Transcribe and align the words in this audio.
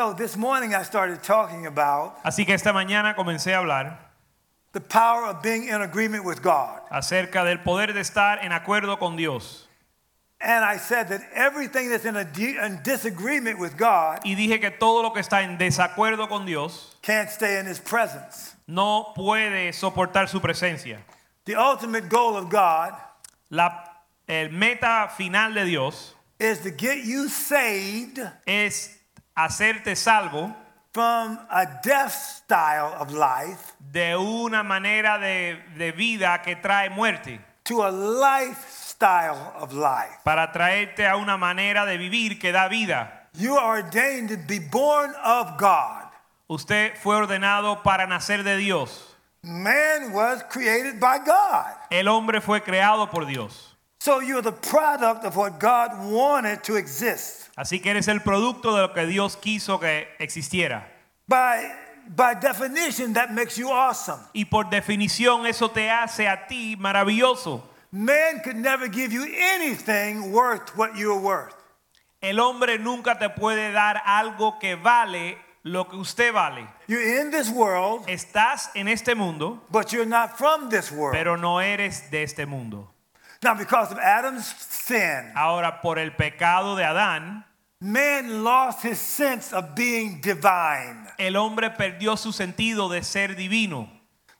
So 0.00 0.14
this 0.14 0.34
morning 0.34 0.74
I 0.74 0.82
started 0.82 1.22
talking 1.22 1.66
about 1.66 2.22
Así 2.24 2.46
que 2.46 2.54
esta 2.54 2.72
mañana 2.72 3.14
comencé 3.14 3.52
a 3.52 3.58
hablar 3.58 3.98
the 4.72 4.80
power 4.80 5.26
of 5.26 5.42
being 5.42 5.68
in 5.68 5.82
agreement 5.82 6.24
with 6.24 6.40
God. 6.40 6.80
acerca 6.90 7.44
del 7.44 7.58
poder 7.58 7.92
de 7.92 8.00
estar 8.00 8.42
en 8.42 8.50
acuerdo 8.50 8.98
con 8.98 9.16
Dios. 9.16 9.66
And 10.40 10.64
I 10.64 10.78
said 10.78 11.08
that 11.08 11.20
everything 11.34 11.90
that's 11.90 12.06
in 12.06 12.16
a 12.16 12.24
di- 12.24 12.56
in 12.56 12.80
disagreement 12.82 13.58
with 13.58 13.76
God 13.76 14.20
Y 14.24 14.34
dije 14.34 14.58
que 14.58 14.70
todo 14.70 15.02
lo 15.02 15.10
que 15.10 15.20
está 15.20 15.42
en 15.42 15.58
desacuerdo 15.58 16.30
con 16.30 16.46
Dios 16.46 16.96
can't 17.02 17.28
stay 17.28 17.58
in 17.60 17.66
his 17.66 17.78
presence. 17.78 18.54
no 18.66 19.12
puede 19.14 19.70
soportar 19.74 20.30
su 20.30 20.40
presencia. 20.40 20.96
The 21.44 21.56
ultimate 21.56 22.08
goal 22.08 22.38
of 22.38 22.48
God 22.48 22.94
La 23.50 23.84
el 24.26 24.48
meta 24.48 25.10
final 25.14 25.52
de 25.52 25.66
Dios 25.66 26.14
is 26.38 26.60
to 26.60 26.70
get 26.70 27.04
you 27.04 27.28
saved 27.28 28.18
es 28.46 28.96
hacerte 29.34 29.96
salvo 29.96 30.54
from 30.92 31.38
a 31.50 31.80
death 31.82 32.12
style 32.12 32.94
of 32.98 33.12
life 33.12 33.74
de 33.78 34.16
una 34.16 34.62
manera 34.62 35.18
de, 35.18 35.62
de 35.76 35.92
vida 35.92 36.42
que 36.42 36.56
trae 36.56 36.90
muerte 36.90 37.40
to 37.64 37.82
a 37.84 37.90
lifestyle 37.90 39.52
of 39.60 39.72
life. 39.72 40.18
para 40.24 40.50
traerte 40.52 41.06
a 41.06 41.16
una 41.16 41.36
manera 41.36 41.86
de 41.86 41.96
vivir 41.96 42.38
que 42.40 42.52
da 42.52 42.68
vida. 42.68 43.28
You 43.34 43.56
are 43.56 43.82
ordained 43.82 44.30
to 44.30 44.36
be 44.36 44.58
born 44.58 45.14
of 45.24 45.56
God. 45.56 46.06
Usted 46.48 46.96
fue 46.96 47.14
ordenado 47.14 47.82
para 47.84 48.08
nacer 48.08 48.42
de 48.42 48.56
Dios. 48.56 49.14
Man 49.42 50.12
was 50.12 50.42
created 50.50 50.98
by 50.98 51.18
God. 51.18 51.76
El 51.90 52.08
hombre 52.08 52.40
fue 52.40 52.60
creado 52.60 53.08
por 53.08 53.24
Dios. 53.24 53.76
So 54.00 54.20
you're 54.20 54.42
the 54.42 54.52
product 54.52 55.24
of 55.24 55.36
what 55.36 55.60
God 55.60 55.90
wanted 56.10 56.64
to 56.64 56.76
exist. 56.76 57.49
Así 57.60 57.78
que 57.80 57.90
eres 57.90 58.08
el 58.08 58.22
producto 58.22 58.74
de 58.74 58.80
lo 58.80 58.94
que 58.94 59.04
Dios 59.04 59.36
quiso 59.36 59.78
que 59.78 60.08
existiera. 60.18 60.90
By, 61.26 61.70
by 62.08 62.34
definition, 62.40 63.12
that 63.12 63.32
makes 63.32 63.56
you 63.58 63.70
awesome. 63.70 64.18
Y 64.32 64.46
por 64.46 64.70
definición 64.70 65.44
eso 65.46 65.68
te 65.70 65.90
hace 65.90 66.26
a 66.26 66.46
ti 66.46 66.74
maravilloso. 66.78 67.62
Man 67.92 68.40
could 68.42 68.56
never 68.56 68.88
give 68.88 69.12
you 69.12 69.26
anything 69.54 70.32
worth 70.32 70.74
what 70.74 70.96
you're 70.96 71.20
worth. 71.20 71.54
El 72.22 72.40
hombre 72.40 72.78
nunca 72.78 73.18
te 73.18 73.28
puede 73.28 73.72
dar 73.72 74.00
algo 74.06 74.58
que 74.58 74.74
vale 74.76 75.36
lo 75.62 75.84
que 75.84 75.96
usted 75.98 76.32
vale. 76.32 76.66
You're 76.86 77.20
in 77.20 77.30
this 77.30 77.50
world, 77.50 78.06
Estás 78.08 78.70
en 78.74 78.88
este 78.88 79.14
mundo, 79.14 79.60
but 79.70 79.92
you're 79.92 80.06
not 80.08 80.38
from 80.38 80.70
this 80.70 80.90
world. 80.90 81.12
pero 81.14 81.36
no 81.36 81.58
eres 81.58 82.10
de 82.10 82.22
este 82.22 82.46
mundo. 82.46 82.88
now, 83.42 83.54
because 83.54 83.92
of 83.92 83.98
Adam's 83.98 84.46
sin, 84.46 85.30
Ahora, 85.36 85.80
por 85.82 85.98
el 85.98 86.12
pecado 86.12 86.74
de 86.76 86.84
Adán, 86.84 87.44
man 87.80 88.44
lost 88.44 88.82
his 88.82 88.98
sense 88.98 89.52
of 89.52 89.74
being 89.74 90.20
divine. 90.20 91.06
el 91.18 91.36
hombre 91.36 91.70
perdió 91.70 92.16
su 92.18 92.32
sentido 92.32 92.88
de 92.90 93.02
ser 93.02 93.34
divino. 93.34 93.88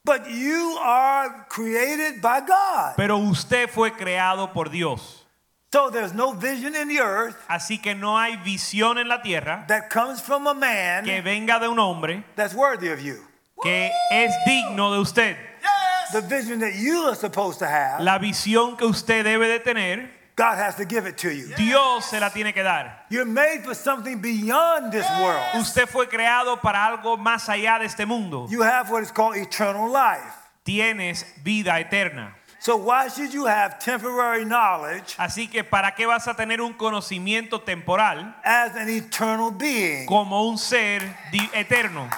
But 0.05 0.31
you 0.31 0.79
are 0.81 1.47
created 1.49 2.21
by 2.23 2.41
God. 2.41 2.95
Pero 2.97 3.19
usted 3.19 3.69
fue 3.69 3.91
creado 3.93 4.53
por 4.53 4.69
Dios. 4.71 5.25
So 5.73 5.89
there's 5.91 6.12
no 6.12 6.33
vision 6.33 6.75
in 6.75 6.89
the 6.89 6.99
earth 6.99 7.37
Así 7.49 7.81
que 7.81 7.95
no 7.95 8.19
hay 8.19 8.37
visión 8.39 8.99
en 8.99 9.06
la 9.06 9.23
tierra 9.23 9.65
that 9.69 9.89
comes 9.89 10.21
from 10.21 10.47
a 10.49 10.55
man 10.55 11.05
que 11.05 11.23
venga 11.23 11.61
de 11.61 11.69
un 11.69 11.79
hombre 11.79 12.25
that's 12.34 12.55
worthy 12.55 12.89
of 12.89 13.00
you. 13.00 13.19
que 13.62 13.91
es 14.11 14.33
digno 14.45 14.93
de 14.93 14.99
usted. 15.00 15.37
Yes. 15.62 16.12
The 16.12 16.23
vision 16.23 16.59
that 16.61 16.75
you 16.75 17.03
are 17.09 17.15
supposed 17.15 17.61
to 17.61 17.67
have, 17.67 18.00
La 18.03 18.19
visión 18.19 18.77
que 18.77 18.84
usted 18.87 19.25
debe 19.25 19.47
de 19.47 19.61
tener, 19.61 20.11
God 20.37 20.57
has 20.57 20.77
to 20.77 20.85
give 20.85 21.07
it 21.07 21.19
to 21.19 21.31
you. 21.31 21.55
Dios 21.57 22.07
se 22.07 22.19
la 22.19 22.31
tiene 22.31 22.53
que 22.53 22.63
dar. 22.63 23.05
You're 23.11 23.25
made 23.25 23.65
for 23.65 23.75
something 23.75 24.21
beyond 24.21 24.93
this 24.93 25.07
world. 25.21 25.45
Usted 25.57 25.87
fue 25.89 26.07
creado 26.07 26.61
para 26.61 26.79
algo 26.87 27.17
más 27.19 27.49
allá 27.49 27.79
de 27.79 27.87
este 27.87 28.07
mundo. 28.07 28.47
You 28.49 28.63
have 28.63 28.91
what 28.91 29.03
is 29.03 29.11
called 29.11 29.37
eternal 29.37 29.91
life. 29.91 30.35
Tienes 30.65 31.25
vida 31.43 31.79
eterna. 31.79 32.35
So 32.61 32.77
why 32.77 33.09
should 33.09 33.33
you 33.33 33.47
have 33.47 33.79
temporary 33.79 34.45
knowledge 34.45 35.17
Así 35.17 35.51
que 35.51 35.65
¿para 35.65 35.95
qué 35.97 36.07
vas 36.07 36.29
a 36.29 36.35
tener 36.35 36.61
un 36.61 36.75
conocimiento 36.75 37.65
temporal 37.65 38.35
as 38.45 38.77
an 38.77 38.91
eternal 38.91 39.51
being? 39.51 40.07
como 40.07 40.47
un 40.47 40.59
ser 40.59 41.01
eterno? 41.55 42.09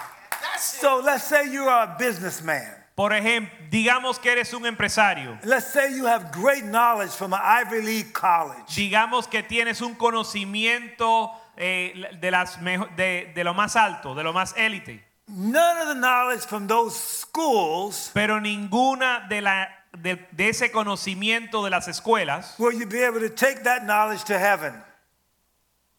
So 0.59 1.00
let's 1.00 1.25
say 1.25 1.49
you 1.49 1.69
are 1.69 1.84
a 1.84 1.97
businessman. 1.97 2.81
Por 2.94 3.12
ejemplo, 3.14 3.50
digamos 3.70 4.19
que 4.19 4.30
eres 4.32 4.53
un 4.53 4.66
empresario. 4.66 5.38
Let's 5.44 5.72
say 5.72 5.97
you 5.97 6.06
have 6.06 6.30
great 6.30 6.64
knowledge 6.64 7.12
from 7.12 7.32
an 7.32 7.41
Ivy 7.42 7.80
League 7.82 8.12
college. 8.12 8.66
Digamos 8.76 9.26
que 9.26 9.42
tienes 9.42 9.80
un 9.80 9.94
conocimiento 9.94 11.31
eh, 11.56 11.94
de, 12.20 12.31
las 12.31 12.58
mejo- 12.60 12.88
de, 12.97 13.32
de 13.34 13.44
lo 13.44 13.54
más 13.54 13.76
alto, 13.76 14.14
de 14.14 14.22
lo 14.22 14.32
más 14.32 14.54
élite. 14.56 15.02
None 15.28 15.78
of 15.81 15.88
the 15.88 15.94
knowledge 15.94 16.42
from 16.47 16.66
those 16.66 16.94
schools 16.98 18.10
Pero 18.12 18.41
ninguna 18.41 19.26
de, 19.28 19.41
la, 19.41 19.69
de, 19.97 20.16
de 20.32 20.48
ese 20.50 20.70
conocimiento 20.70 21.64
de 21.64 21.70
las 21.70 21.88
escuelas 21.88 22.56
will 22.58 22.78
you 22.78 22.86
be 22.86 23.02
able 23.06 23.20
to 23.20 23.31
take 23.34 23.62
that 23.62 23.84
knowledge 23.84 24.25
to 24.25 24.38
heaven. 24.38 24.75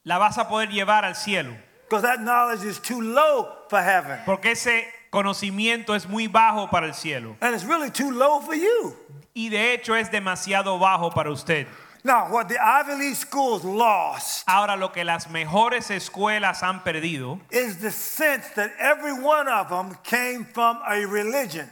la 0.04 0.20
vas 0.20 0.38
a 0.38 0.48
poder 0.48 0.70
llevar 0.70 1.06
al 1.06 1.16
cielo. 1.16 1.56
Because 1.90 2.04
that 2.04 2.20
knowledge 2.20 2.64
is 2.66 2.80
too 2.80 3.02
low 3.02 3.48
for 3.70 3.82
heaven. 3.82 4.20
Porque 4.26 4.52
ese 4.52 4.86
conocimiento 5.14 5.94
es 5.94 6.10
muy 6.10 6.26
bajo 6.26 6.68
para 6.72 6.88
el 6.88 6.96
cielo. 6.96 7.36
And 7.40 7.54
it's 7.54 7.66
really 7.66 7.92
too 7.92 8.10
low 8.10 8.42
for 8.42 8.56
you. 8.56 8.96
Y 9.36 9.50
de 9.50 9.74
hecho 9.74 9.96
es 9.96 10.10
demasiado 10.10 10.80
bajo 10.80 11.12
para 11.12 11.30
usted. 11.30 11.68
Now, 12.04 12.30
what 12.32 12.50
the 12.50 12.58
Ivy 12.60 12.96
League 12.96 13.16
schools 13.16 13.64
lost 13.64 14.44
Ahora 14.46 14.76
lo 14.76 14.90
que 14.90 15.06
las 15.06 15.28
mejores 15.30 15.90
escuelas 15.90 16.62
han 16.64 16.82
perdido 16.82 17.40
is 17.50 17.78
the 17.78 17.92
sense 17.92 18.50
that 18.56 18.72
every 18.78 19.14
one 19.14 19.48
of 19.48 19.70
them 19.70 19.96
came 20.04 20.46
from 20.46 20.80
a 20.86 21.06
religion. 21.06 21.70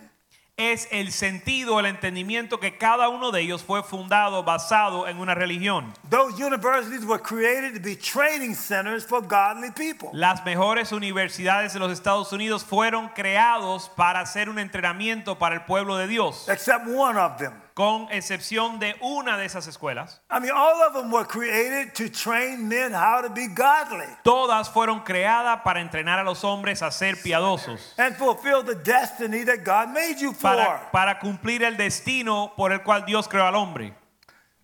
Es 0.61 0.87
el 0.91 1.11
sentido, 1.11 1.79
el 1.79 1.87
entendimiento 1.87 2.59
que 2.59 2.77
cada 2.77 3.09
uno 3.09 3.31
de 3.31 3.41
ellos 3.41 3.63
fue 3.63 3.81
fundado 3.81 4.43
basado 4.43 5.07
en 5.07 5.17
una 5.17 5.33
religión. 5.33 5.93
Those 6.09 6.41
universities 6.41 7.03
were 7.03 7.21
created 7.21 7.73
to 7.73 7.81
be 7.81 7.95
training 7.95 8.53
centers 8.53 9.03
for 9.05 9.21
godly 9.21 9.71
people. 9.71 10.09
Las 10.13 10.45
mejores 10.45 10.91
universidades 10.91 11.73
de 11.73 11.79
los 11.79 11.91
Estados 11.91 12.31
Unidos 12.31 12.63
fueron 12.63 13.09
creados 13.09 13.89
para 13.95 14.21
hacer 14.21 14.49
un 14.49 14.59
entrenamiento 14.59 15.37
para 15.37 15.55
el 15.55 15.61
pueblo 15.61 15.97
de 15.97 16.07
Dios, 16.07 16.47
Except 16.47 16.85
one 16.87 17.17
of 17.17 17.37
them. 17.37 17.53
Con 17.73 18.07
excepción 18.11 18.79
de 18.79 18.95
una 19.01 19.37
de 19.37 19.45
esas 19.45 19.67
escuelas. 19.67 20.19
I 20.29 20.39
mean, 20.39 20.51
all 20.53 20.81
of 20.83 20.93
them 20.93 21.11
were 21.11 21.25
created 21.25 21.93
to 21.95 22.09
train 22.09 22.67
men 22.67 22.93
how 22.93 23.21
to 23.21 23.29
be 23.29 23.47
godly 23.47 24.05
Todas 24.23 24.69
fueron 24.69 25.03
creadas 25.03 25.61
para 25.63 25.79
entrenar 25.81 26.19
a 26.19 26.23
los 26.23 26.43
hombres 26.43 26.81
a 26.81 26.91
ser 26.91 27.15
piadosos, 27.15 27.93
and 27.97 28.15
fulfill 28.17 28.63
the 28.63 28.75
destiny 28.75 29.43
that 29.43 29.63
God 29.63 29.89
made 29.93 30.19
you 30.19 30.33
for. 30.33 30.55
para, 30.55 30.89
para 30.91 31.19
cumplir 31.19 31.63
el 31.63 31.77
destino 31.77 32.51
por 32.57 32.71
el 32.73 32.79
cual 32.83 33.05
Dios 33.05 33.27
creó 33.27 33.45
al 33.47 33.55
hombre. 33.55 33.93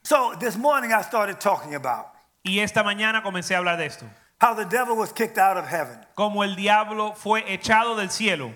So 0.04 0.34
this 0.40 0.56
morning 0.58 0.92
I 0.94 1.02
started 1.02 1.40
talking 1.40 1.76
about 1.76 2.08
Y 2.44 2.60
esta 2.60 2.82
mañana 2.84 3.24
comencé 3.24 3.56
a 3.56 3.58
hablar 3.60 3.78
de 3.78 3.86
esto. 3.88 4.06
how 4.40 4.54
the 4.54 4.66
devil 4.66 4.96
was 4.96 5.12
kicked 5.12 5.38
out 5.38 5.58
of 5.58 5.66
heaven 5.68 5.98
Como 6.16 6.44
el 6.44 6.56
diablo 6.56 7.14
fue 7.16 7.44
echado 7.52 7.96
del 7.98 8.10
cielo 8.10 8.54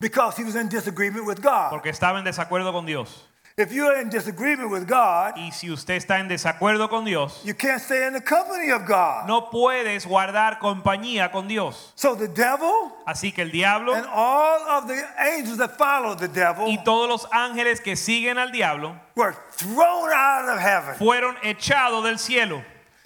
because 0.00 0.36
he 0.36 0.44
was 0.44 0.56
in 0.56 0.68
disagreement 0.68 1.24
with 1.26 1.40
God. 1.40 1.70
porque 1.70 1.90
estaba 1.90 2.18
en 2.18 2.24
desacuerdo 2.24 2.72
con 2.72 2.84
Dios. 2.86 3.26
If 3.56 3.72
you're 3.72 4.00
in 4.00 4.08
disagreement 4.08 4.70
with 4.70 4.86
God, 4.86 5.34
Y 5.36 5.50
si 5.50 5.70
usted 5.70 5.94
está 5.96 6.18
en 6.20 6.28
desacuerdo 6.28 6.88
con 6.88 7.04
Dios, 7.04 7.42
you 7.44 7.52
can't 7.54 7.80
stay 7.80 8.06
in 8.06 8.12
the 8.14 8.20
company 8.20 8.70
of 8.70 8.86
God. 8.86 9.26
no 9.26 9.50
puedes 9.50 10.06
guardar 10.06 10.58
compañía 10.60 11.30
con 11.30 11.46
Dios. 11.48 11.92
So 11.94 12.14
the 12.14 12.28
devil 12.28 12.92
Así 13.06 13.34
que 13.34 13.42
el 13.42 13.50
diablo 13.50 13.92
and 13.94 14.06
all 14.06 14.60
of 14.68 14.86
the 14.88 15.02
angels 15.18 15.58
that 15.58 15.76
follow 15.76 16.14
the 16.14 16.28
devil 16.28 16.66
y 16.68 16.78
todos 16.84 17.08
los 17.08 17.26
ángeles 17.32 17.80
que 17.82 17.96
siguen 17.96 18.38
al 18.38 18.50
diablo 18.52 18.94
were 19.16 19.34
thrown 19.52 20.10
out 20.12 20.48
of 20.48 20.58
heaven. 20.58 20.94
fueron 20.94 21.36
echados 21.42 22.04
del 22.04 22.18
cielo. 22.18 22.62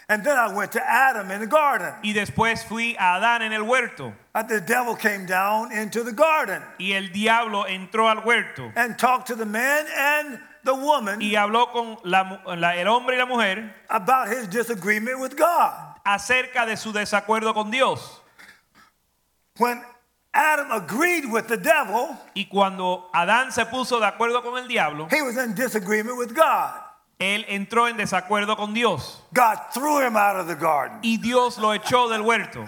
And 0.09 0.23
then 0.23 0.37
I 0.37 0.53
went 0.55 0.73
to 0.73 0.83
Adam 0.85 1.31
in 1.31 1.41
the 1.41 1.47
garden. 1.47 1.95
Y 2.03 2.13
después 2.13 2.63
fui 2.65 2.95
a 2.99 3.19
Adán 3.19 3.41
en 3.43 3.53
el 3.55 3.63
huerto. 3.63 4.13
And 4.35 4.49
the 4.49 4.61
devil 4.61 4.95
came 4.97 5.25
down 5.27 5.73
into 5.73 6.03
the 6.03 6.13
garden 6.13 6.63
Y 6.79 6.93
el 6.93 7.09
diablo 7.13 7.65
entró 7.67 8.09
al 8.11 8.23
huerto 8.23 8.71
and 8.77 8.99
talked 8.99 9.29
to 9.29 9.35
the 9.35 9.47
man 9.47 9.87
and 9.97 10.39
the 10.65 10.75
woman 10.75 11.21
y 11.23 11.33
habló 11.37 11.73
con 11.73 11.97
la 12.05 12.41
la- 12.55 12.73
el 12.75 12.87
hombre 12.89 13.15
y 13.15 13.19
la 13.19 13.27
mujer 13.27 13.71
about 13.89 14.29
his 14.29 14.47
disagreement 14.49 15.21
with 15.21 15.37
God. 15.37 15.73
acerca 16.07 16.67
de 16.67 16.77
su 16.77 16.93
desacuerdo 16.93 17.55
con 17.55 17.71
Dios. 17.71 18.21
When 19.59 19.83
Adam 20.35 20.71
agreed 20.73 21.31
with 21.31 21.47
the 21.49 21.57
devil, 21.57 22.19
Y 22.35 22.45
cuando 22.51 23.09
Adán 23.15 23.53
se 23.53 23.65
puso 23.67 24.01
de 24.01 24.07
acuerdo 24.07 24.43
con 24.43 24.59
el 24.59 24.67
diablo, 24.69 25.07
he 25.11 25.23
was 25.23 25.37
in 25.39 25.55
disagreement 25.55 26.19
with 26.19 26.35
God. 26.35 26.75
Él 27.19 27.45
entró 27.49 27.89
en 27.89 27.97
desacuerdo 27.97 28.57
con 28.57 28.75
Dios. 28.75 29.23
God 29.33 29.59
threw 29.73 30.01
him 30.01 30.17
out 30.17 30.37
of 30.37 30.47
the 30.47 30.55
garden. 30.55 30.99
Y 31.03 31.17
Dios 31.17 31.59
lo 31.59 31.75
echó 31.75 32.09
del 32.09 32.23
huerto. 32.23 32.65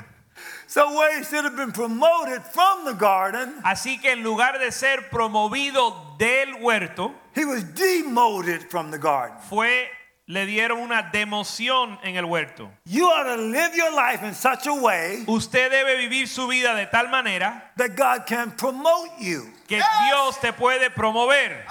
So 0.68 0.96
where 0.96 1.16
he 1.16 1.24
should 1.24 1.44
have 1.44 1.56
been 1.56 1.72
promoted 1.72 2.42
from 2.42 2.84
the 2.84 2.94
garden, 2.94 3.54
Así 3.64 4.00
que 4.00 4.10
en 4.12 4.22
lugar 4.22 4.58
de 4.58 4.72
ser 4.72 5.08
promovido 5.10 6.18
del 6.18 6.60
huerto, 6.60 7.14
he 7.34 7.44
was 7.44 7.62
demoted 7.62 8.68
from 8.68 8.90
the 8.90 8.98
garden. 8.98 9.36
fue 9.48 9.88
le 10.28 10.44
dieron 10.44 10.80
una 10.80 11.02
democión 11.02 11.98
en 12.02 12.16
el 12.16 12.24
huerto. 12.24 12.68
You 12.84 13.08
ought 13.08 13.24
to 13.24 13.36
live 13.36 13.76
your 13.76 13.92
life 13.92 14.24
in 14.26 14.34
such 14.34 14.66
a 14.66 14.74
way 14.74 15.24
Usted 15.26 15.70
debe 15.70 15.96
vivir 15.96 16.26
su 16.26 16.48
vida 16.48 16.74
de 16.74 16.86
tal 16.86 17.08
manera 17.08 17.70
that 17.76 17.96
God 17.96 18.26
can 18.26 18.50
promote 18.56 19.10
you 19.20 19.52
que 19.68 19.80
Dios 20.08 20.40
te 20.40 20.52
puede 20.52 20.90
promover 20.90 21.64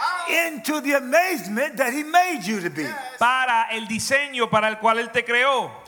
into 0.48 0.82
the 0.82 0.94
amazement 0.94 1.78
that 1.78 1.94
he 1.94 2.04
made 2.04 2.44
you 2.44 2.62
to 2.62 2.70
be. 2.70 2.88
para 3.20 3.68
el 3.72 3.88
diseño 3.88 4.50
para 4.50 4.70
el 4.70 4.78
cual 4.78 5.00
él 5.00 5.12
te 5.12 5.24
creó. 5.24 5.85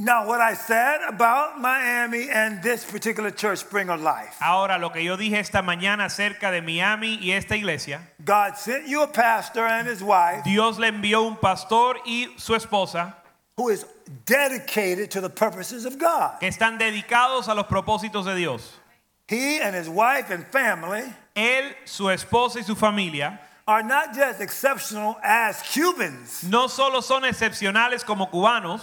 Now, 0.00 0.28
what 0.28 0.40
I 0.40 0.54
said 0.54 1.00
about 1.08 1.60
Miami 1.60 2.30
and 2.30 2.62
this 2.62 2.84
particular 2.84 3.32
church, 3.32 3.58
Spring 3.58 3.90
of 3.90 4.00
Life, 4.00 4.36
Ahora 4.40 4.78
lo 4.78 4.90
que 4.90 5.02
yo 5.02 5.16
dije 5.16 5.38
esta 5.40 5.60
mañana 5.60 6.04
acerca 6.04 6.52
de 6.52 6.62
Miami 6.62 7.18
y 7.20 7.32
esta 7.32 7.56
iglesia, 7.56 8.00
God 8.24 8.56
sent 8.56 8.86
you 8.86 9.02
a 9.02 9.08
pastor 9.08 9.66
and 9.66 9.88
his 9.88 10.00
wife 10.00 10.44
Dios 10.44 10.78
le 10.78 10.92
envió 10.92 11.26
un 11.26 11.36
pastor 11.36 11.96
y 12.06 12.28
su 12.36 12.54
esposa 12.54 13.12
who 13.56 13.70
is 13.70 13.84
dedicated 14.24 15.10
to 15.10 15.20
the 15.20 15.28
purposes 15.28 15.84
of 15.84 15.98
God. 15.98 16.38
que 16.38 16.48
están 16.48 16.78
dedicados 16.78 17.48
a 17.48 17.54
los 17.54 17.66
propósitos 17.66 18.24
de 18.24 18.36
Dios. 18.36 18.72
He 19.26 19.58
and 19.60 19.74
his 19.74 19.88
wife 19.88 20.30
and 20.30 20.46
family 20.46 21.02
Él, 21.34 21.72
su 21.84 22.04
esposa 22.04 22.58
y 22.58 22.62
su 22.62 22.76
familia 22.76 23.40
are 23.66 23.82
not 23.82 24.14
just 24.14 24.40
exceptional 24.40 25.18
as 25.24 25.60
Cubans, 25.62 26.44
no 26.44 26.68
solo 26.68 27.00
son 27.00 27.24
excepcionales 27.24 28.04
como 28.04 28.28
cubanos, 28.28 28.80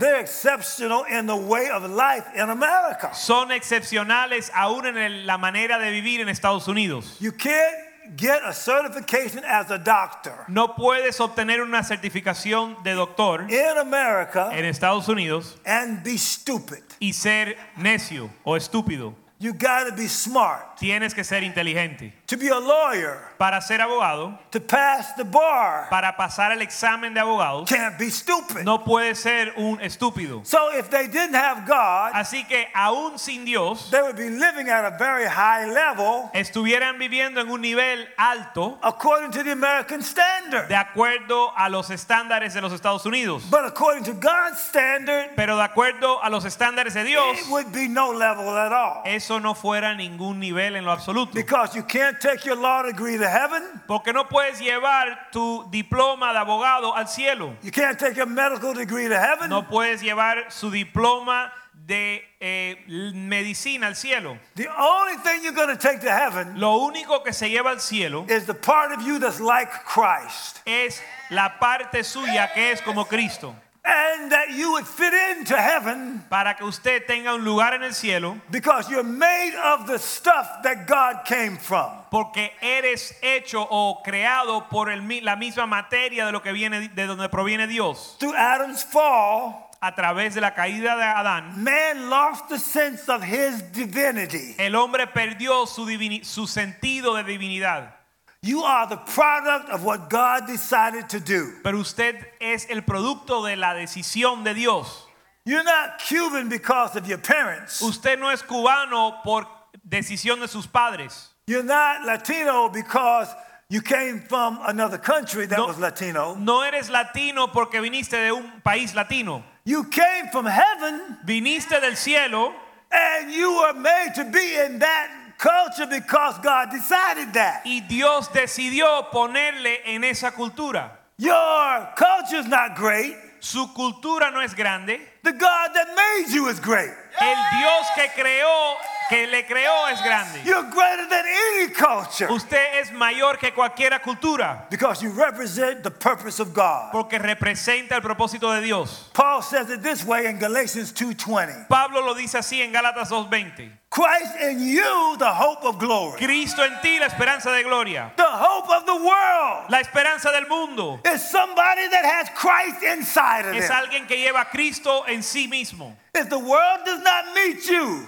they're 0.00 0.18
exceptional 0.20 1.04
in 1.04 1.26
the 1.26 1.36
way 1.36 1.70
of 1.70 1.84
life 1.88 2.24
in 2.34 2.50
America. 2.50 3.10
son 3.14 3.50
excepcionales 3.52 4.50
aún 4.52 4.86
en 4.86 4.96
el- 4.98 5.26
la 5.26 5.38
manera 5.38 5.78
de 5.78 5.90
vivir 5.92 6.20
en 6.20 6.28
Estados 6.28 6.66
Unidos. 6.66 7.16
You 7.20 7.30
can't 7.32 7.76
get 8.16 8.42
a 8.44 8.52
certification 8.52 9.44
as 9.44 9.70
a 9.70 9.78
doctor 9.78 10.44
No 10.48 10.74
puedes 10.74 11.20
obtener 11.20 11.60
una 11.62 11.84
certificación 11.84 12.82
de 12.82 12.94
doctor 12.94 13.46
in 13.48 13.78
America 13.78 14.50
en 14.52 14.64
Estados 14.64 15.06
Unidos 15.08 15.56
and 15.64 16.02
be 16.02 16.18
stupid. 16.18 16.82
y 16.98 17.12
ser 17.12 17.56
necio 17.76 18.28
o 18.44 18.56
estúpido. 18.56 19.14
You 19.42 19.54
got 19.54 19.84
to 19.88 19.92
be 19.96 20.06
smart. 20.06 20.76
Tienes 20.78 21.14
que 21.14 21.24
ser 21.24 21.42
inteligente. 21.42 22.12
To 22.26 22.36
be 22.36 22.48
a 22.48 22.58
lawyer, 22.58 23.16
Para 23.38 23.62
ser 23.62 23.80
abogado, 23.80 24.38
to 24.50 24.60
pass 24.60 25.14
the 25.16 25.24
bar, 25.24 25.88
para 25.88 26.14
pasar 26.14 26.52
el 26.52 26.60
examen 26.60 27.14
de 27.14 27.20
abogados, 27.20 27.66
can't 27.66 27.98
be 27.98 28.10
stupid. 28.10 28.64
no 28.64 28.84
puede 28.84 29.14
ser 29.14 29.54
un 29.56 29.78
estúpido. 29.80 30.46
So 30.46 30.70
if 30.76 30.90
they 30.90 31.06
didn't 31.06 31.34
have 31.34 31.66
God, 31.66 32.12
Así 32.12 32.46
que 32.46 32.66
aún 32.74 33.18
sin 33.18 33.46
Dios, 33.46 33.90
they 33.90 34.02
would 34.02 34.16
be 34.16 34.28
living 34.28 34.68
at 34.68 34.84
a 34.84 34.96
very 34.98 35.24
high 35.26 35.64
level 35.66 36.30
estuvieran 36.34 36.98
viviendo 36.98 37.40
en 37.40 37.48
un 37.50 37.62
nivel 37.62 38.06
alto 38.18 38.78
according 38.82 39.30
to 39.30 39.42
the 39.42 39.52
American 39.52 40.02
standard. 40.02 40.68
de 40.68 40.76
acuerdo 40.76 41.50
a 41.56 41.70
los 41.70 41.88
estándares 41.90 42.52
de 42.52 42.60
los 42.60 42.72
Estados 42.74 43.06
Unidos. 43.06 43.44
But 43.50 43.64
according 43.64 44.04
to 44.04 44.12
God's 44.12 44.60
standard, 44.60 45.30
Pero 45.34 45.56
de 45.56 45.62
acuerdo 45.64 46.22
a 46.22 46.28
los 46.28 46.44
estándares 46.44 46.92
de 46.92 47.04
Dios, 47.04 47.38
it 47.38 47.48
would 47.48 47.72
be 47.72 47.88
no 47.88 48.10
level 48.12 48.50
at 48.58 48.72
all. 48.72 49.02
eso 49.06 49.29
no 49.38 49.54
fuera 49.54 49.94
ningún 49.94 50.40
nivel 50.40 50.74
en 50.76 50.84
lo 50.84 50.90
absoluto. 50.92 51.32
Because 51.34 51.76
you 51.76 51.84
can't 51.84 52.18
take 52.18 52.44
your 52.44 52.56
law 52.56 52.82
degree 52.82 53.18
to 53.18 53.28
heaven, 53.28 53.62
Porque 53.86 54.12
no 54.12 54.24
puedes 54.24 54.58
llevar 54.60 55.28
tu 55.30 55.68
diploma 55.70 56.32
de 56.32 56.38
abogado 56.40 56.96
al 56.96 57.06
cielo. 57.06 57.54
you 57.62 57.70
can't 57.70 57.98
take 57.98 58.16
your 58.16 58.26
medical 58.26 58.72
degree 58.74 59.06
to 59.08 59.18
heaven, 59.18 59.50
No 59.50 59.62
puedes 59.68 60.00
llevar 60.02 60.50
su 60.50 60.70
diploma 60.70 61.52
de 61.72 62.22
eh, 62.40 62.76
medicina 63.14 63.86
al 63.88 63.94
cielo. 63.96 64.38
the 64.54 64.68
only 64.68 65.16
thing 65.24 65.42
you're 65.42 65.54
going 65.54 65.68
to 65.68 65.76
take 65.76 66.00
to 66.00 66.10
heaven 66.10 66.58
Lo 66.58 66.78
único 66.78 67.22
que 67.24 67.32
se 67.32 67.48
lleva 67.48 67.70
al 67.70 67.80
cielo 67.80 68.26
is 68.28 68.46
the 68.46 68.54
part 68.54 68.92
of 68.92 69.02
you 69.04 69.18
that's 69.18 69.40
like 69.40 69.70
Christ. 69.84 70.60
es 70.66 71.00
la 71.30 71.58
parte 71.58 72.02
suya 72.04 72.52
que 72.54 72.72
es 72.72 72.80
como 72.82 73.04
Cristo. 73.06 73.54
And 73.82 74.30
that 74.32 74.50
you 74.50 74.72
would 74.72 74.86
fit 74.86 75.14
into 75.38 75.56
heaven 75.56 76.22
Para 76.28 76.54
que 76.54 76.66
usted 76.66 77.06
tenga 77.06 77.34
un 77.34 77.44
lugar 77.44 77.72
en 77.72 77.82
el 77.82 77.92
cielo, 77.94 78.36
because 78.50 78.90
you're 78.90 79.02
made 79.02 79.54
of 79.54 79.86
the 79.86 79.98
stuff 79.98 80.62
that 80.62 80.86
God 80.86 81.24
came 81.24 81.56
from. 81.56 81.90
porque 82.10 82.52
eres 82.60 83.14
hecho 83.22 83.66
o 83.70 84.02
creado 84.04 84.68
por 84.68 84.90
el 84.90 85.00
la 85.24 85.34
misma 85.36 85.66
materia 85.66 86.26
de 86.26 86.32
lo 86.32 86.40
que 86.42 86.52
viene 86.52 86.88
de 86.88 87.06
donde 87.06 87.28
proviene 87.30 87.66
Dios. 87.66 88.16
Through 88.18 88.34
Adam's 88.36 88.84
fall, 88.84 89.68
A 89.82 89.94
través 89.94 90.34
de 90.34 90.42
la 90.42 90.52
caída 90.52 90.94
de 90.94 91.02
Adán, 91.04 91.64
man 91.64 92.10
lost 92.10 92.50
the 92.50 92.58
sense 92.58 93.08
of 93.08 93.22
his 93.22 93.62
divinity. 93.72 94.54
el 94.58 94.74
hombre 94.74 95.06
perdió 95.06 95.66
su, 95.66 95.86
su 96.22 96.46
sentido 96.46 97.14
de 97.14 97.24
divinidad. 97.24 97.94
You 98.42 98.62
are 98.62 98.86
the 98.88 98.96
product 98.96 99.68
of 99.68 99.84
what 99.84 100.08
God 100.08 100.46
decided 100.46 101.10
to 101.10 101.20
do. 101.20 101.52
Pero 101.62 101.78
usted 101.78 102.16
es 102.40 102.66
el 102.70 102.80
producto 102.82 103.44
de 103.46 103.54
la 103.56 103.74
decisión 103.74 104.44
de 104.44 104.54
Dios. 104.54 105.06
You're 105.44 105.62
not 105.64 105.98
Cuban 105.98 106.48
because 106.48 106.96
of 106.96 107.06
your 107.06 107.18
parents. 107.18 107.82
Usted 107.82 108.18
no 108.18 108.30
es 108.30 108.42
cubano 108.42 109.22
por 109.22 109.46
decisión 109.86 110.40
de 110.40 110.48
sus 110.48 110.66
padres. 110.66 111.28
You're 111.46 111.62
not 111.62 112.06
Latino 112.06 112.70
because 112.70 113.28
you 113.68 113.82
came 113.82 114.20
from 114.20 114.58
another 114.66 114.96
country 114.98 115.44
that 115.46 115.58
No. 115.58 115.66
was 115.66 115.78
Latino. 115.78 116.34
No 116.34 116.62
eres 116.62 116.88
latino 116.88 117.48
porque 117.48 117.74
viniste 117.80 118.12
de 118.12 118.32
un 118.32 118.62
país 118.64 118.94
latino. 118.94 119.44
You 119.64 119.84
came 119.84 120.28
from 120.32 120.46
heaven 120.46 121.18
Viniste 121.26 121.78
del 121.80 121.94
cielo 121.94 122.54
and 122.90 123.30
you 123.30 123.52
were 123.60 123.74
made 123.74 124.12
to 124.16 124.24
be 124.24 124.56
in 124.64 124.78
that 124.78 125.08
culture 125.40 125.86
because 125.86 126.38
God 126.38 126.70
decided 126.70 127.32
that. 127.32 127.62
y 127.64 127.80
Dios 127.88 128.28
decidió 128.28 129.10
ponerle 129.10 129.80
en 129.86 130.04
esa 130.04 130.32
cultura. 130.32 130.90
Your 131.16 131.88
culture 131.96 132.38
is 132.38 132.46
not 132.46 132.76
great. 132.76 133.16
Su 133.40 133.72
cultura 133.74 134.30
no 134.30 134.40
es 134.40 134.52
grande. 134.54 135.00
The 135.22 135.32
God 135.32 135.70
that 135.74 135.88
made 135.96 136.30
you 136.34 136.48
is 136.48 136.60
great. 136.60 136.90
El 137.20 137.36
Dios 137.58 137.86
que 137.94 138.08
creó, 138.14 138.76
que 139.08 139.26
le 139.26 139.42
creó 139.44 139.90
es 139.90 140.00
grande. 140.02 140.42
You're 140.44 140.62
greater 140.70 141.06
than 141.08 141.24
any 141.26 141.68
culture 141.68 142.30
Usted 142.30 142.80
es 142.80 142.92
mayor 142.92 143.38
que 143.38 143.50
cualquier 143.52 143.98
cultura 144.02 144.66
because 144.70 145.02
you 145.02 145.10
represent 145.10 145.82
the 145.82 145.90
purpose 145.90 146.38
of 146.38 146.52
God. 146.52 146.92
porque 146.92 147.18
representa 147.18 147.92
el 147.92 148.02
propósito 148.02 148.54
de 148.54 148.60
Dios. 148.60 149.08
Paul 149.14 149.42
says 149.42 149.70
it 149.70 149.82
this 149.82 150.04
way 150.04 150.26
in 150.26 150.38
Galatians 150.38 150.92
2:20. 150.92 151.66
Pablo 151.68 152.02
lo 152.02 152.14
dice 152.14 152.38
así 152.38 152.60
en 152.60 152.72
Gálatas 152.72 153.08
2:20. 153.10 153.79
Christ 153.90 154.36
in 154.40 154.60
you, 154.60 155.16
the 155.18 155.32
hope 155.32 155.64
of 155.64 155.78
glory. 155.80 156.16
Cristo 156.18 156.62
en 156.62 156.80
ti, 156.80 157.00
la 157.00 157.06
esperanza 157.06 157.50
de 157.50 157.64
gloria. 157.64 158.12
The 158.16 158.22
hope 158.24 158.70
of 158.70 158.86
the 158.86 158.94
world 158.94 159.68
La 159.68 159.80
esperanza 159.80 160.30
del 160.30 160.46
mundo 160.48 161.00
is 161.04 161.28
somebody 161.28 161.88
that 161.88 162.04
has 162.04 162.28
Christ 162.36 162.84
inside 162.84 163.46
of 163.46 163.56
es 163.56 163.66
them. 163.66 163.76
alguien 163.76 164.06
que 164.06 164.16
lleva 164.16 164.42
a 164.42 164.44
Cristo 164.44 165.02
en 165.08 165.22
sí 165.22 165.48
mismo. 165.48 165.96
If 166.14 166.28
the 166.30 166.38
world 166.38 166.84
does 166.84 167.02
not 167.02 167.34
meet 167.34 167.68
you, 167.68 168.06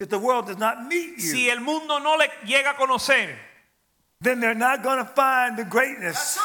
if 0.00 0.08
the 0.08 0.18
world 0.18 0.46
does 0.48 0.58
not 0.58 0.84
meet 0.88 1.16
you, 1.16 1.20
Si 1.20 1.48
el 1.48 1.60
mundo 1.60 1.98
no 2.00 2.16
le 2.16 2.26
llega 2.44 2.70
a 2.70 2.74
conocer, 2.74 3.36
then 4.20 4.40
they're 4.40 4.54
not 4.54 4.82
going 4.82 4.98
to 4.98 5.04
find 5.04 5.56
the 5.56 5.64
greatness 5.64 6.38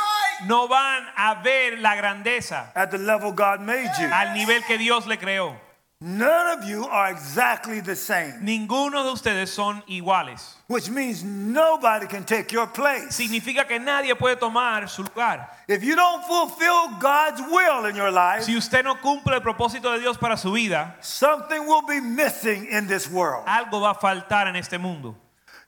no 0.47 0.67
van 0.67 1.03
a 1.17 1.41
ver 1.43 1.77
la 1.77 1.95
grandeza 1.95 2.67
at 2.75 2.91
the 2.91 2.97
level 2.99 3.31
God 3.31 3.61
made 3.61 3.89
you. 3.99 4.05
al 4.07 4.35
nivel 4.35 4.61
que 4.67 4.77
Dios 4.77 5.07
le 5.07 5.17
creó. 5.17 5.55
None 6.03 6.57
of 6.57 6.67
you 6.67 6.85
are 6.87 7.11
exactly 7.11 7.79
the 7.79 7.95
same, 7.95 8.33
Ninguno 8.41 9.03
de 9.03 9.11
ustedes 9.11 9.49
son 9.49 9.83
iguales. 9.87 10.41
which 10.65 10.89
means 10.89 11.23
nobody 11.23 12.07
can 12.07 12.23
take 12.23 12.51
your 12.51 12.65
place. 12.65 13.15
Significa 13.15 13.67
que 13.67 13.77
nadie 13.77 14.15
puede 14.15 14.39
tomar 14.39 14.89
su 14.89 15.03
lugar. 15.03 15.47
If 15.67 15.83
you 15.83 15.95
don't 15.95 16.23
fulfill 16.25 16.97
God's 16.99 17.41
will 17.41 17.85
in 17.85 17.95
your 17.95 18.09
life, 18.09 18.43
Si 18.45 18.55
usted 18.55 18.83
no 18.83 18.95
cumple 18.95 19.35
el 19.35 19.41
propósito 19.41 19.93
de 19.93 19.99
Dios 19.99 20.17
para 20.17 20.37
su 20.37 20.51
vida, 20.51 20.95
something 21.01 21.67
will 21.67 21.83
be 21.83 21.99
missing 22.01 22.65
in 22.71 22.87
this 22.87 23.07
world. 23.07 23.45
algo 23.45 23.79
va 23.81 23.91
a 23.91 23.93
faltar 23.93 24.47
en 24.47 24.55
este 24.55 24.79
mundo. 24.79 25.15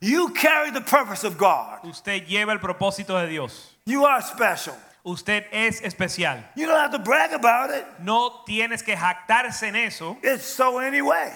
You 0.02 0.30
carry 0.30 0.72
the 0.72 0.82
purpose 0.82 1.24
of 1.24 1.38
God. 1.38 1.86
Usted 1.86 2.26
lleva 2.28 2.54
el 2.54 2.60
propósito 2.60 3.22
de 3.22 3.28
Dios. 3.28 3.70
You 3.86 4.04
are 4.06 4.22
special. 4.24 4.76
Usted 5.04 5.46
es 5.52 5.82
especial. 5.82 6.50
You 6.56 6.66
don't 6.66 6.80
have 6.80 6.92
to 6.92 7.00
brag 7.00 7.34
about 7.34 7.72
it. 7.72 7.86
No 8.00 8.44
tienes 8.46 8.84
que 8.84 8.96
jactarse 8.96 9.68
en 9.68 9.76
eso. 9.76 10.18
It's 10.24 10.46
so 10.46 10.80
anyway. 10.80 11.32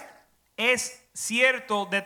Es 0.58 0.98
cierto, 1.14 1.86
de, 1.86 2.06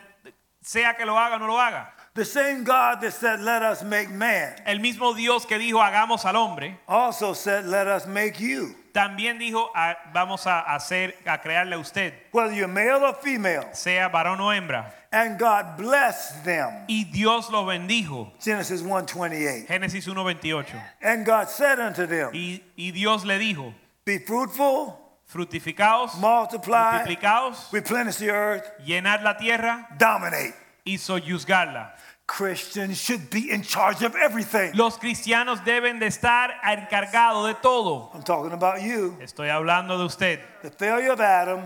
sea 0.60 0.94
que 0.94 1.06
lo 1.06 1.16
haga 1.16 1.36
o 1.36 1.38
no 1.38 1.46
lo 1.46 1.60
haga. 1.60 1.92
The 2.14 2.24
same 2.24 2.64
God 2.64 3.00
that 3.00 3.12
said, 3.12 3.40
Let 3.40 3.62
us 3.62 3.82
make 3.82 4.10
man, 4.10 4.56
El 4.66 4.80
mismo 4.80 5.14
Dios 5.14 5.46
que 5.46 5.56
dijo 5.58 5.80
hagamos 5.80 6.26
al 6.26 6.36
hombre, 6.36 6.78
also 6.86 7.32
said, 7.32 7.64
Let 7.64 7.86
us 7.86 8.06
make 8.06 8.38
you. 8.38 8.74
También 8.92 9.38
dijo, 9.38 9.70
"Ah, 9.74 9.96
vamos 10.12 10.46
a 10.46 10.60
hacer, 10.60 11.16
a 11.24 11.38
crearle 11.40 11.76
a 11.76 11.78
usted, 11.78 12.12
whether 12.32 12.52
you're 12.52 12.68
male 12.68 13.02
or 13.02 13.14
female. 13.14 13.72
sea 13.72 14.08
varón 14.08 14.40
o 14.40 14.52
hembra. 14.52 14.92
And 15.12 15.38
God 15.38 15.76
blessed 15.76 16.42
them. 16.44 16.86
Y 16.88 17.04
Dios 17.04 17.50
los 17.50 17.66
bendijo. 17.66 18.32
Genesis 18.40 18.82
1:28. 18.82 19.66
Génesis 19.66 20.06
1.28. 20.08 20.82
And 21.02 21.26
God 21.26 21.48
said 21.48 21.78
unto 21.78 22.06
them, 22.06 22.30
Y, 22.32 22.62
y 22.76 22.92
Dios 22.92 23.24
le 23.26 23.38
dijo, 23.38 23.74
Be 24.06 24.18
fruitful, 24.18 24.98
fructificaos, 25.26 26.18
multiply, 26.18 27.04
multiplicaos, 27.04 27.70
replenish 27.72 28.16
the 28.16 28.30
earth, 28.30 28.64
llenad 28.86 29.22
la 29.22 29.36
tierra 29.36 29.86
dominate. 29.98 30.54
y 30.84 30.96
soyuzgarla. 30.98 31.94
Christians 32.26 32.98
should 32.98 33.28
be 33.30 33.50
in 33.50 33.62
charge 33.62 34.02
of 34.02 34.16
everything. 34.16 34.72
Los 34.74 34.96
cristianos 34.96 35.62
deben 35.64 35.98
de 35.98 36.06
estar 36.06 36.50
encargados 36.64 37.46
de 37.46 37.54
todo. 37.60 38.10
I'm 38.14 38.22
talking 38.22 38.52
about 38.52 38.80
you. 38.80 39.18
Estoy 39.20 39.48
hablando 39.50 39.98
de 39.98 40.04
usted. 40.04 40.40
The 40.62 40.70
failure 40.70 41.12
of 41.12 41.20
Adam 41.20 41.60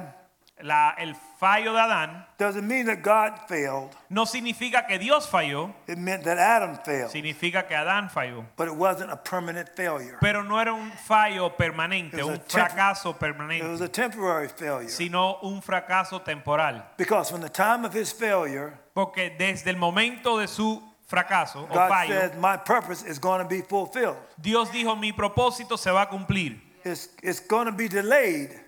La- 0.62 0.94
el 0.98 1.14
fallo 1.38 1.74
de 1.74 1.80
Adán 1.80 2.24
doesn't 2.38 2.66
mean 2.66 2.86
that 2.86 3.02
God 3.02 3.46
failed. 3.46 3.90
no 4.08 4.24
significa 4.24 4.86
que 4.86 4.98
Dios 4.98 5.26
falló, 5.28 5.74
It 5.86 5.98
meant 5.98 6.24
that 6.24 6.38
Adam 6.38 6.78
failed. 6.82 7.10
significa 7.10 7.66
que 7.68 7.76
Adán 7.76 8.08
falló. 8.08 8.46
But 8.56 8.68
it 8.68 8.74
wasn't 8.74 9.10
a 9.12 9.16
permanent 9.16 9.68
failure. 9.76 10.16
Pero 10.20 10.42
no 10.42 10.58
era 10.58 10.72
un 10.72 10.90
fallo 11.06 11.50
permanente, 11.56 12.14
It 12.18 12.24
was 12.24 12.38
un 12.38 12.44
fracaso 12.48 13.10
It 13.10 13.16
was 13.16 13.20
permanente, 13.20 13.84
a 13.84 13.88
temporary 13.88 14.48
failure. 14.48 14.88
sino 14.88 15.38
un 15.42 15.60
fracaso 15.60 16.22
temporal. 16.24 16.82
Because 16.96 17.30
from 17.30 17.42
the 17.42 17.50
time 17.50 17.84
of 17.84 17.92
his 17.94 18.12
failure, 18.14 18.78
Porque 18.94 19.34
desde 19.38 19.68
el 19.68 19.76
momento 19.76 20.38
de 20.38 20.48
su 20.48 20.82
fracaso 21.06 21.64
o 21.64 21.66
God 21.66 21.88
fallo, 21.90 22.08
said, 22.18 22.38
My 22.38 22.56
purpose 22.56 23.02
is 23.06 23.18
going 23.18 23.42
to 23.42 23.46
be 23.46 23.60
fulfilled. 23.60 24.16
Dios 24.40 24.70
dijo, 24.70 24.96
mi 24.98 25.12
propósito 25.12 25.76
se 25.78 25.90
va 25.90 26.02
a 26.02 26.06
cumplir. 26.08 26.58
It's, 26.82 27.10
it's 27.22 27.40
going 27.40 27.66
to 27.66 27.72
be 27.72 27.88
delayed, 27.88 28.58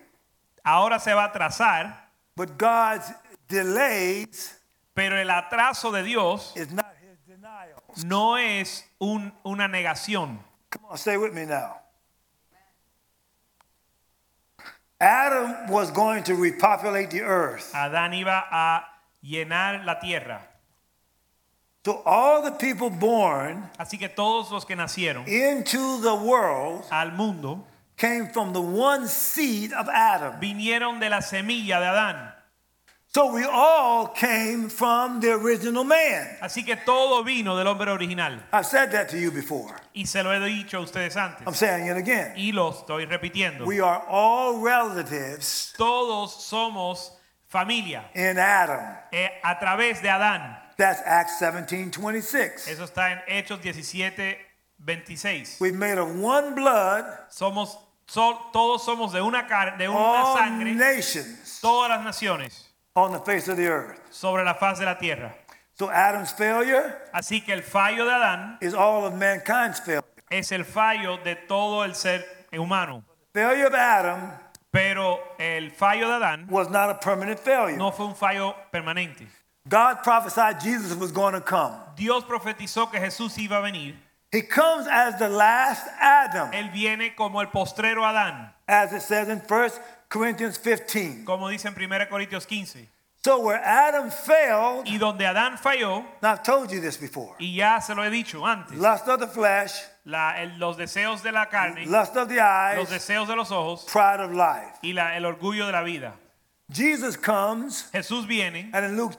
Ahora 0.69 0.99
se 0.99 1.13
va 1.13 1.23
a 1.23 1.27
atrasar, 1.31 2.11
but 2.35 2.57
God's 2.57 3.11
delays 3.47 4.55
pero 4.93 5.17
el 5.17 5.29
atraso 5.31 5.91
de 5.91 6.03
Dios 6.03 6.53
is 6.55 6.71
not 6.71 6.85
his 7.01 7.17
denial. 7.25 7.81
no 8.05 8.37
es 8.37 8.85
un- 8.99 9.33
una 9.43 9.67
negación. 9.67 10.39
Come 10.69 10.85
on, 10.91 10.97
stay 10.97 11.17
with 11.17 11.33
me 11.33 11.45
now. 11.45 11.77
Adam 15.01 15.67
was 15.69 15.91
going 15.91 16.23
to 16.23 16.35
repopulate 16.35 17.09
the 17.09 17.21
earth. 17.21 17.71
Adán 17.73 18.13
iba 18.13 18.43
a 18.51 18.83
llenar 19.23 19.85
la 19.85 19.99
tierra. 19.99 20.41
So 21.85 22.03
all 22.05 22.41
the 22.43 22.51
people 22.51 22.89
born 22.89 23.69
Así 23.79 23.97
que 23.97 24.09
todos 24.09 24.51
los 24.51 24.65
que 24.65 24.75
nacieron 24.75 25.25
into 25.27 26.01
the 26.01 26.13
world 26.13 26.83
al 26.91 27.13
mundo 27.13 27.65
came 27.99 28.29
from 28.29 28.53
the 28.53 28.61
one 28.61 29.07
seed 29.07 29.73
of 29.73 29.87
Adam. 29.89 30.39
vinieron 30.39 30.99
de 30.99 31.09
la 31.09 31.19
semilla 31.21 31.79
de 31.79 31.85
Adán. 31.85 32.33
So 33.11 33.33
we 33.33 33.43
all 33.43 34.07
came 34.07 34.69
from 34.69 35.19
the 35.19 35.33
original 35.33 35.83
man. 35.83 36.37
Así 36.41 36.63
que 36.63 36.75
todo 36.85 37.23
vino 37.23 37.57
del 37.57 37.65
hombre 37.67 37.91
original. 37.91 38.39
I've 38.53 38.67
said 38.67 38.91
that 38.91 39.09
to 39.09 39.17
you 39.17 39.31
before. 39.31 39.75
Y 39.95 40.03
se 40.05 40.21
lo 40.23 40.31
he 40.31 40.39
dicho 40.39 40.77
a 40.77 40.81
ustedes 40.81 41.17
antes. 41.17 41.45
I'm 41.45 41.55
saying 41.55 41.87
it 41.87 41.97
again. 41.97 42.33
Y 42.37 42.51
lo 42.53 42.71
estoy 42.71 43.05
repitiendo. 43.07 43.65
We 43.65 43.81
are 43.81 44.03
all 44.07 44.61
relatives 44.61 45.73
Todos 45.75 46.35
somos 46.35 47.11
familia 47.47 48.05
in 48.13 48.37
Adam. 48.37 48.95
eh, 49.11 49.29
a 49.43 49.57
través 49.59 50.01
de 50.03 50.09
Adán. 50.09 50.55
That's 50.77 51.01
Acts 51.03 51.39
17 51.39 51.91
26. 51.99 52.67
Eso 52.67 52.83
está 52.85 53.11
en 53.11 53.19
Hechos 53.27 53.59
17, 53.61 54.37
26. 54.85 55.57
We've 55.59 55.75
made 55.75 55.97
of 55.97 56.15
one 56.15 56.53
blood, 56.53 57.05
Somos, 57.31 57.75
so- 58.09 58.49
todos 58.51 58.83
somos 58.83 59.11
de 59.13 59.21
una, 59.21 59.47
car- 59.47 59.77
de 59.77 59.87
una 59.87 59.97
all 59.97 60.37
sangre, 60.37 60.73
nations 60.73 61.59
todas 61.61 61.89
las 61.89 62.03
naciones 62.03 62.65
on 62.95 63.11
the 63.13 63.19
face 63.19 63.47
of 63.47 63.55
the 63.57 63.67
earth. 63.67 63.99
sobre 64.11 64.43
la 64.43 64.55
faz 64.55 64.79
de 64.79 64.85
la 64.85 64.95
tierra. 64.97 65.33
So 65.77 65.89
Adam's 65.89 66.33
failure 66.33 66.93
Así 67.13 67.39
que 67.45 67.53
el 67.53 67.61
fallo 67.63 68.03
de 68.05 68.11
Adán 68.11 68.57
is 68.61 68.73
all 68.73 69.05
of 69.05 69.13
mankind's 69.13 69.79
failure. 69.79 70.03
es 70.29 70.51
el 70.51 70.63
fallo 70.65 71.17
de 71.23 71.35
todo 71.47 71.83
el 71.85 71.95
ser 71.95 72.25
humano. 72.51 73.03
Failure 73.33 73.67
of 73.67 73.73
Adam 73.73 74.33
Pero 74.71 75.19
el 75.39 75.71
fallo 75.71 76.07
de 76.09 76.15
Adán 76.15 76.47
was 76.49 76.69
not 76.69 76.89
a 76.89 76.95
permanent 76.99 77.39
failure. 77.39 77.77
no 77.77 77.91
fue 77.91 78.05
un 78.07 78.15
fallo 78.15 78.53
permanente. 78.73 79.25
God 79.67 80.03
prophesied 80.03 80.59
Jesus 80.59 80.95
was 80.97 81.11
going 81.11 81.33
to 81.33 81.41
come. 81.41 81.73
Dios 81.95 82.23
profetizó 82.25 82.91
que 82.91 82.99
Jesús 82.99 83.37
iba 83.37 83.57
a 83.57 83.61
venir. 83.61 83.95
He 84.31 84.41
comes 84.43 84.87
as 84.87 85.17
the 85.17 85.27
last 85.29 85.87
Adam, 85.99 86.51
Él 86.51 86.71
viene 86.71 87.15
como 87.15 87.39
el 87.41 87.47
postrero 87.47 88.03
Adán, 88.03 88.51
as 88.67 88.93
it 88.93 89.01
says 89.01 89.27
in 89.27 89.39
1 89.39 89.69
Corinthians 90.07 90.57
15. 90.57 91.25
como 91.25 91.47
dice 91.49 91.65
en 91.67 91.73
1 91.73 92.05
Corintios 92.09 92.45
15. 92.47 92.87
So 93.21 93.41
where 93.41 93.57
Adam 93.61 94.09
failed, 94.11 94.87
Y 94.87 94.97
donde 94.97 95.25
Adán 95.25 95.57
falló, 95.57 96.05
and 96.21 96.23
I've 96.31 96.41
told 96.43 96.71
you 96.71 96.79
this 96.79 96.95
before, 96.95 97.35
y 97.39 97.47
ya 97.55 97.79
se 97.79 97.93
lo 97.93 98.03
he 98.03 98.09
dicho 98.09 98.45
antes, 98.45 98.77
lust 98.77 99.07
of 99.09 99.19
the 99.19 99.27
flesh, 99.27 99.73
la- 100.05 100.35
el- 100.37 100.57
los 100.57 100.77
deseos 100.77 101.21
de 101.21 101.31
la 101.31 101.47
carne, 101.47 101.85
lust 101.87 102.15
of 102.15 102.29
the 102.29 102.39
eyes, 102.39 102.77
los 102.77 102.89
deseos 102.89 103.27
de 103.27 103.35
los 103.35 103.51
ojos 103.51 103.83
pride 103.91 104.21
of 104.21 104.31
life. 104.31 104.77
y 104.83 104.93
la- 104.93 105.17
el 105.17 105.25
orgullo 105.25 105.65
de 105.65 105.71
la 105.73 105.81
vida. 105.83 106.13
Jesus 106.71 107.17
comes, 107.17 107.89
Jesús 107.91 108.25
viene 108.27 108.69
and 108.73 108.85
in 108.85 108.95
Luke 108.95 109.15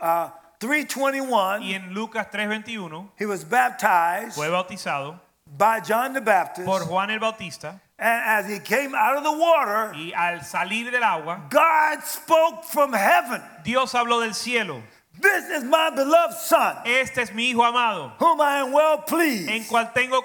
uh, 0.00 0.30
3:21, 0.66 1.62
y 1.62 1.74
en 1.74 1.94
Lucas 1.94 2.26
3:21 2.30 3.10
he 3.16 3.26
was 3.26 3.44
baptized 3.44 4.34
fue 4.34 4.48
bautizado 4.48 5.20
by 5.46 5.80
John 5.80 6.12
the 6.12 6.20
Baptist, 6.20 6.66
por 6.66 6.80
Juan 6.86 7.10
el 7.10 7.18
Bautista 7.20 7.80
and 7.98 8.22
as 8.24 8.50
he 8.50 8.58
came 8.58 8.94
out 8.94 9.16
of 9.16 9.24
the 9.24 9.32
water, 9.32 9.92
y 9.94 10.12
al 10.14 10.40
salir 10.40 10.90
del 10.90 11.02
agua, 11.02 11.40
God 11.48 12.02
spoke 12.02 12.64
from 12.64 12.92
heaven. 12.92 13.40
Dios 13.64 13.92
habló 13.92 14.20
del 14.20 14.34
cielo. 14.34 14.82
This 15.18 15.44
is 15.48 15.64
my 15.64 15.90
beloved 15.90 16.34
son, 16.36 16.76
Este 16.84 17.18
es 17.18 17.32
mi 17.32 17.52
hijo 17.52 17.62
amado, 17.62 18.12
whom 18.18 18.40
I 18.40 18.58
am 18.60 18.72
well 18.72 18.98
en 18.98 19.02
pleased. 19.06 19.68
cual 19.68 19.90
tengo 19.94 20.20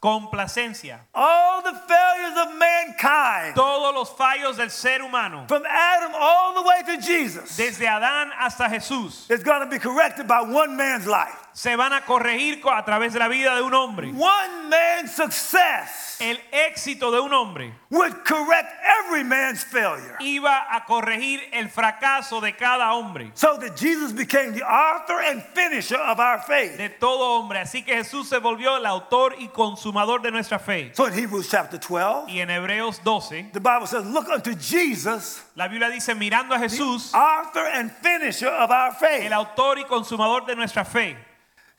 complacencia. 0.00 1.00
All 1.14 1.62
the 1.62 1.72
failures 1.86 2.38
of 2.38 2.54
mankind, 2.58 3.54
Todos 3.54 3.94
los 3.94 4.10
fallos 4.16 4.56
del 4.56 4.70
ser 4.70 5.00
humano, 5.02 5.44
from 5.48 5.64
Adam 5.68 6.12
all 6.14 6.54
the 6.54 6.62
way 6.62 6.82
to 6.96 7.02
Jesus, 7.02 7.56
desde 7.56 7.86
Adán 7.86 8.30
hasta 8.38 8.64
Jesús, 8.68 9.30
is 9.30 9.42
going 9.42 9.60
to 9.60 9.66
be 9.68 9.78
corrected 9.78 10.26
by 10.26 10.40
one 10.42 10.76
man's 10.76 11.06
life. 11.06 11.41
Se 11.54 11.76
van 11.76 11.92
a 11.92 12.02
corregir 12.02 12.60
co- 12.60 12.70
a 12.70 12.84
través 12.84 13.12
de 13.12 13.18
la 13.18 13.28
vida 13.28 13.54
de 13.54 13.62
un 13.62 13.74
hombre. 13.74 14.08
One 14.08 14.68
man's 14.70 15.14
success 15.14 16.16
El 16.20 16.38
éxito 16.52 17.10
de 17.10 17.20
un 17.20 17.32
hombre 17.32 17.74
would 17.90 18.24
correct 18.24 18.72
every 19.04 19.24
man's 19.24 19.64
failure. 19.64 20.16
iba 20.20 20.66
a 20.70 20.84
corregir 20.86 21.40
el 21.52 21.68
fracaso 21.68 22.40
de 22.40 22.52
cada 22.54 22.94
hombre, 22.94 23.32
So 23.34 23.56
that 23.58 23.76
Jesus 23.76 24.12
became 24.12 24.52
the 24.54 24.62
author 24.62 25.20
and 25.20 25.42
finisher 25.54 25.96
of 25.98 26.20
our 26.20 26.38
faith. 26.38 26.76
de 26.78 26.88
todo 26.90 27.38
hombre. 27.40 27.58
Así 27.58 27.84
que 27.84 27.94
Jesús 27.96 28.28
se 28.28 28.38
volvió 28.38 28.76
el 28.78 28.86
autor 28.86 29.34
y 29.38 29.48
consumador 29.48 30.22
de 30.22 30.30
nuestra 30.30 30.58
fe. 30.58 30.92
So 30.94 31.06
in 31.06 31.12
Hebrews 31.14 31.48
chapter 31.50 31.78
12, 31.78 32.30
Y 32.30 32.38
en 32.40 32.50
Hebreos 32.50 33.00
12, 33.02 33.50
the 33.52 33.60
Bible 33.60 33.86
says, 33.86 34.04
Look 34.06 34.28
unto 34.28 34.54
Jesus, 34.54 35.42
la 35.56 35.66
Biblia 35.68 35.90
dice, 35.90 36.14
mirando 36.14 36.54
a 36.54 36.58
Jesús, 36.58 37.12
author 37.12 37.66
and 37.66 37.90
finisher 37.90 38.48
of 38.48 38.70
our 38.70 38.92
faith. 38.92 39.24
el 39.26 39.32
autor 39.32 39.78
y 39.78 39.84
consumador 39.84 40.46
de 40.46 40.54
nuestra 40.54 40.84
fe. 40.84 41.16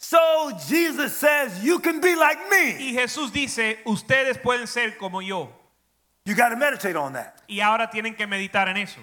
So 0.04 0.52
Jesus 0.68 1.16
says, 1.16 1.64
You 1.64 1.80
can 1.80 2.02
be 2.02 2.14
like 2.14 2.50
me. 2.50 2.72
Y 2.74 2.94
Jesús 2.94 3.32
dice, 3.32 3.78
ustedes 3.86 4.38
pueden 4.38 4.68
ser 4.68 4.98
como 5.00 5.22
yo. 5.22 5.50
You 6.26 6.36
got 6.36 6.50
to 6.50 6.58
meditate 6.58 6.98
on 6.98 7.14
that. 7.14 7.42
Y 7.48 7.62
ahora 7.62 7.90
tienen 7.90 8.18
que 8.18 8.28
meditar 8.28 8.68
en 8.68 8.76
eso. 8.76 9.00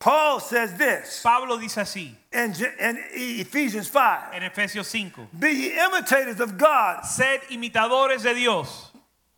Paul 0.00 0.40
says 0.40 0.76
this 0.76 1.20
Pablo 1.22 1.56
dice 1.56 1.76
así 1.76 2.14
in, 2.32 2.52
in 2.80 2.98
Ephesians 3.12 3.86
5 3.86 4.34
en 4.34 4.42
Efesios 4.42 4.86
5. 4.86 5.28
Be 5.38 5.52
ye 5.52 5.78
imitators 5.78 6.40
of 6.40 6.58
God. 6.58 7.04
Sed 7.04 7.42
imitadores 7.50 8.24
de 8.24 8.34
Dios. 8.34 8.90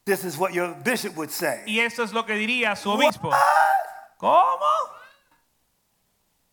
This 0.07 0.25
is 0.25 0.39
what 0.39 0.55
your 0.55 0.75
bishop 0.83 1.15
would 1.15 1.31
say. 1.31 1.63
Y 1.67 1.81
esto 1.81 2.03
es 2.03 2.15
lo 2.15 2.23
que 2.23 2.35
diría 2.35 2.75
su 2.75 2.91
obispo. 2.91 3.29
What? 3.29 3.39
¿Cómo? 4.19 4.89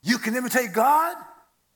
You 0.02 0.18
can 0.18 0.36
imitate 0.36 0.74
God? 0.74 1.16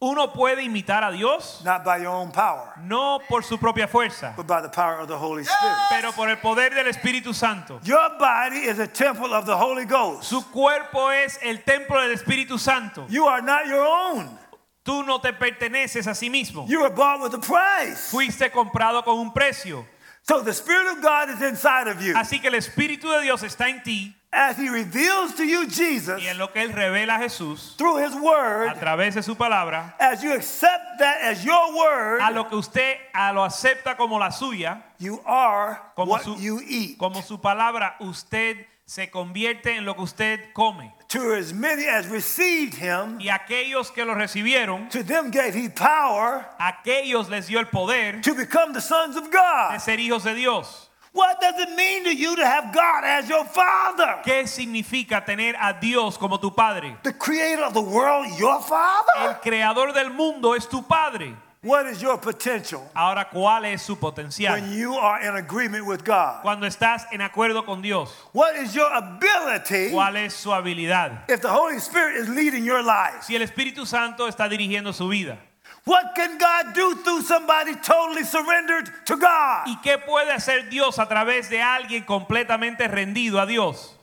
Uno 0.04 0.34
puede 0.34 0.64
imitar 0.64 1.04
a 1.04 1.12
Dios 1.12 1.62
Not 1.64 1.84
by 1.84 1.98
your 1.98 2.10
own 2.10 2.32
power, 2.32 2.74
no 2.84 3.20
por 3.30 3.44
su 3.44 3.58
propia 3.58 3.88
fuerza, 3.88 4.34
but 4.36 4.48
by 4.48 4.60
the 4.60 4.70
power 4.70 5.00
of 5.00 5.08
the 5.08 5.16
Holy 5.16 5.44
Spirit. 5.44 5.76
pero 5.92 6.12
por 6.12 6.28
el 6.28 6.38
poder 6.38 6.74
del 6.74 6.88
Espíritu 6.88 7.36
Santo. 7.36 7.80
Your 7.84 8.18
body 8.18 8.66
is 8.66 8.80
a 8.80 8.88
temple 8.88 9.32
of 9.32 9.46
the 9.46 9.56
Holy 9.56 9.86
Ghost. 9.86 10.24
Su 10.28 10.42
cuerpo 10.52 11.10
es 11.10 11.38
el 11.44 11.58
templo 11.60 12.02
del 12.02 12.18
Espíritu 12.18 12.58
Santo. 12.58 13.06
You 13.10 13.26
are 13.28 13.44
not 13.44 13.68
your 13.68 13.86
own. 13.86 14.28
Tú 14.84 15.06
no 15.06 15.20
te 15.20 15.34
perteneces 15.34 16.08
a 16.08 16.16
sí 16.16 16.32
mismo. 16.32 16.68
You 16.68 16.82
were 16.82 16.90
bought 16.90 17.22
with 17.22 17.36
a 17.36 17.38
price. 17.40 18.10
Fuiste 18.12 18.52
comprado 18.52 19.04
con 19.04 19.20
un 19.20 19.32
precio. 19.32 19.86
So 20.24 20.42
the 20.42 20.54
Spirit 20.54 20.98
of 20.98 21.04
God 21.04 21.30
is 21.30 21.42
inside 21.44 21.88
of 21.88 22.02
you. 22.02 22.16
Así 22.16 22.42
que 22.42 22.48
el 22.48 22.56
Espíritu 22.56 23.08
de 23.12 23.22
Dios 23.22 23.44
está 23.44 23.70
en 23.70 23.84
ti 23.84 24.16
as 24.34 24.58
he 24.58 24.70
reveals 24.70 25.36
to 25.36 25.44
you 25.44 25.68
Jesus 25.68 26.22
y 26.22 26.28
en 26.28 26.38
lo 26.38 26.48
que 26.52 26.62
él 26.62 26.72
revela 26.74 27.16
a 27.16 27.20
Jesús 27.20 27.76
through 27.78 27.98
his 27.98 28.14
a 28.14 28.18
word, 28.22 28.80
través 28.80 29.16
de 29.16 29.24
su 29.24 29.36
palabra, 29.36 29.94
as 30.00 30.24
you 30.24 30.34
accept 30.34 31.00
that 31.00 31.18
as 31.22 31.44
your 31.44 31.76
word, 31.76 32.22
a 32.22 32.32
lo 32.32 32.46
que 32.46 32.58
usted 32.58 32.96
a 33.14 33.34
lo 33.34 33.44
acepta 33.44 33.98
como 33.98 34.18
la 34.18 34.30
suya, 34.30 34.84
you 35.00 35.20
are 35.26 35.80
como 35.96 36.12
what 36.12 36.24
su, 36.24 36.36
you 36.38 36.62
eat. 36.68 36.98
como 36.98 37.22
su 37.22 37.38
palabra, 37.40 37.96
usted 38.00 38.66
se 38.86 39.10
convierte 39.10 39.78
en 39.78 39.86
lo 39.86 39.94
que 39.96 40.04
usted 40.04 40.40
come. 40.54 40.94
To 41.10 41.34
as 41.34 41.54
many 41.54 41.88
as 41.88 42.08
received 42.08 42.74
him, 42.76 43.20
Y 43.20 43.28
aquellos 43.30 43.92
que 43.94 44.06
lo 44.06 44.14
recibieron, 44.16 44.90
to 44.90 45.04
them 45.04 45.30
gave 45.32 45.54
he 45.54 45.70
power 45.70 46.46
aquellos 46.60 47.30
les 47.30 47.48
dio 47.48 47.60
el 47.60 47.66
poder 47.68 48.22
to 48.22 48.34
become 48.34 48.74
the 48.74 48.82
sons 48.82 49.16
of 49.18 49.26
de 49.26 49.30
God. 49.32 49.80
ser 49.80 49.98
hijos 50.00 50.24
de 50.24 50.36
Dios. 50.36 50.90
What 51.14 51.42
does 51.42 51.60
it 51.60 51.76
mean 51.76 52.06
to 52.06 52.16
you 52.16 52.38
to 52.38 52.46
have 52.46 52.74
God 52.74 53.04
as 53.04 53.28
your 53.28 53.44
father? 53.46 54.22
¿Qué 54.24 54.48
significa 54.48 55.26
tener 55.26 55.56
a 55.60 55.74
Dios 55.80 56.18
como 56.18 56.38
tu 56.38 56.52
padre? 56.52 56.96
The 57.04 57.14
creator 57.14 57.64
of 57.64 57.74
the 57.74 57.82
world, 57.82 58.28
your 58.40 58.62
father? 58.62 59.12
El 59.30 59.34
creador 59.42 59.94
del 59.94 60.12
mundo 60.12 60.54
es 60.54 60.68
tu 60.68 60.82
padre. 60.84 61.36
What 61.64 61.86
is 61.88 62.02
your 62.02 62.18
potential 62.18 62.82
Ahora, 62.96 63.28
¿cuál 63.32 63.66
es 63.72 63.84
su 63.84 63.96
potencial? 63.98 64.54
when 64.54 64.72
you 64.74 64.96
are 64.96 65.22
in 65.22 65.36
agreement 65.36 65.86
with 65.86 66.04
God? 66.04 66.42
Cuando 66.42 66.66
estás 66.66 67.06
en 67.12 67.22
acuerdo 67.22 67.64
con 67.66 67.84
Dios, 67.84 68.10
What 68.34 68.56
is 68.56 68.74
your 68.74 68.90
ability 68.92 69.92
¿cuál 69.92 70.16
es 70.16 70.34
su 70.34 70.50
habilidad? 70.52 71.30
if 71.30 71.42
the 71.42 71.50
Holy 71.50 71.78
Spirit 71.80 72.16
is 72.16 72.30
leading 72.30 72.64
your 72.64 72.82
life? 72.82 73.22
Si 73.26 73.36
el 73.36 73.44
Espíritu 73.44 73.86
Santo 73.86 74.28
está 74.28 74.50
dirigiendo 74.50 74.92
su 74.92 75.08
vida. 75.10 75.38
What 75.84 76.14
can 76.16 76.38
God 76.38 76.74
do 76.76 76.96
through 77.04 77.24
somebody 77.24 77.74
totally 77.76 78.24
surrendered 78.24 78.90
to 79.06 79.16
God? 79.18 79.68
¿Y 79.68 79.78
qué 79.82 79.98
puede 79.98 80.32
hacer 80.32 80.70
Dios 80.70 81.00
a 81.00 81.08
través 81.08 81.50
de 81.50 81.60
alguien 81.62 82.04
completamente 82.06 82.88
rendido 82.88 83.40
a 83.42 83.46
Dios? 83.48 83.96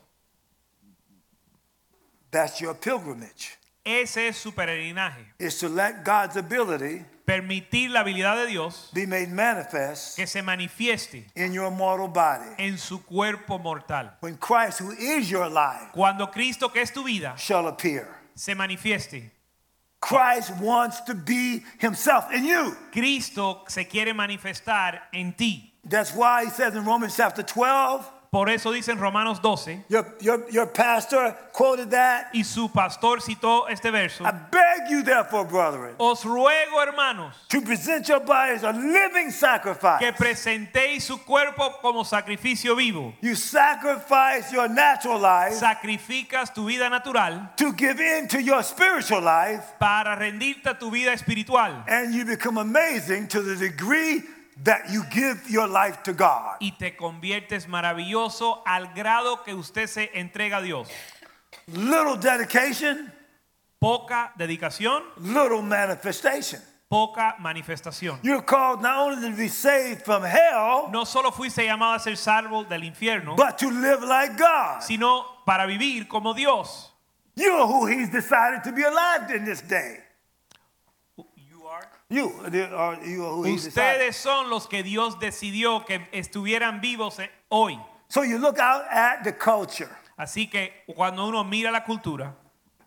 That's 2.31 2.61
your 2.61 2.75
pilgrimage. 2.75 3.57
Ese 3.85 4.29
es 4.29 4.37
su 4.37 4.53
peregrinaje. 4.53 5.25
Is 5.39 5.59
to 5.61 5.69
let 5.69 6.05
God's 6.05 6.37
ability 6.37 7.05
Permitir 7.25 7.91
la 7.91 8.01
habilidad 8.01 8.37
de 8.37 8.47
Dios 8.47 8.91
be 8.95 9.07
made 9.07 9.29
manifest 9.29 10.17
que 10.17 10.27
se 10.27 10.41
manifieste 10.43 11.27
in 11.37 11.53
your 11.53 11.71
mortal 11.71 12.09
body. 12.09 12.49
en 12.59 12.79
su 12.79 13.03
cuerpo 13.05 13.59
mortal. 13.59 14.17
When 14.21 14.37
Christ, 14.39 14.81
who 14.81 14.93
is 14.93 15.31
your 15.31 15.49
life, 15.51 15.93
Cuando 15.93 16.27
Cristo, 16.31 16.71
que 16.71 16.81
es 16.81 16.91
tu 16.91 17.05
vida, 17.05 17.35
shall 17.37 17.69
appear. 17.69 18.09
se 18.35 18.55
manifieste. 18.55 19.31
Christ 20.00 20.57
wants 20.61 21.00
to 21.02 21.14
be 21.14 21.64
himself 21.78 22.33
in 22.33 22.45
you. 22.45 22.76
Cristo 22.93 23.64
se 23.69 23.85
quiere 23.85 24.14
manifestar 24.14 25.00
en 25.12 25.33
ti. 25.33 25.73
That's 25.85 26.14
why 26.14 26.45
he 26.45 26.50
says 26.50 26.75
in 26.75 26.85
Romans 26.85 27.17
chapter 27.17 27.43
12, 27.43 28.09
Por 28.31 28.51
eso 28.51 28.73
dice 28.73 28.93
en 28.93 28.99
Romanos 28.99 29.41
12, 29.41 29.85
your, 29.89 30.17
your, 30.21 30.47
your 30.51 30.67
pastor 30.67 31.35
quoted 31.53 31.91
that. 31.91 32.27
y 32.35 32.43
su 32.45 32.69
pastor 32.69 33.21
citó 33.23 33.69
este 33.69 33.91
verso, 33.91 34.25
I 34.25 34.33
beg 34.51 34.91
you, 34.91 35.03
therefore, 35.03 35.45
brethren, 35.45 35.95
os 35.99 36.25
ruego, 36.25 36.83
hermanos, 36.83 37.35
to 37.49 37.63
present 37.63 38.07
your 38.07 38.21
bodies 38.21 38.65
a 38.65 38.73
living 38.73 39.31
sacrifice. 39.31 39.99
que 39.99 40.13
presentéis 40.13 41.05
su 41.05 41.19
cuerpo 41.25 41.79
como 41.81 42.05
sacrificio 42.05 42.77
vivo. 42.77 43.15
You 43.23 43.35
sacrifice 43.35 44.53
your 44.53 44.69
natural 44.69 45.21
life 45.21 45.55
Sacrificas 45.55 46.53
tu 46.53 46.67
vida 46.67 46.91
natural 46.91 47.51
to 47.57 47.73
give 47.73 47.99
in 48.01 48.29
to 48.29 48.43
your 48.43 48.63
spiritual 48.63 49.23
life, 49.23 49.75
para 49.79 50.17
rendirte 50.17 50.67
a 50.67 50.75
tu 50.75 50.91
vida 50.91 51.13
espiritual 51.13 51.85
and 51.89 52.15
you 52.15 52.25
become 52.25 52.59
amazing 52.59 53.27
to 53.29 53.43
the 53.43 53.57
degree 53.57 54.23
that 54.65 54.91
you 54.91 55.05
give 55.11 55.49
your 55.49 55.69
life 55.69 56.03
to 56.03 56.12
God. 56.12 56.57
y 56.61 56.73
te 56.79 56.97
conviertes 56.97 57.69
maravilloso 57.69 58.62
al 58.67 58.88
grado 58.95 59.43
que 59.45 59.55
usted 59.55 59.87
se 59.87 60.11
entrega 60.15 60.59
a 60.59 60.62
Dios. 60.62 60.88
Little 61.69 62.17
dedication, 62.17 63.12
Poca 63.81 64.33
dedicación, 64.37 65.03
little 65.19 65.62
manifestation. 65.62 66.61
poca 66.88 67.37
manifestación. 67.38 68.19
You're 68.23 68.43
called 68.43 68.81
not 68.83 68.97
only 68.99 69.31
to 69.31 69.37
be 69.37 69.49
saved 69.49 70.03
from 70.05 70.25
hell, 70.25 70.88
No 70.91 71.05
solo 71.05 71.31
fuiste 71.31 71.65
llamado 71.65 71.95
a 71.95 72.00
ser 72.00 72.17
salvo 72.17 72.65
del 72.65 72.83
infierno, 72.83 73.37
but 73.37 73.59
to 73.59 73.71
live 73.71 74.03
like 74.03 74.37
God. 74.37 74.81
sino 74.83 75.25
para 75.47 75.67
vivir 75.67 76.09
como 76.09 76.35
Dios. 76.35 76.91
You're 77.37 77.67
who 77.69 77.87
He's 77.87 78.09
decided 78.11 78.65
to 78.65 78.73
be 78.73 78.83
alive 78.83 79.31
in 79.31 79.45
this 79.45 79.61
day. 79.62 79.99
You, 82.11 82.33
are 82.75 82.99
you 83.05 83.25
are 83.27 83.35
who. 83.37 83.55
Ustedes 83.55 84.16
son 84.16 84.49
los 84.49 84.66
que 84.66 84.83
Dios 84.83 85.18
decidió 85.21 85.85
que 85.85 86.09
estuvieran 86.12 86.81
vivos 86.81 87.18
eh, 87.18 87.31
hoy. 87.51 87.79
So 88.09 88.23
you 88.23 88.38
look 88.38 88.59
out 88.59 88.85
at 88.90 89.23
the 89.25 89.33
culture 89.33 89.90
Así 90.16 90.51
que 90.51 90.85
cuando 90.97 91.27
uno 91.27 91.44
mira 91.44 91.71
la 91.71 91.85
cultura 91.85 92.35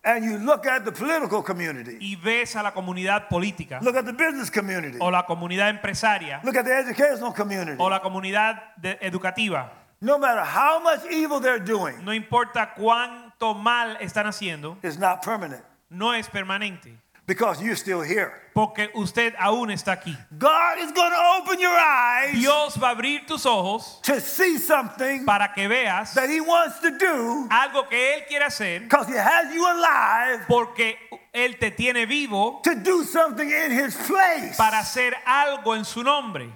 and 0.04 0.24
you 0.24 0.36
look 0.38 0.66
at 0.66 0.84
the 0.84 0.90
political 0.90 1.42
community, 1.42 1.96
y 2.00 2.16
ves 2.16 2.56
a 2.56 2.62
la 2.62 2.72
comunidad 2.72 3.28
política 3.28 3.78
look 3.80 3.96
at 3.96 4.04
the 4.04 4.12
business 4.12 4.50
community, 4.50 4.98
o 5.00 5.08
la 5.10 5.24
comunidad 5.24 5.70
empresaria 5.70 6.40
look 6.42 6.56
at 6.56 6.64
the 6.64 6.76
educational 6.76 7.32
community. 7.32 7.76
o 7.78 7.88
la 7.88 8.00
comunidad 8.00 8.74
de- 8.76 8.98
educativa, 9.00 9.70
No 10.00 10.18
matter 10.18 10.42
how 10.44 10.80
much 10.80 11.04
evil 11.12 11.38
they're 11.40 11.60
doing, 11.64 12.04
no 12.04 12.12
importa 12.12 12.74
cuánto 12.74 13.54
mal 13.54 13.96
están 14.00 14.26
haciendo, 14.26 14.76
it's 14.82 14.98
not 14.98 15.22
permanent 15.22 15.62
no 15.88 16.12
es 16.12 16.28
permanente, 16.28 16.98
because 17.26 17.62
you're 17.62 17.76
still 17.76 18.00
here. 18.02 18.32
porque 18.54 18.90
usted 18.94 19.34
aún 19.38 19.70
está 19.70 19.92
aquí. 19.92 20.16
God 20.38 20.78
is 20.78 20.92
going 20.92 21.10
to 21.10 21.40
open 21.40 21.58
your 21.58 21.74
eyes 21.74 22.34
Dios 22.34 22.76
va 22.76 22.88
a 22.88 22.94
abrir 22.94 23.26
tus 23.26 23.46
ojos 23.46 24.00
to 24.02 24.20
see 24.20 24.58
something 24.58 25.24
para 25.24 25.52
que 25.54 25.68
veas 25.68 26.12
that 26.14 26.28
He 26.28 26.40
wants 26.40 26.80
to 26.80 26.90
do 26.90 27.48
algo 27.50 27.88
que 27.88 27.96
Él 27.96 28.26
quiere 28.28 28.44
hacer, 28.44 28.80
because 28.80 29.08
He 29.08 29.16
has 29.16 29.54
you 29.54 29.64
alive 29.66 30.44
porque 30.48 30.96
Él 31.34 31.58
te 31.58 31.70
tiene 31.70 32.06
vivo 32.06 32.60
to 32.62 32.74
do 32.74 33.04
something 33.04 33.48
in 33.48 33.70
His 33.70 33.96
place. 33.96 34.56
para 34.56 34.80
hacer 34.80 35.12
algo 35.26 35.74
en 35.76 35.84
su 35.84 36.02
nombre. 36.02 36.52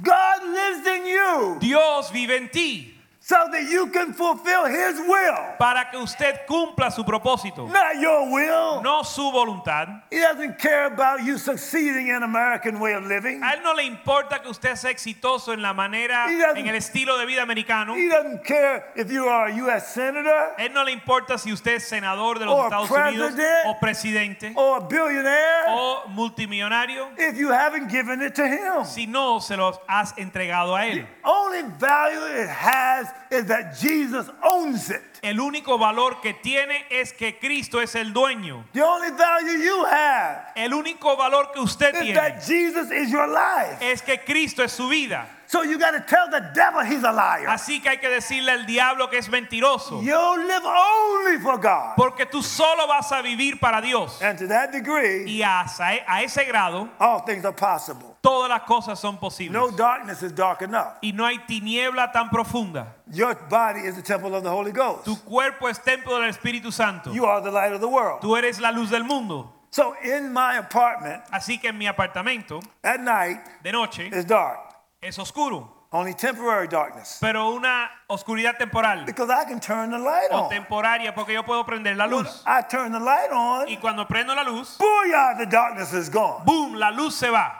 God 0.00 0.44
lives 0.44 0.86
in 0.86 1.06
you 1.06 1.56
Dios 1.60 2.10
vive 2.12 2.36
en 2.36 2.48
ti 2.48 2.99
so 3.30 3.36
that 3.52 3.62
you 3.70 3.86
can 3.92 4.12
fulfill 4.12 4.64
His 4.66 4.98
will, 5.06 5.36
para 5.56 5.88
que 5.90 5.98
usted 6.00 6.40
cumpla 6.48 6.90
su 6.90 7.04
propósito, 7.04 7.68
not 7.70 7.94
your 8.00 8.28
will. 8.32 8.82
no 8.82 9.02
su 9.04 9.22
voluntad. 9.30 10.02
He 10.10 10.18
doesn't 10.18 10.58
care 10.58 10.86
about 10.86 11.22
you 11.22 11.38
succeeding 11.38 12.08
in 12.08 12.24
American 12.24 12.80
way 12.80 12.94
of 12.94 13.04
living. 13.04 13.40
A 13.44 13.52
él 13.54 13.62
no 13.62 13.72
le 13.74 13.84
importa 13.84 14.40
que 14.42 14.50
usted 14.50 14.74
sea 14.76 14.90
exitoso 14.90 15.52
en 15.52 15.62
la 15.62 15.72
manera, 15.72 16.26
He 16.28 16.38
doesn't- 16.38 16.58
en 16.58 16.66
el 16.66 16.74
estilo 16.74 17.16
de 17.18 17.26
vida 17.26 17.42
americano. 17.42 17.94
He 17.94 18.08
doesn't 18.08 18.42
care 18.44 18.84
if 18.96 19.10
you 19.12 19.28
are 19.28 19.46
a 19.50 19.54
U.S. 19.62 19.94
senator 19.94 20.54
él 20.58 20.72
no 20.72 20.82
le 20.82 20.90
importa 20.92 21.38
si 21.38 21.52
usted 21.52 21.76
es 21.76 21.88
senador 21.88 22.38
de 22.40 22.46
los 22.46 22.54
Or 22.54 22.64
Estados 22.64 22.90
Unidos 22.90 23.32
president. 23.34 23.66
o 23.66 23.78
presidente 23.78 24.52
or 24.56 24.80
billionaire 24.88 25.66
o 25.68 26.02
multimillonario 26.08 27.08
if 27.16 27.36
you 27.38 27.50
haven't 27.52 27.88
given 27.88 28.20
it 28.22 28.34
to 28.34 28.44
Him. 28.46 28.84
si 28.84 29.06
no 29.06 29.38
se 29.40 29.56
los 29.56 29.78
has 29.88 30.12
entregado 30.16 30.74
a 30.76 30.86
él. 30.86 31.06
Only 31.24 31.62
value 31.78 32.42
it 32.42 32.48
has 32.48 33.06
is 33.30 33.46
that 33.46 33.78
Jesus 33.78 34.28
owns 34.42 34.90
it. 34.90 35.02
El 35.22 35.38
único 35.38 35.78
valor 35.78 36.20
que 36.22 36.34
tiene 36.34 36.86
es 36.90 37.12
que 37.12 37.38
Cristo 37.38 37.80
es 37.80 37.94
el 37.94 38.12
dueño. 38.12 38.64
The 38.72 38.82
only 38.82 39.10
value 39.10 39.62
you 39.62 39.84
have 39.84 40.52
El 40.56 40.72
único 40.72 41.16
valor 41.16 41.52
que 41.52 41.60
usted 41.60 41.94
is 41.94 42.00
tiene 42.00 42.14
that 42.14 42.42
Jesus 42.42 42.90
is 42.90 43.10
your 43.10 43.28
life. 43.28 43.78
es 43.82 44.02
que 44.02 44.18
Cristo 44.18 44.62
es 44.62 44.72
su 44.72 44.88
vida. 44.88 45.26
So 45.50 45.64
you 45.64 45.80
got 45.80 45.90
to 45.90 46.00
tell 46.00 46.30
the 46.30 46.48
devil 46.54 46.80
he's 46.84 47.02
a 47.02 47.10
liar. 47.10 47.48
Así 47.48 47.82
que 47.82 47.90
hay 47.90 47.96
que 47.96 48.08
decirle 48.08 48.52
al 48.52 48.66
diablo 48.66 49.08
que 49.10 49.18
es 49.18 49.28
mentiroso. 49.28 50.00
You 50.00 50.46
live 50.46 50.62
only 50.64 51.38
for 51.40 51.58
God. 51.58 51.96
Porque 51.96 52.24
tú 52.24 52.40
solo 52.40 52.86
vas 52.86 53.10
a 53.10 53.20
vivir 53.20 53.58
para 53.58 53.82
Dios. 53.82 54.22
And 54.22 54.38
to 54.38 54.46
that 54.46 54.70
degree, 54.70 55.24
Y 55.26 55.42
e- 55.42 56.04
a 56.06 56.22
ese 56.22 56.44
grado, 56.46 56.88
all 57.00 57.24
things 57.24 57.44
are 57.44 57.52
possible. 57.52 58.14
todas 58.22 58.48
las 58.48 58.62
cosas 58.62 59.00
son 59.00 59.18
posibles. 59.18 59.50
No 59.52 59.72
darkness 59.76 60.22
is 60.22 60.30
dark 60.32 60.62
enough. 60.62 60.98
Y 61.02 61.10
no 61.10 61.24
hay 61.26 61.38
tiniebla 61.48 62.12
tan 62.12 62.28
profunda. 62.30 62.86
Your 63.10 63.34
body 63.34 63.80
is 63.80 63.96
the 63.96 64.02
temple 64.02 64.36
of 64.36 64.44
the 64.44 64.50
Holy 64.50 64.70
Ghost. 64.70 65.04
Tu 65.04 65.16
cuerpo 65.16 65.66
es 65.66 65.80
templo 65.80 66.20
del 66.20 66.30
Espíritu 66.30 66.72
Santo. 66.72 67.12
You 67.12 67.24
are 67.24 67.40
the 67.40 67.50
light 67.50 67.72
of 67.72 67.80
the 67.80 67.88
world. 67.88 68.20
Tú 68.20 68.36
eres 68.38 68.60
la 68.60 68.70
luz 68.70 68.90
del 68.90 69.02
mundo. 69.02 69.52
So 69.72 69.96
in 70.04 70.32
my 70.32 70.58
apartment 70.58 71.24
Así 71.32 71.60
que 71.60 71.70
en 71.70 71.76
mi 71.78 71.86
apartamento 71.86 72.60
at 72.84 73.00
night 73.00 73.40
de 73.64 73.72
noche 73.72 74.10
it's 74.12 74.24
dark. 74.24 74.69
Es 75.02 75.18
oscuro, 75.18 75.76
Only 75.92 76.14
temporary 76.14 76.68
darkness. 76.68 77.18
pero 77.20 77.48
una 77.50 77.90
oscuridad 78.08 78.56
temporal 78.58 79.04
Because 79.06 79.28
I 79.30 79.44
can 79.44 79.58
turn 79.58 79.90
the 79.90 79.98
light 79.98 80.28
o 80.30 80.44
on. 80.44 80.50
temporaria 80.50 81.12
porque 81.14 81.32
yo 81.32 81.42
puedo 81.42 81.64
prender 81.66 81.96
la 81.96 82.06
When 82.06 82.22
luz. 82.24 82.42
I 82.46 82.62
turn 82.62 82.92
the 82.92 83.00
light 83.00 83.30
on, 83.32 83.68
Y 83.68 83.76
cuando 83.78 84.06
prendo 84.06 84.34
la 84.34 84.42
luz, 84.44 84.76
booyah, 84.78 85.36
the 85.38 85.46
darkness 85.46 85.92
is 85.92 86.08
gone. 86.08 86.44
boom, 86.44 86.74
la 86.74 86.90
luz 86.90 87.16
se 87.16 87.28
va. 87.30 87.52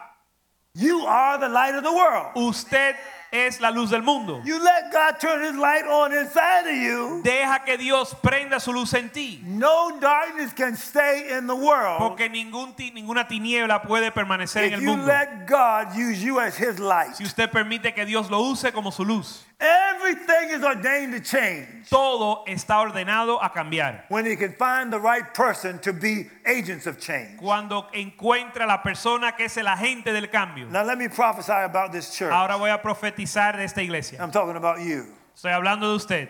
You 0.74 1.05
are 1.07 1.38
the 1.38 1.48
light 1.48 1.74
of 1.74 1.83
the 1.83 1.92
world. 1.92 2.31
Usted 2.37 2.94
es 3.32 3.60
la 3.60 3.70
luz 3.70 3.90
del 3.90 4.02
mundo. 4.02 4.40
You 4.44 4.58
let 4.62 4.90
God 4.92 5.18
turn 5.20 5.42
his 5.42 5.54
light 5.54 5.84
on 5.86 6.12
inside 6.12 6.66
of 6.68 6.74
you. 6.76 7.20
Deja 7.22 7.60
que 7.64 7.76
Dios 7.78 8.14
prenda 8.22 8.60
su 8.60 8.72
luz 8.72 8.92
en 8.94 9.10
ti. 9.10 9.40
No 9.44 9.98
darkness 10.00 10.52
can 10.52 10.76
stay 10.76 11.36
in 11.38 11.46
the 11.46 11.54
world 11.54 11.98
Porque 11.98 12.28
ningún 12.28 12.74
ti- 12.74 12.90
ninguna 12.90 13.26
tiniebla 13.28 13.82
puede 13.82 14.10
permanecer 14.12 14.64
en 14.64 14.72
if 14.72 14.78
el 14.78 14.80
you 14.82 14.90
mundo. 14.96 15.06
let 15.06 15.46
God 15.46 15.94
use 15.96 16.22
you 16.22 16.40
as 16.40 16.56
his 16.56 16.78
light. 16.78 17.14
Si 17.14 17.24
usted 17.24 17.50
permite 17.50 17.94
que 17.94 18.04
Dios 18.04 18.30
lo 18.30 18.40
use 18.50 18.72
como 18.72 18.90
su 18.90 19.04
luz. 19.04 19.44
Everything 19.60 20.50
is 20.50 20.64
ordained 20.64 21.12
to 21.12 21.20
change 21.20 21.88
Todo 21.90 22.44
está 22.46 22.80
ordenado 22.80 23.38
a 23.42 23.50
cambiar. 23.50 24.04
when 24.08 24.24
he 24.24 24.34
can 24.34 24.54
find 24.54 24.90
the 24.92 24.98
right 24.98 25.34
person 25.34 25.78
to 25.80 25.92
be 25.92 26.28
agents 26.46 26.86
of 26.86 26.98
change. 26.98 27.38
Cuando 27.38 27.86
encuentra 27.92 28.66
la 28.66 28.82
persona 28.82 29.32
que 29.36 29.44
es 29.44 29.56
el 29.58 29.66
agente 29.66 30.12
del 30.12 30.28
cambio. 30.28 30.66
Now, 30.70 30.82
let 30.84 30.96
me 30.98 31.08
prophesy 31.08 31.52
about 31.52 31.92
this 31.92 32.16
church. 32.16 32.32
Ahora 32.32 32.56
voy 32.56 32.70
a 32.70 32.78
profetizar 32.80 33.56
de 33.56 33.64
esta 33.64 33.82
iglesia. 33.82 34.18
I'm 34.20 34.30
talking 34.30 34.56
about 34.56 34.80
you. 34.80 35.06
Estoy 35.36 35.52
hablando 35.52 35.82
de 35.90 35.94
usted. 35.96 36.28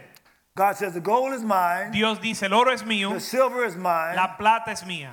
God 0.56 0.76
says, 0.76 0.94
The 0.94 1.00
gold 1.00 1.32
is 1.32 1.42
mine, 1.44 1.92
Dios 1.92 2.18
dice, 2.18 2.42
el 2.42 2.52
oro 2.52 2.72
es 2.72 2.82
mío, 2.82 3.12
the 3.14 3.20
silver 3.20 3.64
is 3.64 3.76
mine, 3.76 4.16
la 4.16 4.36
plata 4.36 4.72
es 4.72 4.82
mía, 4.82 5.12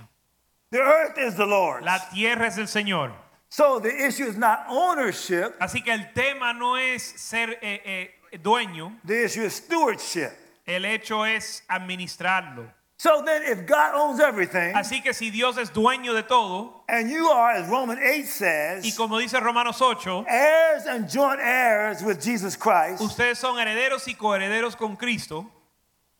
the 0.71 0.79
earth 0.79 1.17
is 1.19 1.35
the 1.35 1.45
Lord's. 1.45 1.85
la 1.85 1.99
tierra 2.11 2.47
es 2.47 2.55
del 2.55 2.65
Señor. 2.65 3.11
So 3.57 3.79
the 3.79 3.89
issue 3.89 4.25
is 4.25 4.37
not 4.37 4.67
ownership, 4.69 5.57
Así 5.59 5.83
que 5.83 5.91
el 5.91 6.13
tema 6.13 6.53
no 6.53 6.75
es 6.75 7.01
ser 7.01 7.57
eh, 7.59 8.11
eh, 8.31 8.37
dueño, 8.37 8.99
the 9.03 9.25
issue 9.25 9.41
is 9.41 9.55
stewardship. 9.55 10.31
el 10.67 10.85
hecho 10.85 11.23
es 11.23 11.63
administrarlo. 11.67 12.71
So 12.97 13.23
then, 13.25 13.41
if 13.41 13.65
God 13.65 13.95
owns 13.95 14.19
everything, 14.19 14.75
Así 14.75 15.01
que 15.01 15.11
si 15.11 15.31
Dios 15.31 15.57
es 15.57 15.71
dueño 15.71 16.13
de 16.13 16.21
todo, 16.21 16.83
and 16.87 17.09
you 17.09 17.29
are, 17.29 17.53
as 17.53 17.67
Romans 17.67 17.99
8 17.99 18.25
says, 18.27 18.85
y 18.85 18.91
como 18.95 19.17
dice 19.17 19.39
Romanos 19.41 19.81
8, 19.81 20.25
heirs 20.27 20.85
and 20.85 21.09
joint 21.09 21.39
heirs 21.41 22.03
with 22.03 22.21
Jesus 22.21 22.55
Christ, 22.55 23.01
ustedes 23.01 23.37
son 23.39 23.57
herederos 23.57 24.07
y 24.07 24.13
coherederos 24.13 24.77
con 24.77 24.95
Cristo, 24.95 25.49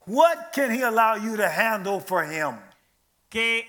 what 0.08 0.54
can 0.54 0.71
He 0.71 0.82
allow 0.82 1.13
you 1.13 1.38
to 1.38 1.47
handle 1.47 2.00
for 2.00 2.23
Him? 2.23 2.56
¿qué, 3.30 3.63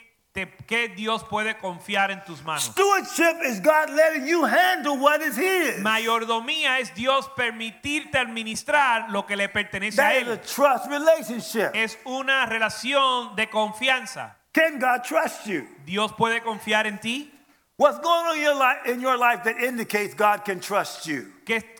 te- 0.46 0.64
qué 0.66 0.88
Dios 0.88 1.24
puede 1.24 1.57
confiar 1.59 2.11
en 2.11 2.22
tus 2.24 2.42
manos? 2.44 2.64
Stewardship 2.64 3.42
is 3.44 3.61
God 3.61 3.90
letting 3.90 4.27
you 4.27 4.44
handle 4.44 4.96
what 4.98 5.20
is 5.22 5.37
His. 5.37 5.81
Mayordomía 5.81 6.79
es 6.79 6.94
Dios 6.94 7.29
permitirte 7.37 8.18
administrar 8.18 9.11
lo 9.11 9.27
que 9.27 9.37
le 9.37 9.48
pertenece 9.48 10.01
a 10.01 10.14
él. 10.14 10.27
That 10.27 10.33
is 10.44 10.51
a 10.51 10.55
trust 10.55 10.87
relationship. 10.88 11.70
Es 11.74 11.98
una 12.05 12.46
relación 12.46 13.35
de 13.37 13.48
confianza. 13.48 14.37
Can 14.53 14.79
God 14.79 15.03
trust 15.05 15.46
you? 15.46 15.66
Dios 15.85 16.12
puede 16.12 16.40
confiar 16.42 16.87
en 16.87 16.98
ti. 16.98 17.31
What's 17.77 17.98
going 18.01 18.27
on 18.27 18.37
in 18.37 18.42
your 18.42 18.57
life, 18.57 18.79
in 18.87 19.01
your 19.01 19.16
life 19.16 19.44
that 19.44 19.61
indicates 19.62 20.14
God 20.14 20.44
can 20.44 20.59
trust 20.59 21.07
you? 21.07 21.33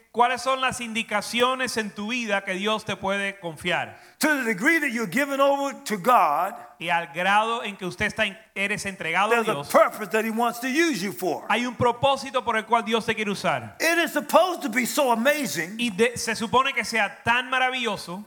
¿Qué- 0.09 0.18
¿Cuáles 0.18 0.42
son 0.42 0.61
las 0.61 0.81
indicaciones 0.81 1.77
en 1.77 1.90
tu 1.94 2.09
vida 2.09 2.42
que 2.44 2.55
Dios 2.55 2.85
te 2.85 2.97
puede 2.97 3.38
confiar? 3.40 3.99
To 4.18 4.29
the 4.29 4.42
degree 4.42 4.81
that 4.81 4.88
you're 4.88 5.07
given 5.11 5.40
over 5.40 5.75
to 5.85 5.97
God, 5.99 6.55
Y 6.81 6.88
al 6.90 7.09
grado 7.12 7.62
en 7.64 7.77
que 7.77 7.85
usted 7.87 8.07
está 8.07 8.25
en- 8.27 8.38
eres 8.55 8.85
entregado 8.87 9.33
a 9.33 9.35
there's 9.37 9.49
a 9.49 9.53
Dios, 9.53 9.68
purpose 9.68 10.11
that 10.11 10.25
He 10.25 10.31
wants 10.31 10.61
to 10.61 10.68
use 10.68 11.01
you 11.01 11.12
for. 11.12 11.44
hay 11.49 11.66
un 11.66 11.75
propósito 11.77 12.44
por 12.44 12.57
el 12.57 12.64
cual 12.66 12.85
Dios 12.85 13.05
te 13.05 13.14
quiere 13.14 13.31
usar. 13.33 13.77
It 13.81 13.99
is 13.99 14.12
supposed 14.12 14.62
to 14.62 14.68
be 14.68 14.87
so 14.87 15.12
amazing 15.12 15.77
Y 15.79 15.90
de- 15.90 16.16
se 16.16 16.35
supone 16.37 16.73
que 16.73 16.85
sea 16.85 17.21
tan 17.25 17.51
maravilloso 17.51 18.25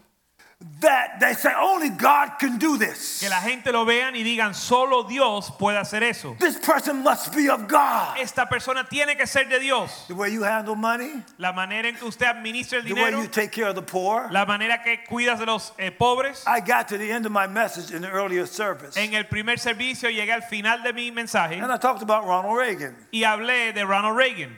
that 0.82 1.20
they 1.20 1.34
say 1.34 1.52
only 1.60 1.90
God 1.90 2.40
can 2.40 2.58
do 2.58 2.78
this. 2.78 3.20
que 3.20 3.30
la 3.30 3.40
gente 3.40 3.72
lo 3.72 3.86
vean 3.86 4.16
y 4.16 4.24
digan, 4.24 4.54
solo 4.56 5.04
Dios 5.04 5.52
puede 5.60 5.78
hacer 5.78 6.02
eso. 6.04 6.36
This 6.40 6.58
person 6.58 7.04
must 7.04 7.36
be 7.36 7.50
of 7.50 7.68
God. 7.68 8.18
Esta 8.20 8.48
persona 8.48 8.84
tiene 8.90 9.16
que 9.16 9.28
ser 9.28 9.46
de 9.46 9.60
Dios. 9.60 10.06
The 10.08 10.16
way 10.16 10.30
you 10.32 10.44
handle 10.44 10.76
money, 10.76 11.24
La 11.38 11.52
manera 11.54 11.88
en 11.88 11.96
que 11.96 12.06
usted 12.06 12.26
administra 12.26 12.80
el 12.80 12.84
dinero, 12.86 13.12
the 13.12 13.16
way 13.18 13.24
you 13.24 13.28
take 13.30 13.52
care 13.52 13.68
of 13.70 13.76
the 13.76 13.82
poor. 13.82 14.28
la 14.32 14.46
manera 14.46 14.82
que 14.84 15.04
cuidas 15.10 15.40
de 15.40 15.46
los 15.46 15.72
eh, 15.78 15.92
pobres. 15.92 16.44
I 16.48 16.60
got 16.62 16.88
to 16.90 16.98
the 16.98 17.12
end 17.12 17.26
of 17.26 17.32
my 17.32 17.48
message 17.48 17.92
in 17.92 18.02
the 18.02 18.10
earlier 18.10 18.46
service, 18.48 18.98
En 18.98 19.14
el 19.14 19.26
primer 19.26 19.58
servicio 19.60 20.10
llegué 20.10 20.32
al 20.34 20.42
final 20.44 20.82
de 20.84 20.94
mi 20.94 21.12
mensaje 21.12 21.60
and 21.62 21.72
I 21.72 21.78
talked 21.78 22.02
about 22.02 22.26
Ronald 22.26 22.58
Reagan. 22.58 22.96
y 23.12 23.24
hablé 23.24 23.74
de 23.74 23.84
Ronald 23.86 24.16
Reagan. 24.18 24.58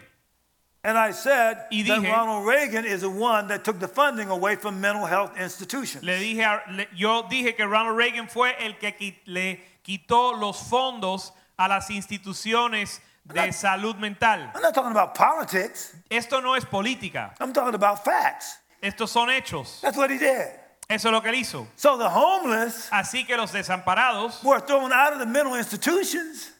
And 0.85 0.97
I 0.97 1.11
said 1.11 1.65
Y 1.71 1.83
that 1.87 2.01
Ronald 2.03 2.45
Reagan 2.45 2.83
is 2.85 3.01
the 3.01 3.09
one 3.09 3.47
that 3.47 3.63
took 3.63 3.79
the 3.79 3.87
funding 3.87 4.29
away 4.29 4.57
from 4.57 4.81
mental 4.81 5.05
health 5.05 5.31
institutions. 5.39 6.03
Le 6.03 6.17
dije, 6.19 6.43
a- 6.43 6.61
le- 6.71 6.87
yo 6.93 7.23
dije 7.23 7.55
que 7.55 7.65
Ronald 7.65 7.97
Reagan 7.97 8.27
fue 8.27 8.53
el 8.59 8.73
que 8.73 8.91
qui- 8.91 9.15
le 9.25 9.59
quitó 9.83 10.37
los 10.37 10.57
fondos 10.69 11.31
a 11.57 11.67
las 11.69 11.89
instituciones 11.89 12.99
de 13.25 13.53
salud 13.53 13.97
mental. 13.97 14.51
I'm 14.53 14.61
not 14.61 14.73
talking 14.73 14.91
about 14.91 15.15
politics. 15.15 15.95
Esto 16.11 16.41
no 16.41 16.55
es 16.55 16.65
política, 16.65 17.33
I'm 17.39 17.53
talking 17.53 17.75
about 17.75 18.03
facts. 18.03 18.57
estos 18.81 19.09
son 19.09 19.29
hechos. 19.29 19.79
That's 19.79 19.95
what 19.97 20.09
he 20.11 20.17
did. 20.17 20.49
Eso 20.89 21.07
es 21.07 21.13
lo 21.13 21.21
que 21.21 21.29
él 21.31 21.35
hizo. 21.39 21.65
So 21.77 21.97
the 21.97 22.09
homeless 22.09 22.89
Así 22.91 23.25
que 23.25 23.37
los 23.37 23.51
desamparados 23.53 24.43
were 24.43 24.59
thrown 24.59 24.91
out 24.91 25.13
of 25.13 25.19
the 25.19 25.25
mental 25.25 25.55
institutions. 25.55 26.51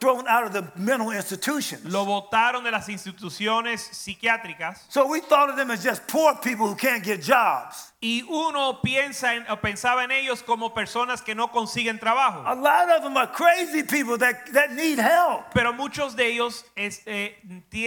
Thrown 0.00 0.26
out 0.28 0.44
of 0.44 0.52
the 0.52 0.64
mental 0.76 1.10
institutions. 1.10 1.84
lo 1.84 2.04
votaron 2.04 2.62
de 2.64 2.70
las 2.70 2.88
instituciones 2.88 3.80
psiquiátricas 3.92 4.78
So 4.88 5.06
we 5.06 5.20
thought 5.20 5.50
of 5.50 5.56
them 5.56 5.70
as 5.70 5.82
just 5.82 6.06
poor 6.06 6.34
people 6.36 6.66
who 6.68 6.74
can't 6.76 7.02
get 7.04 7.20
jobs. 7.22 7.92
y 8.00 8.22
uno 8.28 8.80
piensa 8.82 9.34
en, 9.34 9.44
o 9.50 9.56
pensaba 9.56 10.04
en 10.04 10.10
ellos 10.12 10.42
como 10.42 10.72
personas 10.74 11.20
que 11.22 11.34
no 11.34 11.48
consiguen 11.48 11.98
trabajo. 11.98 12.42
A 12.46 12.54
lot 12.54 12.88
of 12.90 13.02
them 13.02 13.16
are 13.16 13.26
crazy 13.26 13.82
people 13.82 14.16
that, 14.18 14.52
that 14.52 14.72
need 14.72 14.98
help, 14.98 15.52
Pero 15.52 15.72
muchos 15.72 16.14
de 16.14 16.26
ellos 16.32 16.64
es- 16.76 17.02
eh, 17.06 17.34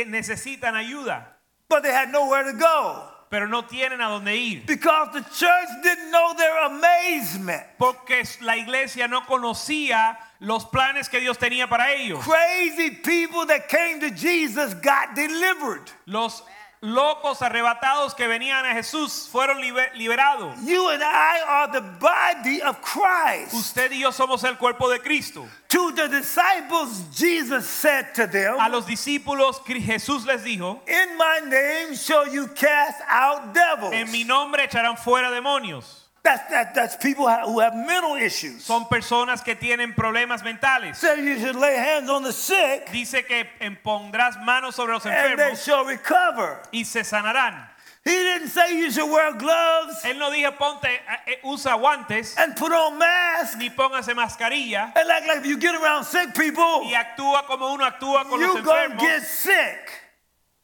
necesitan 0.08 0.76
ayuda, 0.76 1.28
but 1.70 1.84
they 1.84 1.92
had 1.94 2.10
nowhere 2.12 2.44
to 2.44 2.54
go 2.58 3.08
pero 3.30 3.48
no 3.48 3.62
tienen 3.62 4.02
a 4.02 4.10
dónde 4.10 4.36
ir. 4.36 4.66
because 4.66 5.08
the 5.14 5.22
church 5.34 5.70
didn't 5.84 6.12
know 6.12 6.34
their 6.36 6.58
amazement. 6.66 7.64
Porque 7.80 8.24
la 8.42 8.58
iglesia 8.58 9.08
no 9.08 9.22
conocía 9.22 10.18
los 10.42 10.66
planes 10.66 11.08
que 11.08 11.20
Dios 11.22 11.38
tenía 11.38 11.70
para 11.70 11.94
ellos. 11.94 12.20
Crazy 12.24 12.90
people 12.90 13.46
that 13.46 13.70
came 13.70 14.00
to 14.02 14.10
Jesus 14.10 14.74
got 14.74 15.16
delivered. 15.16 15.90
Los 16.08 16.42
locos 16.84 17.44
arrebatados 17.44 18.16
que 18.16 18.28
venían 18.28 18.66
a 18.66 18.74
Jesús 18.74 19.30
fueron 19.32 19.62
liber- 19.62 19.94
liberados. 19.94 20.58
You 20.66 20.90
and 20.90 21.04
I 21.04 21.42
are 21.48 21.68
the 21.72 21.82
body 22.00 22.60
of 22.64 22.82
Christ. 22.82 23.54
Usted 23.54 23.92
y 23.92 24.00
yo 24.00 24.10
somos 24.12 24.44
el 24.44 24.56
cuerpo 24.58 24.90
de 24.90 24.98
Cristo. 24.98 25.48
To 25.70 25.92
the 25.92 26.08
disciples, 26.08 27.04
Jesus 27.16 27.68
said 27.70 28.16
to 28.16 28.26
them, 28.26 28.56
A 28.60 28.68
los 28.68 28.88
discípulos 28.88 29.62
Jesús 29.64 30.26
les 30.26 30.42
dijo, 30.44 30.80
In 30.88 31.18
my 31.20 31.40
name 31.48 31.94
shall 31.96 32.28
you 32.28 32.48
cast 32.48 33.00
out 33.08 33.54
devils. 33.54 33.94
en 33.94 34.12
mi 34.12 34.24
nombre 34.24 34.68
echarán 34.68 34.98
fuera 34.98 35.30
demonios. 35.30 36.01
That's, 36.24 36.50
that, 36.52 36.76
that's 36.76 36.96
people 36.98 37.28
who 37.28 37.60
have 37.60 37.76
mental 37.76 38.16
issues. 38.16 38.64
Son 38.64 38.86
personas 38.86 39.44
que 39.44 39.56
tienen 39.56 39.96
problemas 39.96 40.44
mentales. 40.44 40.96
Said 40.96 41.18
you 41.18 41.40
should 41.40 41.56
lay 41.56 41.76
hands 41.76 42.10
on 42.12 42.22
the 42.24 42.32
sick 42.32 42.92
Dice 42.92 43.26
que 43.28 43.46
pondrás 43.84 44.38
manos 44.46 44.76
sobre 44.76 44.94
los 44.94 45.04
enfermos. 45.04 45.32
and 45.32 45.40
they 45.40 45.56
shall 45.56 45.84
recover. 45.84 46.62
y 46.72 46.84
se 46.84 47.02
sanarán. 47.02 47.68
He 48.04 48.12
didn't 48.12 48.50
say 48.50 48.78
you 48.78 48.92
should 48.92 49.12
wear 49.12 49.34
gloves 49.34 50.04
Él 50.06 50.18
no 50.18 50.32
dijo 50.32 50.58
ponte, 50.58 50.88
eh, 50.88 51.00
eh, 51.28 51.36
usa 51.44 51.72
guantes, 51.78 52.36
and 52.38 52.56
put 52.56 52.72
on 52.72 52.98
masks 52.98 53.58
ni 53.58 53.70
póngase 53.70 54.14
mascarilla 54.16 54.92
and 54.96 55.10
act 55.10 55.28
like 55.28 55.46
you 55.46 55.58
get 55.58 55.76
around 55.76 56.04
sick 56.04 56.34
people, 56.36 56.84
y 56.84 56.94
actúa 56.94 57.46
como 57.46 57.74
uno 57.74 57.84
actúa 57.86 58.28
con 58.28 58.40
los 58.40 58.58
enfermos. 58.58 58.60
you're 58.60 58.64
going 58.64 58.92
to 58.92 58.98
get 58.98 59.22
sick. 59.24 60.02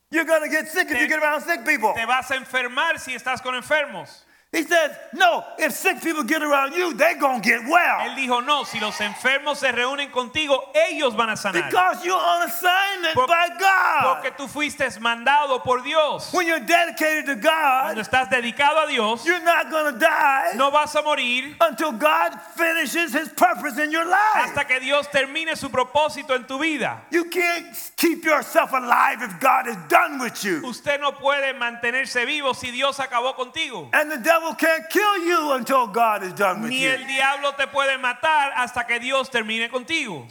You're 0.09 0.23
to 0.23 0.49
get 0.49 0.67
sick 0.69 0.89
if 0.89 1.01
you 1.01 1.07
get 1.07 1.21
around 1.21 1.41
sick 1.41 1.65
people. 1.65 1.93
Te 1.93 2.05
vas 2.05 2.29
a 2.31 2.35
enfermar 2.35 2.99
si 2.99 3.13
estás 3.13 3.41
con 3.41 3.55
enfermos. 3.55 4.23
He 4.53 4.63
says, 4.63 4.91
no, 5.13 5.43
if 5.59 5.73
sick 5.73 6.01
people 6.01 6.23
get 6.23 6.41
around 6.41 6.71
you, 6.73 6.93
they're 6.93 7.19
going 7.19 7.41
to 7.41 7.47
get 7.47 7.67
well. 7.67 7.99
Él 7.99 8.15
dijo, 8.15 8.45
no, 8.45 8.63
si 8.63 8.79
los 8.79 8.97
enfermos 9.01 9.57
se 9.57 9.69
reúnen 9.73 10.09
contigo, 10.09 10.71
ellos 10.89 11.17
van 11.17 11.29
a 11.29 11.33
sanar. 11.33 11.69
Because 11.69 12.05
you're 12.05 12.15
on 12.15 12.43
assignment 12.43 13.13
Por- 13.13 13.27
by 13.27 13.49
God. 13.59 14.21
Porque 14.21 14.31
tú 14.37 14.47
fuiste 14.47 14.87
mandado 15.01 15.61
por 15.65 15.83
Dios. 15.83 16.31
When 16.31 16.47
you're 16.47 16.61
dedicated 16.61 17.25
to 17.25 17.35
God, 17.35 17.93
Cuando 17.93 18.01
estás 18.01 18.29
dedicado 18.29 18.85
a 18.85 18.87
Dios, 18.87 19.25
you're 19.25 19.43
not 19.43 19.69
going 19.69 19.93
to 19.93 19.99
die 19.99 20.53
no 20.55 20.71
vas 20.71 20.95
a 20.95 21.01
morir 21.01 21.53
until 21.59 21.91
God 21.91 22.31
finishes 22.55 23.11
his 23.11 23.27
purpose 23.27 23.77
in 23.77 23.91
your 23.91 24.05
life. 24.05 24.17
hasta 24.33 24.63
que 24.65 24.79
Dios 24.79 25.07
termine 25.09 25.57
su 25.57 25.67
propósito 25.69 26.33
en 26.35 26.45
tu 26.45 26.57
vida. 26.57 27.01
You 27.11 27.25
can't 27.25 27.67
keep 27.97 28.23
yourself 28.23 28.71
alive 28.71 29.21
if 29.23 29.41
God 29.41 29.67
is 29.67 29.75
done 29.89 30.19
with 30.19 30.41
you. 30.45 30.65
Usted 30.65 31.01
no 31.01 31.11
puede 31.11 31.53
mantenerse 31.53 32.25
vivo 32.25 32.53
si 32.53 32.71
Dios 32.71 32.97
acabó 32.99 33.35
contigo. 33.35 33.89
And 33.91 34.09
the 34.09 34.17
devil 34.17 34.36
can't 34.57 34.89
kill 34.89 35.17
you 35.25 35.51
until 35.53 35.87
God 35.87 36.23
is 36.23 36.33
done 36.33 36.61
with 36.61 36.71
Ni 36.71 36.83
you. 36.83 36.89
el 36.89 37.05
diablo 37.05 37.51
te 37.57 37.67
puede 37.67 37.97
matar 37.97 38.51
hasta 38.53 38.85
que 38.85 38.99
Dios 38.99 39.29
termine 39.29 39.69
contigo. 39.69 40.25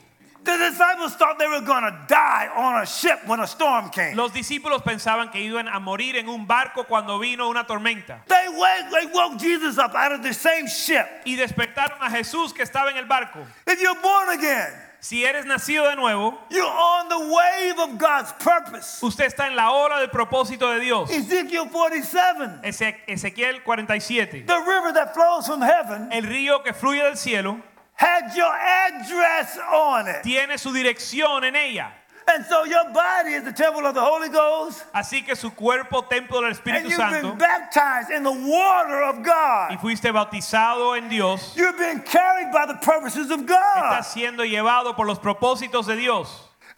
The 0.45 0.57
disciples 0.59 1.17
thought 1.17 1.41
they 1.41 1.49
were 1.49 1.61
going 1.61 1.83
to 1.83 1.99
die 2.07 2.49
on 2.55 2.81
a 2.81 2.87
ship 2.87 3.19
when 3.27 3.41
a 3.41 3.49
storm 3.49 3.91
came. 3.91 4.17
Los 4.17 4.31
discípulos 4.31 4.81
pensaban 4.85 5.33
que 5.33 5.41
iban 5.41 5.67
a 5.67 5.81
morir 5.81 6.15
en 6.15 6.29
un 6.29 6.47
barco 6.47 6.85
cuando 6.87 7.19
vino 7.19 7.49
una 7.49 7.65
tormenta. 7.65 8.21
They, 8.29 8.47
wake, 8.51 8.91
they 8.93 9.07
woke 9.13 9.39
Jesus 9.41 9.77
up 9.77 9.97
out 9.97 10.13
of 10.13 10.23
the 10.23 10.33
same 10.33 10.69
ship. 10.69 11.05
Y 11.25 11.35
despertaron 11.35 11.99
a 12.01 12.09
Jesús 12.11 12.55
que 12.55 12.63
estaba 12.65 12.91
en 12.93 12.97
el 12.97 13.07
barco. 13.07 13.45
If 13.67 13.81
you're 13.81 14.01
born 14.01 14.39
again, 14.39 14.73
Si 15.07 15.25
eres 15.25 15.47
nacido 15.47 15.89
de 15.89 15.95
nuevo, 15.95 16.37
you're 16.51 16.67
on 16.67 17.09
the 17.09 17.17
wave 17.33 17.79
of 17.79 17.97
God's 17.97 18.33
purpose. 18.41 18.99
usted 19.05 19.27
está 19.27 19.47
en 19.47 19.55
la 19.55 19.71
ola 19.71 20.01
del 20.01 20.09
propósito 20.11 20.69
de 20.75 20.81
Dios. 20.81 21.09
Ezekiel 21.13 21.69
47, 21.71 22.59
Ese- 22.65 22.97
Ezequiel 23.07 23.63
47. 23.63 24.47
the 24.49 24.59
river 24.67 24.93
that 24.93 25.15
flows 25.15 25.47
from 25.47 25.61
heaven, 25.63 26.09
El 26.11 26.25
río 26.25 26.61
que 26.65 26.73
fluye 26.73 27.05
del 27.05 27.17
cielo 27.17 27.63
had 27.95 28.35
your 28.35 28.53
address 28.53 29.57
on 29.73 30.09
it. 30.09 30.25
tiene 30.25 30.59
su 30.59 30.73
dirección 30.73 31.45
en 31.45 31.55
ella. 31.55 31.93
And 32.29 32.45
so 32.47 32.65
your 32.65 32.91
body 32.93 33.35
is 33.35 33.45
the 33.45 33.53
temple 33.53 33.87
of 33.87 33.95
the 33.95 34.01
Holy 34.01 34.29
Ghost. 34.29 34.83
Así 34.93 35.25
que 35.25 35.37
su 35.37 35.51
cuerpo, 35.51 36.03
templo 36.03 36.41
del 36.43 36.51
Espíritu 36.53 36.77
And 36.79 36.85
you've 36.87 36.97
Santo, 36.97 37.29
been 37.31 37.39
baptized 37.39 38.11
in 38.11 38.25
the 38.25 38.33
water 38.33 39.03
of 39.05 39.23
God. 39.23 39.71
y 39.71 39.77
fuiste 39.77 40.11
bautizado 40.13 40.97
en 40.97 41.09
Dios, 41.09 41.55
You've 41.57 41.79
been 41.79 42.01
carried 42.03 42.51
by 42.53 42.67
the 42.67 42.75
purposes 42.83 43.31
of 43.31 43.47
God. 43.47 44.03
siendo 44.05 44.45
llevado 44.45 44.97
por 44.97 45.07
los 45.07 45.19
propósitos 45.21 45.87
de 45.87 45.97
Dios. 45.97 46.29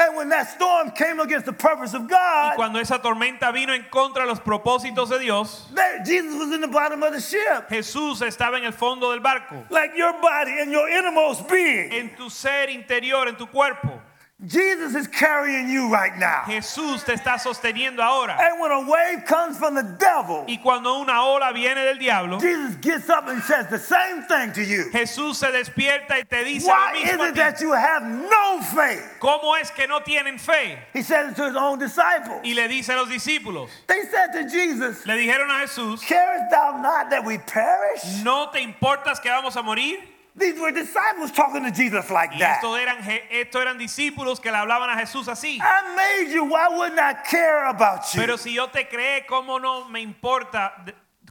And 0.00 0.14
when 0.16 0.28
that 0.28 0.48
storm 0.48 0.92
came 0.92 1.18
against 1.18 1.44
the 1.46 1.52
purpose 1.52 1.92
of 1.92 2.06
God, 2.08 2.52
Y 2.52 2.54
cuando 2.56 2.78
esa 2.78 2.98
tormenta 3.00 3.50
vino 3.52 3.72
en 3.72 3.84
contra 3.90 4.22
de 4.22 4.28
los 4.28 4.38
propósitos 4.40 5.08
de 5.08 5.18
Dios, 5.18 5.66
there, 5.74 6.04
Jesus 6.04 6.38
was 6.38 6.52
in 6.52 6.60
the 6.60 6.68
bottom 6.68 7.02
of 7.02 7.12
the 7.12 7.20
ship. 7.20 7.68
Jesús 7.68 8.20
estaba 8.22 8.58
en 8.58 8.64
el 8.64 8.72
fondo 8.72 9.10
del 9.10 9.20
barco, 9.20 9.64
Like 9.70 9.96
your 9.96 10.12
body 10.20 10.60
and 10.60 10.70
your 10.70 10.88
innermost 10.88 11.48
being. 11.48 11.90
en 11.92 12.14
tu 12.16 12.28
ser 12.30 12.68
interior, 12.68 13.26
en 13.26 13.34
tu 13.36 13.46
cuerpo. 13.46 14.00
Jesus 14.46 14.94
is 14.94 15.08
carrying 15.08 15.68
you 15.68 15.90
right 15.92 16.16
now. 16.16 16.42
Jesús 16.46 17.04
te 17.04 17.12
está 17.12 17.40
sosteniendo 17.40 17.98
ahora. 17.98 18.36
And 18.38 18.60
when 18.60 18.70
a 18.70 18.88
wave 18.88 19.24
comes 19.26 19.58
from 19.58 19.74
the 19.74 19.82
devil, 19.98 20.44
Y 20.46 20.60
cuando 20.62 21.00
una 21.00 21.24
ola 21.24 21.52
viene 21.52 21.84
del 21.84 21.98
diablo, 21.98 22.38
Jesus 22.38 22.76
gets 22.76 23.10
up 23.10 23.26
and 23.26 23.42
says 23.42 23.66
the 23.68 23.80
same 23.80 24.22
thing 24.22 24.52
to 24.52 24.62
you. 24.62 24.90
Jesús 24.92 25.34
se 25.34 25.48
despierta 25.50 26.10
y 26.12 26.22
te 26.22 26.44
dice 26.44 26.66
Why 26.68 26.92
lo 26.92 26.98
is 27.00 27.04
mismo 27.10 27.24
a 27.24 27.28
it 27.28 27.34
ti. 27.34 27.40
that 27.40 27.60
you 27.60 27.72
have 27.72 28.02
no 28.04 28.60
faith? 28.62 29.02
¿Cómo 29.18 29.60
es 29.60 29.72
que 29.72 29.88
no 29.88 30.00
tienen 30.02 30.38
fe? 30.38 30.78
He 30.92 31.02
said 31.02 31.30
it 31.30 31.36
to 31.36 31.48
his 31.48 31.56
own 31.56 31.80
disciples. 31.80 32.40
Y 32.44 32.54
le 32.54 32.68
dice 32.68 32.90
a 32.90 32.96
los 32.96 33.08
discípulos, 33.08 33.68
They 33.88 34.02
said 34.04 34.32
to 34.34 34.48
Jesus, 34.48 35.04
le 35.04 35.14
dijeron 35.14 35.50
a 35.50 35.66
Jesús, 35.66 36.00
Carest 36.06 36.44
thou 36.52 36.80
not 36.80 37.10
that 37.10 37.24
we 37.24 37.38
perish? 37.38 38.22
¿no 38.22 38.50
te 38.52 38.60
importas 38.60 39.20
que 39.20 39.30
vamos 39.32 39.56
a 39.56 39.62
morir? 39.64 39.98
These 40.38 40.60
were 40.60 40.70
disciples 40.70 41.32
talking 41.32 41.64
to 41.64 41.70
Jesus 41.70 42.10
like 42.10 42.32
Y 42.32 42.38
that. 42.38 42.62
estos 42.62 42.78
eran, 42.78 42.98
estos 43.30 43.60
eran 43.60 43.78
discípulos 43.78 44.40
que 44.40 44.50
le 44.50 44.58
hablaban 44.58 44.88
a 44.90 44.96
Jesús 44.96 45.26
así. 45.26 45.58
I 45.60 45.94
made 45.96 46.32
you. 46.32 46.44
Why 46.44 46.68
wouldn't 46.68 47.00
I 47.00 47.14
care 47.14 47.66
about 47.66 48.14
you? 48.14 48.20
Pero 48.20 48.36
si 48.36 48.54
yo 48.54 48.68
te 48.68 48.84
creé, 48.84 49.26
¿cómo 49.26 49.60
no 49.60 49.88
me 49.88 50.00
importa? 50.00 50.72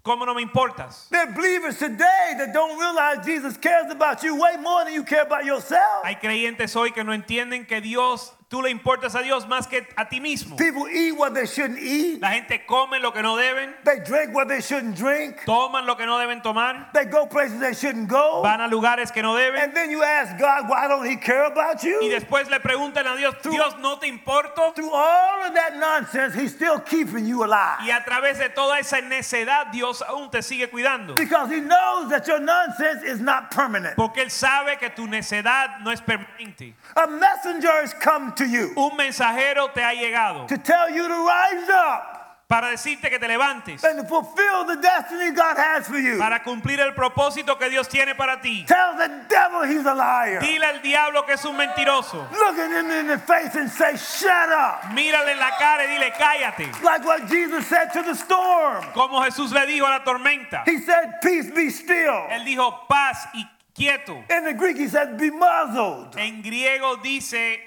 ¿Cómo 0.04 0.26
no 0.26 0.34
me 0.34 0.42
importas? 0.42 1.10
There 1.10 1.22
are 1.22 1.32
believers 1.34 1.80
today 1.80 2.34
that 2.38 2.54
don't 2.54 2.80
realize 2.80 3.26
Jesus 3.26 3.58
cares 3.58 3.92
about 3.92 4.24
you 4.24 4.36
way 4.40 4.56
more 4.58 4.86
than 4.86 4.94
you 4.94 5.04
care 5.04 5.24
about 5.24 5.44
yourself. 5.44 6.04
Hay 6.06 6.16
creyentes 6.16 6.76
hoy 6.76 6.92
que 6.92 7.04
no 7.04 7.12
entienden 7.12 7.68
que 7.68 7.82
Dios, 7.82 8.32
tú 8.50 8.62
le 8.62 8.70
importas 8.70 9.14
a 9.16 9.22
Dios 9.22 9.46
más 9.48 9.68
que 9.68 9.86
a 9.98 10.08
ti 10.08 10.20
mismo. 10.22 10.56
People 10.56 10.88
eat 10.88 11.12
what 11.18 11.34
they 11.34 11.46
shouldn't 11.46 11.80
eat. 11.80 12.22
La 12.22 12.30
gente 12.32 12.66
come 12.66 13.00
lo 13.00 13.12
que 13.12 13.22
no 13.22 13.36
deben, 13.36 13.74
They 13.84 14.00
drink 14.06 14.34
what 14.34 14.48
they 14.48 14.62
shouldn't 14.62 14.96
drink. 14.96 15.44
toman 15.46 15.86
lo 15.86 15.96
que 15.96 16.06
no 16.06 16.18
deben 16.18 16.42
tomar, 16.42 16.90
They 16.94 17.06
go 17.06 17.26
places 17.26 17.60
they 17.60 17.74
shouldn't 17.74 18.08
go. 18.08 18.42
van 18.44 18.62
a 18.62 18.68
lugares 18.70 19.12
que 19.12 19.22
no 19.22 19.36
deben 19.36 19.62
And 19.62 19.74
then 19.76 19.92
you 19.92 20.02
ask 20.02 20.38
God, 20.40 20.70
why 20.70 20.88
don't 20.88 21.06
He 21.06 21.18
care 21.18 21.44
about 21.46 21.84
you? 21.84 22.00
y 22.02 22.08
después 22.10 22.50
le 22.50 22.60
preguntan 22.60 23.06
a 23.06 23.18
Dios, 23.18 23.36
Dios, 23.44 23.76
¿no 23.80 23.98
te 24.00 24.08
importo? 24.08 24.74
Through 24.74 24.92
all 24.94 25.48
of 25.48 25.54
that 25.54 25.76
nonsense, 25.78 26.34
He's 26.34 26.54
still 26.56 26.80
keeping 26.80 27.26
you 27.26 27.44
alive. 27.44 27.80
Y 27.86 27.90
a 27.92 28.04
través 28.06 28.38
de 28.40 28.50
toda 28.50 28.80
esa 28.80 29.02
necedad, 29.02 29.72
Dios 29.74 30.02
aún 30.08 30.32
te 30.32 30.42
sigue 30.42 30.70
cuidando. 30.70 31.16
Because 31.16 31.50
He 31.52 31.60
knows 31.60 32.10
that 32.10 32.26
your 32.28 32.40
nonsense 32.40 33.04
is 33.04 33.20
not 33.20 33.52
permanent. 33.52 33.96
Porque 33.98 34.20
Él 34.22 34.32
sabe 34.32 34.78
que 34.80 34.90
tu 34.90 35.06
necedad 35.08 35.82
no 35.84 35.92
es 35.92 36.00
permanente. 36.02 36.74
A 36.96 37.08
messenger 37.08 37.72
has 37.82 37.94
come 37.94 38.34
to 38.38 38.46
you 38.46 38.74
Un 38.76 38.96
mensajero 38.96 39.72
te 39.74 39.82
ha 39.82 39.94
llegado 39.94 40.48
to 40.48 40.58
tell 40.58 40.90
you 40.90 41.08
to 41.08 41.26
rise 41.26 41.70
up 41.70 42.14
para 42.48 42.70
decirte 42.70 43.10
que 43.10 43.20
te 43.20 43.28
levantes, 43.28 43.84
and 43.84 44.00
to 44.00 44.06
fulfill 44.08 44.64
the 44.66 44.78
destiny 44.78 45.32
God 45.32 45.58
has 45.58 45.86
for 45.86 46.00
you. 46.00 46.18
para 46.18 46.42
cumplir 46.44 46.80
el 46.80 46.94
propósito 46.94 47.58
que 47.60 47.70
Dios 47.70 47.90
tiene 47.90 48.16
para 48.16 48.40
ti. 48.40 48.64
Tell 48.66 48.96
the 48.96 49.10
devil 49.28 49.64
he's 49.64 49.86
a 49.86 49.94
liar. 49.94 50.40
Dile 50.40 50.64
al 50.64 50.82
diablo 50.82 51.26
que 51.26 51.34
es 51.34 51.44
un 51.44 51.58
mentiroso. 51.58 52.26
Look 52.32 52.58
at 52.58 52.72
him 52.72 52.90
in 52.90 53.08
the 53.08 53.20
face 53.20 53.54
and 53.56 53.70
say, 53.70 53.98
Shut 53.98 54.50
up. 54.50 54.94
Mírale 54.94 55.34
en 55.34 55.40
la 55.40 55.58
cara 55.60 55.84
y 55.84 55.98
dile, 55.98 56.14
cállate. 56.14 56.82
Like 56.84 57.04
what 57.04 57.28
Jesus 57.28 57.68
said 57.68 57.92
to 57.92 58.02
the 58.04 58.16
storm. 58.16 58.82
Como 58.94 59.22
Jesús 59.24 59.52
le 59.52 59.66
dijo 59.68 59.86
a 59.86 60.00
la 60.00 60.04
tormenta. 60.06 60.64
He 60.66 60.80
said, 60.80 61.20
Peace 61.22 61.52
be 61.52 61.70
still. 61.70 62.28
Él 62.30 62.46
dijo 62.46 62.88
paz 62.88 63.28
y 63.36 63.46
quieto. 63.76 64.24
In 64.30 64.46
the 64.46 64.54
Greek, 64.54 64.78
he 64.78 64.88
said, 64.88 65.18
Be 65.18 65.32
muzzled. 65.32 66.16
En 66.18 66.42
griego 66.42 66.96
dice, 67.04 67.60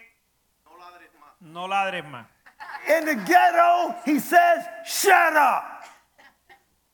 no 1.41 1.67
ladres 1.67 2.05
más. 2.05 2.27
In 2.89 3.05
the 3.05 3.15
ghetto, 3.15 3.95
he 4.05 4.19
says, 4.19 4.65
Shut 4.87 5.35
up. 5.35 5.65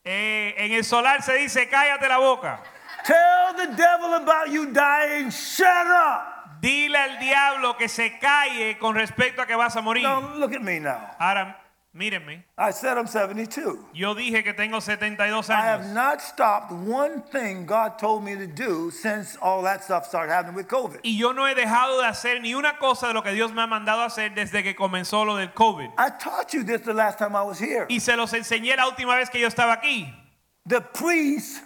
Eh, 0.03 0.53
en 0.57 0.71
el 0.71 0.83
solar 0.83 1.21
se 1.21 1.33
dice, 1.33 1.67
cállate 1.69 2.07
la 2.07 2.17
boca. 2.17 2.61
Tell 3.03 3.53
the 3.55 3.75
devil 3.75 4.13
about 4.15 4.49
you 4.49 4.71
dying. 4.71 5.29
Shut 5.29 5.87
up. 5.87 6.59
Dile 6.61 6.97
al 6.97 7.19
diablo 7.19 7.77
que 7.77 7.87
se 7.87 8.17
calle 8.17 8.77
con 8.79 8.95
respecto 8.95 9.41
a 9.41 9.45
que 9.45 9.55
vas 9.55 9.75
a 9.75 9.81
morir. 9.81 10.03
Now, 10.03 10.35
look 10.37 10.53
at 10.53 10.61
me 10.61 10.79
now. 10.79 11.15
Ahora, 11.19 11.59
mírenme. 11.97 12.43
I 12.57 12.71
said 12.71 12.97
I'm 12.97 13.07
72. 13.07 13.77
Yo 13.93 14.13
dije 14.15 14.43
que 14.43 14.53
tengo 14.53 14.79
72 14.79 15.49
años. 15.49 15.49
I 15.49 15.65
have 15.65 15.93
not 15.93 16.21
stopped 16.21 16.71
one 16.71 17.21
thing 17.31 17.65
God 17.65 17.97
told 17.97 18.23
me 18.23 18.35
to 18.35 18.47
do 18.47 18.91
since 18.91 19.37
all 19.41 19.61
that 19.63 19.83
stuff 19.83 20.05
started 20.07 20.31
happening 20.31 20.55
with 20.55 20.67
COVID. 20.67 20.99
Y 21.03 21.17
yo 21.17 21.31
no 21.33 21.45
he 21.45 21.55
dejado 21.55 21.99
de 22.01 22.07
hacer 22.07 22.41
ni 22.41 22.53
una 22.53 22.77
cosa 22.77 23.07
de 23.07 23.13
lo 23.13 23.21
que 23.23 23.31
Dios 23.33 23.51
me 23.51 23.61
ha 23.63 23.67
mandado 23.67 24.03
hacer 24.03 24.33
desde 24.35 24.63
que 24.63 24.75
comenzó 24.75 25.25
lo 25.25 25.35
del 25.35 25.49
COVID. 25.53 25.89
I 25.97 26.09
taught 26.19 26.53
you 26.53 26.63
this 26.63 26.81
the 26.81 26.93
last 26.93 27.17
time 27.17 27.35
I 27.35 27.41
was 27.43 27.59
here. 27.59 27.85
Y 27.89 27.99
se 27.99 28.15
los 28.15 28.31
enseñé 28.33 28.75
la 28.75 28.87
última 28.87 29.15
vez 29.15 29.29
que 29.29 29.39
yo 29.39 29.47
estaba 29.47 29.73
aquí. 29.73 30.13
The 30.65 30.81
priest 30.81 31.63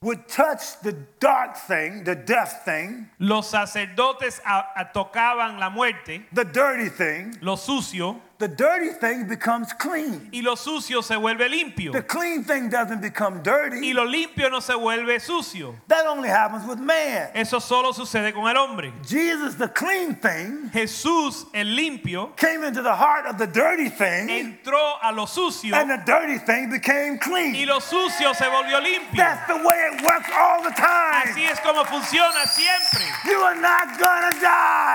would 0.00 0.28
touch 0.28 0.78
the 0.82 0.92
dark 1.18 1.56
thing, 1.56 2.04
the 2.04 2.14
death 2.14 2.64
thing, 2.66 3.08
Los 3.18 3.48
sacerdotes 3.50 4.38
a- 4.44 4.66
a- 4.76 4.92
tocaban 4.92 5.58
la 5.58 5.70
muerte, 5.70 6.26
the 6.30 6.44
dirty 6.44 6.90
thing. 6.90 7.36
lo 7.40 7.56
sucio, 7.56 8.20
The 8.38 8.48
dirty 8.48 8.90
thing 8.98 9.28
becomes 9.28 9.72
clean. 9.74 10.28
y 10.32 10.40
lo 10.42 10.56
sucio 10.56 11.02
se 11.02 11.14
vuelve 11.16 11.48
limpio. 11.48 11.92
The 11.92 12.02
clean 12.02 12.42
thing 12.44 12.68
doesn't 12.68 13.00
become 13.00 13.36
Y 13.38 13.42
dirty. 13.42 13.92
lo 13.92 14.04
limpio 14.04 14.50
no 14.50 14.60
se 14.60 14.74
vuelve 14.74 15.20
sucio. 15.20 15.74
That 15.88 16.06
only 16.06 16.28
happens 16.28 16.66
with 16.66 16.78
man. 16.78 17.30
Eso 17.34 17.60
solo 17.60 17.92
sucede 17.92 18.32
con 18.34 18.48
el 18.48 18.56
hombre. 18.56 18.92
Jesus, 19.06 19.54
the 19.56 19.68
clean 19.68 20.16
thing, 20.16 20.70
Jesús, 20.72 21.46
el 21.54 21.66
limpio, 21.76 22.34
came 22.36 22.64
into 22.64 22.82
the 22.82 22.94
heart 22.94 23.26
of 23.26 23.38
the 23.38 23.46
dirty 23.46 23.88
thing, 23.88 24.28
entró 24.28 24.94
a 25.02 25.12
lo 25.12 25.26
sucio 25.26 25.72
and 25.74 25.88
the 25.90 26.02
dirty 26.04 26.38
thing 26.38 26.70
became 26.70 27.14
y 27.14 27.18
clean. 27.18 27.66
lo 27.68 27.78
sucio 27.80 28.34
se 28.34 28.44
volvió 28.46 28.80
limpio. 28.82 29.16
That's 29.16 29.46
the 29.46 29.56
way 29.56 29.78
it 29.92 30.02
works 30.02 30.28
all 30.36 30.62
the 30.62 30.70
Así 30.70 31.34
time. 31.34 31.46
es 31.50 31.60
como 31.60 31.84
funciona 31.84 32.44
siempre. 32.46 33.04
You 33.30 33.38
are 33.42 33.54
not 33.60 33.98
gonna 33.98 34.30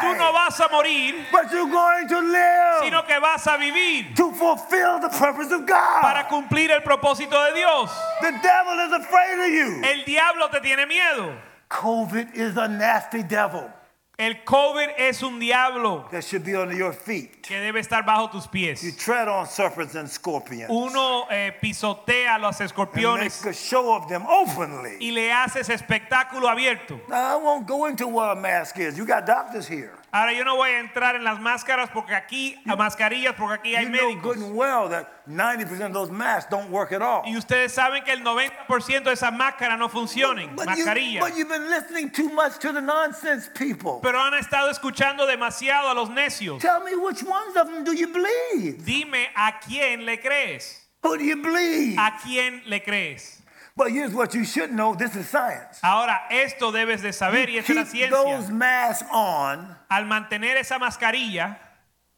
Tú 0.01 0.15
no 0.17 0.25
die, 0.25 0.31
vas 0.33 0.59
a 0.59 0.67
morir, 0.69 1.25
but 1.31 1.51
you're 1.51 1.69
going 1.69 2.07
to 2.07 2.19
live 2.19 2.83
sino 2.83 3.01
que 3.05 3.19
vas 3.19 3.28
a 3.47 3.57
vivir 3.57 4.15
to 4.15 4.31
fulfill 4.33 4.99
the 4.99 5.09
purpose 5.09 5.51
of 5.51 5.65
para 5.67 6.23
God. 6.23 6.29
cumplir 6.29 6.69
el 6.71 6.81
propósito 6.81 7.31
de 7.49 7.55
Dios. 7.55 7.89
The 8.21 8.31
devil 8.41 8.79
is 8.79 8.93
afraid 8.93 9.39
of 9.39 9.53
you. 9.53 9.81
El 9.83 10.03
diablo 10.05 10.47
te 10.51 10.59
tiene 10.61 10.85
miedo. 10.87 11.35
COVID 11.69 12.35
is 12.35 12.57
a 12.57 12.67
nasty 12.67 13.21
devil 13.23 13.71
El 14.17 14.33
COVID 14.43 14.89
es 14.97 15.21
un 15.23 15.39
diablo 15.39 16.05
that 16.11 16.25
should 16.25 16.43
be 16.43 16.53
under 16.53 16.75
your 16.75 16.91
feet. 16.91 17.41
que 17.41 17.55
debe 17.57 17.79
estar 17.79 18.03
bajo 18.05 18.29
tus 18.29 18.45
You 18.47 18.51
pies. 18.51 18.97
tread 18.97 19.29
on 19.29 19.45
serpents 19.47 19.95
and 19.95 20.09
scorpions 20.09 20.69
Uno 20.69 21.25
eh, 21.29 21.51
pisotea 21.61 22.35
a 22.35 22.39
los 22.39 22.59
and 22.59 22.69
escorpiones 22.69 23.45
make 23.45 23.51
a 23.51 23.53
show 23.53 23.93
of 23.95 24.09
them 24.09 24.25
openly. 24.27 24.97
y 24.99 25.11
le 25.11 25.31
haces 25.31 25.69
espectáculo 25.69 26.49
abierto. 26.49 26.99
Now, 27.07 27.39
I 27.39 27.41
won't 27.41 27.65
go 27.65 27.85
into 27.85 28.07
what 28.09 28.35
a 28.35 28.41
mask 28.41 28.77
is. 28.79 28.97
You 28.97 29.05
got 29.05 29.25
doctors 29.25 29.67
here. 29.69 29.93
Ahora 30.11 30.33
yo 30.33 30.43
no 30.43 30.55
voy 30.55 30.69
a 30.71 30.79
entrar 30.79 31.15
en 31.15 31.23
las 31.23 31.39
máscaras 31.39 31.89
porque 31.91 32.15
aquí, 32.15 32.55
a 32.67 32.75
mascarillas 32.75 33.35
porque 33.37 33.53
aquí 33.55 33.75
hay 33.75 33.85
You 33.85 33.91
know 33.91 34.09
médicos. 34.09 34.21
good 34.23 34.37
and 34.37 34.55
well 34.55 34.89
that 34.89 35.25
90% 35.27 35.87
of 35.87 35.93
those 35.93 36.11
masks 36.11 36.49
don't 36.49 36.71
work 36.71 36.91
at 36.91 37.01
all. 37.01 37.21
Y 37.25 37.35
ustedes 37.37 37.71
saben 37.73 38.03
que 38.03 38.11
el 38.13 38.23
90% 38.23 39.03
de 39.03 39.11
esas 39.13 39.31
máscaras 39.31 39.77
no 39.77 39.87
funcionan, 39.89 40.55
But, 40.55 40.65
you, 40.77 40.85
mascarillas. 40.85 41.19
but 41.21 41.37
you've 41.37 41.49
been 41.49 41.69
listening 41.69 42.09
too 42.09 42.29
much 42.29 42.57
to 42.59 42.73
the 42.73 42.81
nonsense 42.81 43.49
people. 43.53 43.99
Pero 44.01 44.19
han 44.19 44.33
estado 44.33 44.69
escuchando 44.71 45.27
demasiado 45.27 45.89
a 45.89 45.93
los 45.93 46.09
necios. 46.09 46.59
Tell 46.61 46.83
me 46.83 46.95
which 46.95 47.21
ones 47.23 47.55
of 47.55 47.67
them 47.67 47.83
do 47.83 47.93
you 47.93 48.07
believe? 48.07 48.83
Dime 48.83 49.27
a 49.35 49.53
quién 49.59 50.05
le 50.05 50.17
crees. 50.17 50.85
Who 51.01 51.17
do 51.17 51.23
you 51.23 51.37
believe? 51.37 51.97
¿A 51.97 52.17
quién 52.21 52.61
le 52.65 52.81
crees? 52.81 53.38
But 53.79 53.91
here's 53.91 54.13
what 54.13 54.33
you 54.35 54.43
should 54.43 54.71
know 54.73 54.93
this 54.93 55.15
is 55.15 55.29
science. 55.29 55.79
Ahora, 55.81 56.23
esto 56.29 56.71
debes 56.73 57.01
de 57.01 57.13
saber 57.13 57.49
y 57.49 57.57
es 57.59 57.69
la 57.69 57.85
Keep 57.85 58.09
those 58.11 58.47
ciencia. 58.47 58.51
masks 58.53 59.05
on, 59.09 59.73
Al 59.89 60.03
mantener 60.05 60.57
esa 60.57 60.77
mascarilla, 60.77 61.57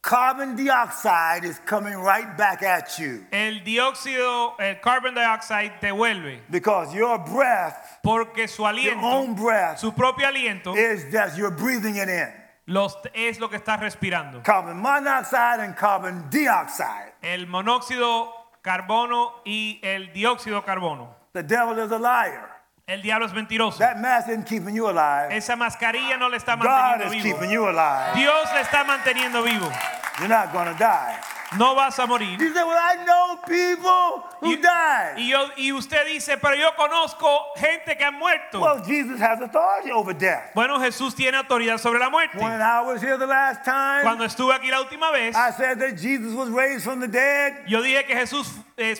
carbon 0.01 0.55
dioxide 0.55 1.43
is 1.45 1.59
coming 1.59 1.93
right 1.93 2.35
back 2.35 2.63
at 2.63 2.97
you 2.97 3.23
el 3.31 3.59
dióxido, 3.63 4.55
el 4.59 4.79
carbon 4.81 5.13
dioxide 5.13 5.79
te 5.79 5.91
vuelve. 5.91 6.39
because 6.49 6.91
your 6.95 7.19
breath, 7.19 7.99
Porque 8.03 8.47
su 8.47 8.63
your 8.63 8.71
aliento, 8.73 9.03
own 9.03 9.35
breath, 9.35 9.77
su 9.77 9.91
propio 9.91 10.25
aliento, 10.27 10.75
is 10.75 11.11
that 11.11 11.37
you're 11.37 11.51
breathing 11.55 11.97
it 11.97 12.09
in. 12.09 12.33
los, 12.65 12.95
es 13.13 13.39
lo 13.39 13.47
que 13.49 13.57
estás 13.59 13.79
respirando. 13.79 14.41
Carbon 14.43 14.77
monoxide 14.81 15.59
and 15.59 15.75
carbon 15.77 16.27
dioxide. 16.31 17.13
El 17.21 17.45
monóxido 17.45 18.31
carbono 18.63 19.41
y 19.45 19.79
el 19.83 20.11
dióxido 20.11 20.65
carbono. 20.65 21.20
The 21.33 21.43
devil 21.43 21.79
is 21.79 21.91
a 21.91 21.97
liar. 21.99 22.49
El 22.87 23.01
diablo 23.01 23.25
es 23.25 23.33
mentiroso. 23.33 23.77
That 23.77 23.99
mask 24.01 24.27
isn't 24.27 24.45
keeping 24.45 24.75
you 24.75 24.89
alive. 24.89 25.31
Esa 25.31 25.55
mascarilla 25.55 26.17
no 26.17 26.27
le 26.27 26.37
está 26.37 26.57
manteniendo 26.57 26.97
God 26.97 27.05
is 27.15 27.23
vivo. 27.23 27.23
keeping 27.37 27.49
you 27.51 27.69
alive. 27.69 28.15
Dios 28.15 28.49
le 28.53 28.61
está 28.61 28.83
manteniendo 28.83 29.43
vivo. 29.43 29.71
You're 30.19 30.27
not 30.27 30.51
to 30.51 30.75
die. 30.77 31.17
No 31.57 31.75
vas 31.75 31.99
a 31.99 32.07
morir. 32.07 32.39
You 32.39 32.53
say, 32.53 32.63
well, 32.63 32.77
I 32.77 33.03
know 33.05 33.37
people 33.45 34.23
who 34.39 34.53
Y, 34.53 34.55
died. 34.61 35.17
y 35.17 35.29
yo, 35.29 35.47
y 35.57 35.71
usted 35.73 36.05
dice, 36.05 36.37
pero 36.37 36.55
yo 36.55 36.71
conozco 36.77 37.27
gente 37.57 37.97
que 37.97 38.05
ha 38.05 38.11
muerto. 38.11 38.61
Well, 38.61 38.81
Jesus 38.85 39.19
has 39.19 39.41
authority 39.41 39.91
over 39.91 40.13
death. 40.13 40.53
bueno, 40.55 40.79
Jesús 40.79 41.13
tiene 41.13 41.37
autoridad 41.37 41.77
sobre 41.77 41.99
la 41.99 42.09
muerte. 42.09 42.37
When 42.37 42.61
I 42.61 42.81
was 42.81 43.01
here 43.01 43.17
the 43.17 43.27
last 43.27 43.65
time, 43.65 44.03
Cuando 44.03 44.23
estuve 44.23 44.53
aquí 44.53 44.69
la 44.69 44.81
última 44.81 45.11
vez, 45.11 45.35
I 45.35 45.51
said 45.51 45.79
that 45.79 45.97
Jesus 45.97 46.33
was 46.33 46.49
raised 46.49 46.83
from 46.85 47.01
the 47.01 47.07
dead, 47.09 47.65
yo 47.67 47.81
dije 47.81 48.05
que 48.05 48.15
Jesús 48.15 48.47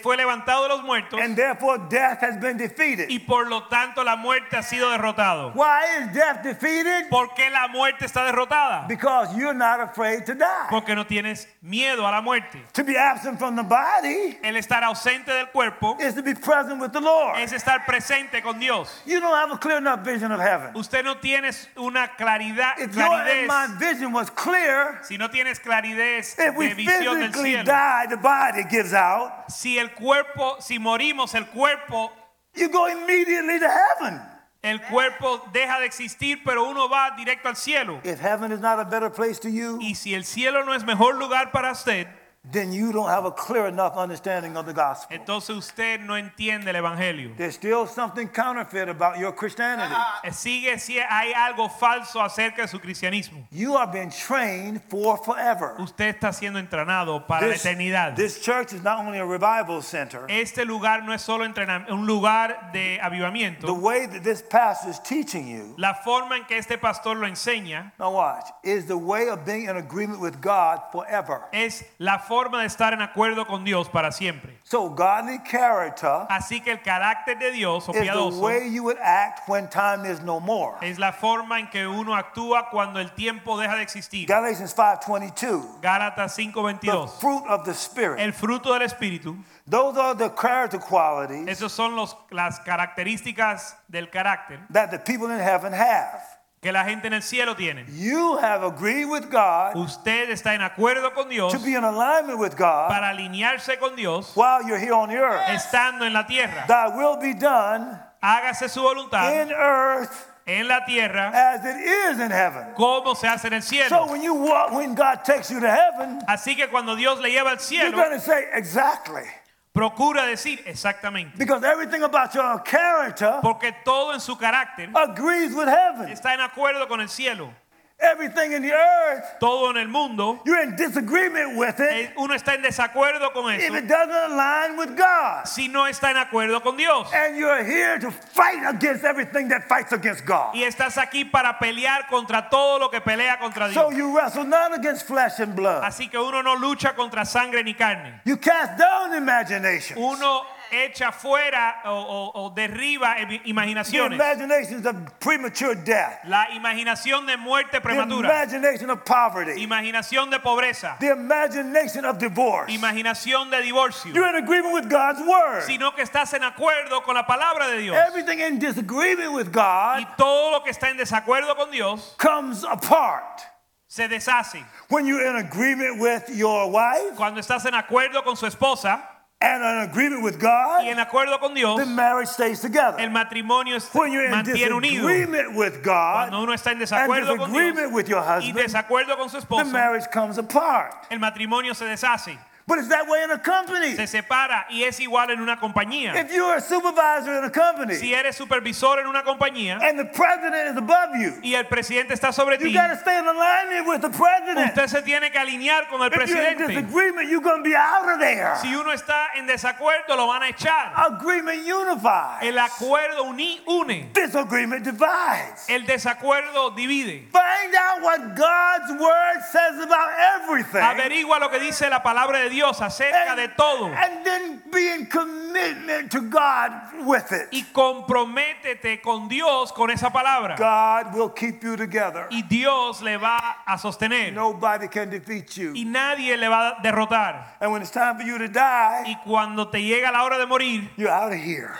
fue 0.01 0.17
levantado 0.17 0.63
de 0.63 0.69
los 0.69 0.83
muertos 0.83 1.19
and 1.19 1.35
therefore 1.35 1.77
death 1.89 2.19
has 2.21 2.37
been 2.39 2.57
defeated. 2.57 3.09
y 3.09 3.19
por 3.19 3.47
lo 3.49 3.63
tanto 3.67 4.03
la 4.03 4.15
muerte 4.15 4.55
ha 4.57 4.63
sido 4.63 4.89
derrotado. 4.91 5.53
Why 5.55 5.81
is 5.99 6.13
death 6.13 6.43
defeated? 6.43 7.09
¿Por 7.09 7.33
qué 7.35 7.49
la 7.49 7.67
muerte 7.67 8.05
está 8.05 8.23
derrotada? 8.25 8.87
Because 8.87 9.35
you're 9.35 9.53
not 9.53 9.79
afraid 9.79 10.25
to 10.25 10.35
die. 10.35 10.67
Porque 10.69 10.95
no 10.95 11.05
tienes 11.05 11.47
miedo 11.61 12.05
a 12.07 12.11
la 12.11 12.21
muerte. 12.21 12.59
To 12.73 12.83
be 12.83 12.97
absent 12.97 13.39
from 13.39 13.55
the 13.55 13.63
body 13.63 14.37
El 14.43 14.55
estar 14.55 14.83
ausente 14.83 15.27
del 15.31 15.47
cuerpo 15.47 15.97
is 15.99 16.13
to 16.15 16.21
be 16.23 16.33
present 16.35 16.79
with 16.81 16.91
the 16.91 17.01
Lord. 17.01 17.37
es 17.39 17.51
estar 17.53 17.85
presente 17.85 18.41
con 18.41 18.59
Dios. 18.59 18.89
You 19.05 19.19
don't 19.19 19.35
have 19.35 19.51
a 19.51 19.57
clear 19.57 19.77
enough 19.77 20.01
vision 20.01 20.31
of 20.31 20.39
heaven. 20.39 20.71
Usted 20.75 21.03
no 21.03 21.15
tiene 21.15 21.51
una 21.77 22.09
claridad, 22.17 22.77
If 22.79 22.95
your 22.95 23.03
and 23.05 23.47
my 23.47 23.67
claridad, 23.67 23.79
vision 23.79 24.11
was 24.13 24.29
clear, 24.29 24.99
si 25.03 25.17
no 25.17 25.27
tienes 25.29 25.59
claridad 25.59 26.19
if 26.21 26.55
we 26.55 26.69
de 26.69 26.75
visión 26.75 27.19
del 27.19 27.33
cielo, 27.33 27.63
die, 27.63 28.05
the 28.09 28.17
body 28.17 28.63
gives 28.69 28.93
out. 28.93 29.45
si 29.49 29.70
el 29.77 29.93
cuerpo, 29.93 30.57
si 30.59 30.79
morimos, 30.79 31.33
el 31.35 31.47
cuerpo, 31.47 32.11
You 32.53 32.69
go 32.69 32.87
immediately 32.89 33.59
to 33.59 33.67
heaven. 33.69 34.21
el 34.61 34.81
cuerpo 34.81 35.41
deja 35.53 35.79
de 35.79 35.85
existir, 35.85 36.41
pero 36.43 36.65
uno 36.65 36.89
va 36.89 37.11
directo 37.17 37.47
al 37.49 37.55
cielo. 37.55 37.99
If 38.03 38.19
heaven 38.19 38.51
is 38.51 38.59
not 38.59 38.79
a 38.79 38.83
better 38.83 39.09
place 39.11 39.39
to 39.39 39.49
you, 39.49 39.79
Y 39.81 39.95
si 39.95 40.13
el 40.13 40.25
cielo 40.25 40.63
no 40.65 40.73
es 40.73 40.83
mejor 40.83 41.15
lugar 41.15 41.51
para 41.51 41.71
usted, 41.71 42.07
then 42.51 42.73
you 42.73 42.91
don't 42.91 43.09
have 43.09 43.23
a 43.25 43.31
clear 43.31 43.67
enough 43.67 43.95
understanding 43.95 44.57
of 44.57 44.65
the 44.65 44.73
gospel. 44.73 45.15
entonces 45.15 45.55
usted 45.55 46.01
no 46.01 46.15
entiende 46.15 46.67
el 46.69 46.75
evangelio. 46.75 47.35
There's 47.37 47.55
still 47.55 47.85
something 47.85 48.27
counterfeit 48.27 48.89
about 48.89 49.19
your 49.19 49.31
Christianity. 49.31 49.93
Eh, 50.23 50.31
Sigue 50.31 50.79
si 50.79 50.97
hay 50.97 51.33
algo 51.33 51.69
falso 51.69 52.19
acerca 52.19 52.63
de 52.63 52.67
su 52.67 52.79
cristianismo. 52.79 53.47
You 53.51 53.77
have 53.77 53.91
been 53.91 54.09
trained 54.09 54.81
for 54.89 55.17
forever. 55.17 55.75
Usted 55.79 56.15
está 56.15 56.33
siendo 56.33 56.59
entrenado 56.59 57.27
para 57.27 57.47
la 57.47 57.53
eternidad. 57.53 58.15
this 58.15 58.41
church 58.41 58.73
is 58.73 58.81
not 58.81 58.97
only 59.05 59.19
a 59.19 59.25
revival 59.25 59.81
center. 59.81 60.25
Este 60.27 60.65
lugar 60.65 61.03
no 61.03 61.13
es 61.13 61.21
solo 61.21 61.45
un 61.45 62.07
lugar 62.07 62.71
de 62.73 62.99
avivamiento. 63.01 63.67
The 63.67 63.73
way 63.73 64.07
that 64.07 64.23
this 64.23 64.41
pastor 64.41 64.89
is 64.89 64.99
teaching 64.99 65.47
you, 65.47 65.75
La 65.77 65.93
forma 65.93 66.37
en 66.37 66.45
que 66.45 66.57
este 66.57 66.77
pastor 66.79 67.15
lo 67.15 67.27
enseña 67.27 67.91
now 67.99 68.11
watch, 68.11 68.45
is 68.63 68.87
the 68.87 68.97
way 68.97 69.29
of 69.29 69.45
being 69.45 69.65
in 69.69 69.77
agreement 69.77 70.19
with 70.19 70.41
God 70.41 70.81
forever. 70.91 71.43
es 71.53 71.83
la 71.99 72.17
forma 72.31 72.61
de 72.61 72.67
estar 72.67 72.93
en 72.93 73.01
acuerdo 73.01 73.45
con 73.45 73.65
Dios 73.65 73.89
para 73.89 74.09
siempre. 74.13 74.57
So 74.63 74.89
godly 74.89 75.39
character 75.43 76.25
Así 76.29 76.61
que 76.61 76.71
el 76.71 76.81
carácter 76.81 77.37
de 77.37 77.51
Dios 77.51 77.89
o 77.89 77.91
piadoso 77.91 78.39
way 78.39 78.71
you 78.73 78.83
would 78.83 78.97
act 79.01 79.49
when 79.49 79.67
time 79.69 80.09
is 80.09 80.21
no 80.21 80.39
more. 80.39 80.77
es 80.81 80.97
la 80.97 81.11
forma 81.11 81.59
en 81.59 81.69
que 81.69 81.85
uno 81.85 82.15
actúa 82.15 82.69
cuando 82.69 83.01
el 83.01 83.11
tiempo 83.11 83.59
deja 83.59 83.75
de 83.75 83.81
existir. 83.81 84.27
Galatians 84.29 84.73
5:22. 84.73 85.81
Gálatas 85.81 86.33
The 86.33 86.43
5:22. 86.43 87.19
fruit 87.19 87.43
of 87.49 87.65
the 87.65 87.73
spirit. 87.73 88.19
El 88.21 88.31
fruto 88.31 88.71
del 88.71 88.83
espíritu, 88.83 89.35
Those 89.69 89.97
are 89.99 90.15
the 90.15 90.29
character 90.29 90.79
qualities 90.79 91.47
esos 91.49 91.73
son 91.73 91.97
los, 91.97 92.15
las 92.29 92.61
características 92.61 93.75
del 93.89 94.09
carácter 94.09 94.59
that 94.71 94.89
the 94.89 94.99
people 94.99 95.29
in 95.33 95.39
heaven 95.39 95.73
have. 95.73 96.21
Que 96.61 96.71
la 96.71 96.83
gente 96.83 97.07
en 97.07 97.13
el 97.13 97.23
cielo 97.23 97.55
tiene. 97.55 97.85
You 97.89 98.37
have 98.37 98.63
agreed 98.63 99.05
with 99.05 99.31
God 99.31 99.75
Usted 99.75 100.29
está 100.29 100.53
en 100.53 100.61
acuerdo 100.61 101.11
con 101.13 101.27
Dios 101.27 101.51
to 101.51 101.59
be 101.59 101.73
in 101.73 101.83
alignment 101.83 102.37
with 102.37 102.55
God 102.55 102.89
para 102.89 103.09
alinearse 103.09 103.79
con 103.79 103.95
Dios 103.95 104.31
while 104.35 104.61
you're 104.67 104.77
here 104.77 104.93
on 104.93 105.09
the 105.09 105.15
earth. 105.17 105.41
estando 105.47 106.05
en 106.05 106.13
la 106.13 106.23
tierra. 106.27 106.65
That 106.67 106.95
will 106.95 107.17
be 107.17 107.33
done 107.33 107.97
Hágase 108.21 108.69
su 108.69 108.81
voluntad 108.81 109.41
in 109.41 109.51
earth 109.51 110.27
en 110.45 110.67
la 110.67 110.85
tierra 110.85 111.31
as 111.33 111.65
it 111.65 111.77
is 111.77 112.19
in 112.19 112.29
heaven. 112.29 112.75
como 112.75 113.15
se 113.15 113.27
hace 113.27 113.45
en 113.47 113.53
el 113.53 113.61
cielo. 113.61 113.89
So 113.89 114.11
when 114.11 114.21
you 114.21 114.35
walk, 114.35 114.71
when 114.71 114.93
God 114.93 115.25
takes 115.25 115.49
you 115.49 115.59
to 115.59 115.67
heaven, 115.69 116.21
Así 116.27 116.55
que 116.55 116.67
cuando 116.67 116.95
Dios 116.95 117.19
le 117.19 117.29
lleva 117.31 117.49
al 117.49 117.59
cielo, 117.59 117.89
you're 117.89 118.05
going 118.05 118.19
to 118.19 118.23
say 118.23 118.45
exactly. 118.53 119.23
Procura 119.73 120.25
decir 120.25 120.61
exactamente. 120.65 121.37
Because 121.37 121.63
everything 121.65 122.03
about 122.03 122.33
your 122.33 122.61
character 122.63 123.39
Porque 123.41 123.73
todo 123.85 124.13
en 124.13 124.19
su 124.19 124.37
carácter 124.37 124.89
agrees 124.95 125.53
with 125.53 125.67
heaven. 125.67 126.09
está 126.11 126.33
en 126.33 126.41
acuerdo 126.41 126.87
con 126.87 126.99
el 127.01 127.09
cielo. 127.09 127.53
Everything 128.01 128.53
in 128.53 128.61
the 128.61 128.73
earth, 128.73 129.39
Todo 129.39 129.69
en 129.69 129.77
el 129.77 129.87
mundo, 129.87 130.41
you're 130.45 130.61
in 130.61 130.75
disagreement 130.75 131.55
with 131.55 131.79
it 131.79 131.91
eh, 131.91 132.13
uno 132.17 132.33
está 132.33 132.55
en 132.55 132.61
desacuerdo 132.63 133.31
con 133.33 133.51
eso. 133.53 133.65
if 133.65 133.73
it 133.75 133.87
doesn't 133.87 134.31
align 134.31 134.77
with 134.77 134.95
God. 134.97 135.45
si 135.47 135.67
no 135.67 135.85
está 135.85 136.09
en 136.11 136.17
acuerdo 136.17 136.61
con 136.63 136.77
Dios. 136.77 137.07
And 137.13 137.35
you're 137.37 137.63
here 137.63 137.99
to 137.99 138.11
fight 138.11 138.63
against 138.67 139.03
everything 139.03 139.49
that 139.49 139.67
fights 139.67 139.91
against 139.91 140.25
God. 140.25 140.55
Y 140.55 140.63
estás 140.63 140.97
aquí 140.97 141.25
para 141.29 141.57
pelear 141.59 142.07
contra 142.09 142.49
todo 142.49 142.79
lo 142.79 142.89
que 142.89 143.01
pelea 143.01 143.37
contra 143.39 143.69
Dios. 143.69 143.75
So 143.75 143.91
you 143.91 144.15
wrestle 144.15 144.45
not 144.45 144.77
against 144.77 145.05
flesh 145.05 145.39
and 145.39 145.55
blood. 145.55 145.83
Así 145.83 146.09
que 146.09 146.17
uno 146.19 146.41
no 146.41 146.55
lucha 146.55 146.95
contra 146.95 147.25
sangre 147.25 147.63
ni 147.63 147.73
carne. 147.73 148.21
You 148.25 148.37
cast 148.37 148.77
down 148.77 149.13
imaginations. 149.13 149.97
Uno 149.99 150.43
echa 150.71 151.11
fuera 151.11 151.81
o, 151.85 151.89
o- 151.91 152.31
o 152.45 152.49
derriba 152.49 153.17
im- 153.19 153.29
The 153.43 153.49
imaginaciones. 153.49 154.15
imaginations 154.15 154.85
of 154.85 154.95
premature 155.19 155.75
death. 155.75 156.19
La 156.25 156.47
imaginación 156.51 157.25
de 157.25 157.37
muerte 157.37 157.71
The 157.73 157.81
prematura. 157.81 158.25
imagination 158.29 158.89
of 158.89 159.03
poverty. 159.05 159.63
Imaginación 159.65 160.29
de 160.31 160.39
pobreza. 160.39 160.97
The 160.99 161.11
imagination 161.11 162.05
of 162.05 162.17
divorce. 162.17 162.69
Imaginación 162.71 163.49
de 163.51 163.61
divorcio. 163.61 164.13
You're 164.13 164.27
in 164.29 164.35
agreement 164.43 164.73
with 164.73 164.89
God's 164.89 165.21
word. 165.21 165.63
Sino 165.63 165.91
que 165.91 166.03
estás 166.03 166.33
en 166.33 166.41
acuerdo 166.43 167.03
con 167.03 167.15
la 167.15 167.23
palabra 167.25 167.67
de 167.69 167.77
Dios. 167.81 167.97
Everything 168.07 168.39
in 168.39 168.59
disagreement 168.59 169.33
with 169.33 169.51
God 169.51 169.99
Y 169.99 170.07
todo 170.17 170.51
lo 170.51 170.61
que 170.63 170.71
está 170.71 170.89
en 170.89 170.97
desacuerdo 170.97 171.55
con 171.55 171.71
Dios 171.71 172.15
comes 172.17 172.63
apart. 172.63 173.41
se 173.87 174.07
deshace. 174.07 174.63
When 174.89 175.05
you're 175.05 175.25
in 175.25 175.35
agreement 175.35 175.99
with 175.99 176.29
your 176.29 176.69
wife 176.71 177.15
Cuando 177.17 177.41
estás 177.41 177.65
en 177.65 177.73
acuerdo 177.73 178.23
con 178.23 178.37
su 178.37 178.45
esposa 178.45 179.01
and 179.41 179.63
in 179.63 179.89
agreement 179.89 180.21
with 180.23 180.35
y 180.35 180.39
God, 180.41 180.85
en 180.87 180.97
acuerdo 180.99 181.39
con 181.39 181.53
Dios, 181.53 181.77
the 181.79 181.85
marriage 181.85 182.27
stays 182.29 182.59
together. 182.61 182.99
el 182.99 183.09
matrimonio 183.09 183.79
When 183.93 184.11
you're 184.11 184.25
in 184.25 184.43
disagreement 184.43 185.55
with 185.55 185.81
God 185.83 186.29
Cuando 186.29 186.41
uno 186.43 186.53
está 186.53 186.67
en 186.71 186.73
and 186.73 186.81
desacuerdo 186.81 187.37
con 187.37 187.51
Dios 187.51 187.51
disagreement 187.51 187.93
with 187.93 188.07
your 188.07 188.19
y 188.21 188.37
husband, 188.37 188.57
desacuerdo 188.59 189.17
con 189.17 189.29
su 189.29 189.41
the 189.41 189.63
marriage 189.65 190.05
comes 190.11 190.37
apart. 190.37 190.93
el 191.09 191.19
matrimonio 191.19 191.73
se 191.73 191.85
deshace, 191.85 192.37
But 192.71 192.79
it's 192.79 192.87
that 192.87 193.05
way 193.05 193.21
in 193.23 193.31
a 193.31 193.37
company. 193.37 193.95
se 193.97 194.07
separa 194.07 194.65
y 194.69 194.83
es 194.83 194.97
igual 195.01 195.29
en 195.29 195.41
una 195.41 195.57
compañía. 195.57 196.15
If 196.15 196.31
you're 196.31 196.55
a 196.55 196.61
supervisor 196.61 197.37
in 197.37 197.43
a 197.43 197.49
company 197.51 197.95
Si 197.95 198.13
eres 198.13 198.37
supervisor 198.37 198.99
en 198.99 199.07
una 199.07 199.23
compañía 199.23 199.77
and 199.81 199.99
the 199.99 200.05
president 200.05 200.71
is 200.71 200.77
above 200.77 201.09
you, 201.19 201.33
y 201.43 201.53
el 201.55 201.65
presidente 201.65 202.13
está 202.13 202.31
sobre 202.31 202.57
you 202.59 202.67
ti, 202.67 202.73
got 202.73 202.87
to 202.87 202.95
stay 202.95 203.19
in 203.19 203.27
alignment 203.27 203.87
with 203.87 203.99
the 204.01 204.09
president. 204.09 204.69
usted 204.69 204.87
se 204.87 205.01
tiene 205.01 205.29
que 205.31 205.37
alinear 205.37 205.89
con 205.89 206.01
el 206.01 206.07
If 206.07 206.13
you're 206.29 206.47
in 206.47 206.55
presidente. 206.55 206.67
disagreement, 206.81 207.29
you're 207.29 207.41
going 207.41 207.61
to 207.61 207.69
be 207.69 207.75
out 207.75 208.07
of 208.09 208.19
there. 208.21 208.55
Si 208.61 208.73
uno 208.73 208.91
está 208.93 209.27
en 209.35 209.47
desacuerdo, 209.47 210.15
lo 210.15 210.27
van 210.27 210.43
a 210.43 210.47
echar. 210.49 210.93
Agreement 210.95 211.59
unifies. 211.67 212.41
El 212.41 212.57
acuerdo 212.57 213.23
uni- 213.25 213.59
une, 213.67 214.09
Disagreement 214.13 214.85
divides. 214.85 215.65
el 215.67 215.85
desacuerdo 215.85 216.71
divide. 216.73 217.27
Find 217.33 217.75
out 217.75 218.01
what 218.01 218.33
God's 218.37 218.91
word 218.97 219.41
says 219.51 219.77
about 219.83 220.09
everything. 220.39 220.79
Averigua 220.81 221.37
lo 221.39 221.49
que 221.49 221.59
dice 221.59 221.89
la 221.89 222.01
palabra 222.01 222.39
de 222.39 222.49
Dios 222.49 222.60
acerca 222.69 223.35
de 223.35 223.47
todo 223.49 223.87
and 223.87 224.23
then 224.25 224.61
be 224.71 224.89
in 224.93 225.05
commitment 225.07 226.11
to 226.11 226.21
God 226.21 226.71
with 227.05 227.31
it. 227.31 227.47
y 227.51 227.63
comprométete 227.73 229.01
con 229.01 229.27
Dios 229.27 229.71
con 229.71 229.89
esa 229.89 230.09
palabra. 230.11 230.55
God 230.57 231.13
will 231.15 231.29
keep 231.29 231.63
you 231.63 231.75
together. 231.75 232.27
Y 232.31 232.43
Dios 232.43 233.01
le 233.01 233.17
va 233.17 233.63
a 233.65 233.77
sostener 233.77 234.31
Nobody 234.33 234.87
can 234.87 235.09
defeat 235.09 235.57
you. 235.57 235.73
y 235.75 235.83
nadie 235.85 236.37
le 236.37 236.47
va 236.47 236.77
a 236.77 236.81
derrotar. 236.81 237.57
And 237.59 237.71
when 237.71 237.81
it's 237.81 237.91
time 237.91 238.17
for 238.17 238.23
you 238.23 238.37
to 238.37 238.47
die, 238.47 239.03
Y 239.07 239.15
cuando 239.25 239.67
te 239.69 239.79
llega 239.81 240.11
la 240.11 240.23
hora 240.23 240.37
de 240.37 240.45
morir, 240.45 240.89
you're 240.97 241.09
out 241.11 241.31
of 241.31 241.39
here. 241.39 241.75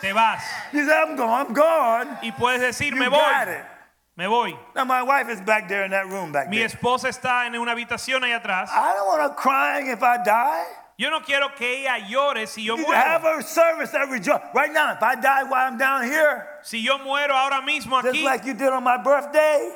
te 0.00 0.12
vas 0.12 0.42
You 0.72 0.86
say, 0.86 0.92
I'm 0.94 1.16
gone, 1.16 1.46
I'm 1.46 1.52
gone. 1.54 2.18
y 2.22 2.30
puedes 2.32 2.60
decir, 2.60 2.90
You 2.92 2.96
me 3.00 3.06
got 3.08 3.46
voy, 3.46 3.52
it. 3.54 3.64
Me 4.16 4.26
voy. 4.26 4.54
Now 4.74 4.84
my 4.84 5.02
wife 5.02 5.28
is 5.28 5.40
back 5.40 5.68
there 5.68 5.84
in 5.84 5.90
that 5.90 6.08
room 6.08 6.32
back 6.32 6.48
Mi 6.48 6.58
there. 6.58 6.66
esposa 6.68 7.08
está 7.08 7.46
en 7.46 7.54
una 7.56 7.72
habitación 7.74 8.22
ahí 8.24 8.32
atrás. 8.32 8.68
I 8.70 8.94
don't 8.94 9.06
want 9.06 9.20
her 9.22 9.34
crying 9.36 9.88
if 9.88 10.02
I 10.02 10.22
die. 10.22 10.64
Yo 10.98 11.10
no 11.10 11.20
quiero 11.20 11.50
que 11.54 11.82
ella 11.84 11.98
llore 12.08 12.46
si 12.46 12.62
yo 12.62 12.76
You 12.76 12.90
have 12.92 13.20
muero. 13.22 13.36
her 13.36 13.42
service 13.42 13.90
that 13.92 14.08
rejoice. 14.08 14.40
Right 14.54 14.72
now, 14.72 14.92
if 14.94 15.02
I 15.02 15.14
die 15.14 15.42
while 15.44 15.66
I'm 15.70 15.76
down 15.76 16.04
here, 16.04 16.46
Si 16.62 16.78
yo 16.78 16.96
muero 16.98 17.32
ahora 17.34 17.60
mismo 17.60 18.00
just 18.02 18.14
aquí, 18.16 18.24
like 18.24 18.46
you 18.46 18.54
did 18.54 18.70
on 18.72 18.82
my 18.82 18.96
birthday, 18.96 19.74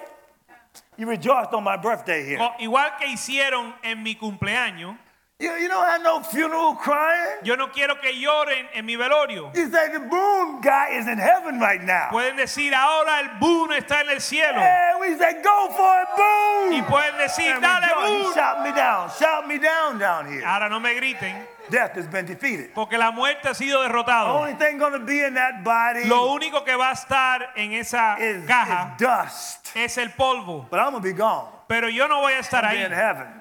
you 0.97 1.07
rejoiced 1.07 1.53
on 1.53 1.63
my 1.63 1.77
birthday 1.77 2.25
here. 2.25 2.39
igual 2.61 2.97
que 2.99 3.07
hicieron 3.09 3.75
en 3.85 4.03
mi 4.03 4.15
cumpleaños, 4.15 4.97
You, 5.41 5.53
you 5.53 5.69
don't 5.69 5.87
have 5.87 6.03
no 6.03 6.21
funeral 6.21 6.75
crying. 6.75 7.39
Yo 7.45 7.55
no 7.57 7.69
quiero 7.69 7.95
que 7.99 8.13
lloren 8.13 8.67
en 8.75 8.85
mi 8.85 8.95
velorio. 8.97 9.51
You 9.55 9.71
say 9.71 9.91
the 9.91 10.01
Boone 10.01 10.61
guy 10.61 10.99
is 10.99 11.09
in 11.09 11.17
heaven 11.17 11.59
right 11.59 11.83
now. 11.83 12.11
Pueden 12.11 12.37
decir, 12.37 12.75
ahora 12.75 13.21
el 13.21 13.39
Boone 13.41 13.79
está 13.79 14.03
en 14.03 14.11
el 14.11 14.21
cielo. 14.21 14.59
And 14.61 15.01
we 15.01 15.17
say, 15.17 15.43
go 15.43 15.69
for 15.75 16.03
it, 16.03 16.09
Boone. 16.15 16.75
Y 16.75 16.83
pueden 16.83 17.17
decir, 17.17 17.59
dale 17.59 17.89
Boone. 17.95 18.35
Shout 18.35 18.63
me 18.63 18.73
down. 18.73 19.11
Shout 19.19 19.49
me 19.49 19.59
down 19.59 19.99
down 19.99 20.31
here. 20.31 20.45
Ahora 20.45 20.69
no 20.69 20.79
me 20.79 20.95
griten, 20.95 21.47
Death 21.71 21.97
has 21.97 22.07
been 22.09 22.27
defeated. 22.27 22.73
porque 22.75 22.99
la 22.99 23.11
muerte 23.11 23.49
ha 23.49 23.55
sido 23.55 23.81
The 23.83 23.89
derrotado. 23.89 24.35
only 24.35 24.55
thing 24.55 24.79
going 24.79 24.93
to 24.93 24.99
be 25.05 25.23
in 25.25 25.35
that 25.35 25.63
body 25.65 26.05
Lo 26.07 26.27
único 26.33 26.65
que 26.65 26.75
va 26.77 26.91
a 26.91 26.95
estar 26.95 27.53
en 27.57 27.73
esa 27.73 28.17
is, 28.19 28.45
caja 28.47 28.95
is 28.99 28.99
dust. 29.07 29.77
es 29.77 29.97
el 29.99 30.11
polvo. 30.11 30.67
But 30.71 30.81
I'm 30.81 30.91
going 30.93 31.03
to 31.03 31.09
be 31.09 31.13
gone. 31.13 31.49
Pero 31.69 31.89
yo 31.89 32.09
no 32.09 32.21
voy 32.21 32.33
a 32.33 32.41
estar 32.41 32.65
ahí. 32.65 32.81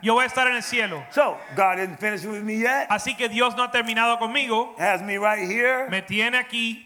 Yo 0.03 0.13
voy 0.13 0.23
a 0.23 0.27
estar 0.27 0.45
en 0.47 0.55
el 0.55 0.61
cielo. 0.61 1.03
So, 1.09 1.35
God 1.55 1.79
isn't 1.79 1.99
finished 1.99 2.25
with 2.25 2.43
me 2.43 2.57
yet. 2.57 2.87
Así 2.89 3.15
que 3.17 3.27
Dios 3.27 3.55
no 3.55 3.63
ha 3.63 3.71
terminado 3.71 4.19
conmigo. 4.19 4.75
Has 4.77 5.01
me 5.01 5.17
right 5.17 5.49
here. 5.49 5.87
Me 5.89 6.03
tiene 6.03 6.37
aquí. 6.37 6.85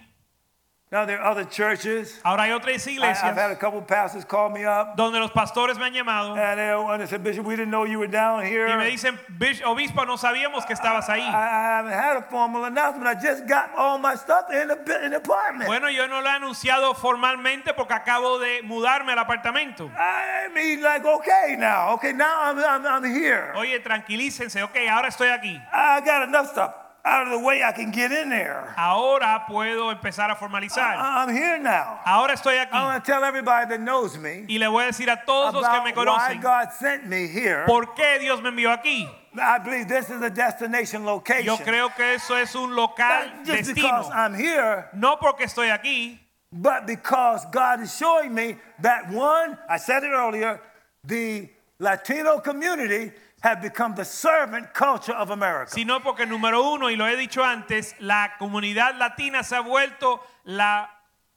Now, 0.94 1.06
there 1.06 1.20
are 1.20 1.32
other 1.32 1.44
churches. 1.44 2.20
Ahora 2.24 2.44
hay 2.44 2.52
otras 2.52 2.86
I, 2.86 2.92
I've 2.92 3.36
had 3.36 3.50
iglesias 3.50 3.52
a 3.52 3.56
couple 3.56 3.82
pastors 3.82 4.24
call 4.24 4.52
me 4.52 4.64
up. 4.64 4.96
donde 4.96 5.20
los 5.20 5.32
pastores 5.32 5.76
me 5.80 5.86
han 5.86 5.94
llamado 5.94 6.38
And 6.38 6.60
they, 6.60 6.70
and 6.70 7.02
they 7.02 7.08
said, 7.08 7.24
Bishop, 7.24 7.44
we 7.48 7.56
didn't 7.56 7.72
know 7.72 7.84
you 7.84 7.98
were 7.98 8.06
down 8.06 8.46
here. 8.46 8.68
y 8.68 8.78
me 8.78 8.92
dicen, 8.92 9.18
"Bish- 9.40 9.64
obispo, 9.66 10.06
no 10.06 10.18
sabíamos 10.18 10.68
que 10.68 10.76
estabas 10.76 11.10
ahí. 11.10 11.22
I, 11.22 11.34
I 11.34 11.78
haven't 11.80 11.94
had 11.94 12.18
a 12.18 12.22
formal 12.30 12.66
announcement. 12.66 13.08
I 13.08 13.16
just 13.20 13.48
got 13.48 13.72
all 13.76 13.98
my 13.98 14.14
stuff 14.14 14.52
in 14.52 14.68
the, 14.68 14.76
bu- 14.76 15.04
in 15.04 15.10
the 15.10 15.18
apartment. 15.18 15.66
Bueno, 15.66 15.90
yo 15.90 16.06
no 16.06 16.22
lo 16.22 16.28
he 16.30 16.36
anunciado 16.36 16.94
formalmente 16.94 17.74
porque 17.76 17.96
acabo 17.96 18.38
de 18.38 18.62
mudarme 18.62 19.14
al 19.14 19.18
apartamento. 19.18 19.90
I 19.98 20.50
mean, 20.54 20.84
like, 20.84 21.04
okay, 21.04 21.56
now, 21.58 21.96
okay, 21.96 22.14
now 22.14 22.36
I'm, 22.40 22.60
I'm, 22.60 22.86
I'm 22.86 23.04
here. 23.04 23.52
Oye, 23.56 23.80
tranquilícense. 23.80 24.62
Ok, 24.62 24.78
ahora 24.88 25.08
estoy 25.08 25.30
aquí. 25.30 25.60
I 25.74 26.02
got 26.02 26.28
enough 26.28 26.52
stuff 26.52 26.83
out 27.06 27.28
of 27.28 27.32
the 27.34 27.40
way. 27.46 27.62
I 27.64 27.72
can 27.74 27.92
get 27.92 28.12
in 28.12 28.30
there. 28.30 28.74
Ahora 28.78 29.44
puedo 29.50 29.92
empezar 29.92 30.32
a 30.32 30.36
formalizar. 30.36 30.96
I- 30.96 31.24
I'm 31.24 31.30
here 31.36 31.60
now. 31.60 32.00
Ahora 32.06 32.34
estoy 32.34 32.58
aquí. 32.58 32.72
I 32.74 32.78
aquí. 32.80 32.84
want 32.86 33.04
to 33.06 33.12
tell 33.12 33.24
everybody 33.24 33.68
that 33.70 33.80
knows 33.82 34.18
me 34.18 34.46
Y 34.48 34.58
le 34.58 34.68
voy 34.68 34.84
a 34.84 34.88
decir 34.92 35.10
a 35.10 35.22
todos 35.26 35.54
los 35.54 35.68
que 35.68 35.84
me 35.84 35.92
why 36.06 36.36
God 36.42 36.72
sent 36.74 37.06
me 37.06 37.28
here. 37.28 37.66
por 37.68 37.88
qué 37.96 38.20
Dios 38.20 38.42
me 38.42 38.50
envió 38.52 38.72
aquí. 38.78 39.08
I 39.36 39.58
believe 39.58 39.88
this 39.88 40.10
is 40.12 40.22
a 40.22 40.30
destination 40.30 41.06
location. 41.06 41.46
Yo 41.46 41.58
creo 41.58 41.90
que 41.96 42.14
eso 42.14 42.36
es 42.36 42.54
un 42.56 42.76
local 42.76 43.26
Not 43.38 43.46
just 43.46 43.74
because. 43.76 44.10
I'm 44.12 44.34
here, 44.36 44.90
No 44.94 45.18
porque 45.18 45.42
estoy 45.46 45.70
aquí, 45.76 46.20
but 46.52 46.86
because 46.86 47.44
God 47.52 47.82
is 47.82 47.96
showing 47.98 48.34
me 48.34 48.58
that 48.82 49.10
one, 49.10 49.58
I 49.68 49.78
said 49.78 50.04
it 50.04 50.12
earlier, 50.12 50.62
the 51.04 51.50
Latino 51.80 52.40
community 52.40 53.12
have 53.44 53.62
become 53.62 53.94
the 53.94 54.06
servant 54.06 54.74
culture 54.74 55.14
of 55.14 55.30
America. 55.30 55.70
sino 55.70 56.02
porque 56.02 56.26
número 56.26 56.64
uno, 56.64 56.90
y 56.90 56.96
lo 56.96 57.06
he 57.08 57.18
dicho 57.18 57.44
antes, 57.44 57.94
la 58.00 58.38
comunidad 58.40 58.96
latina 58.98 59.44
se 59.44 59.56
ha 59.58 59.60
vuelto 59.60 60.22
la 60.46 60.93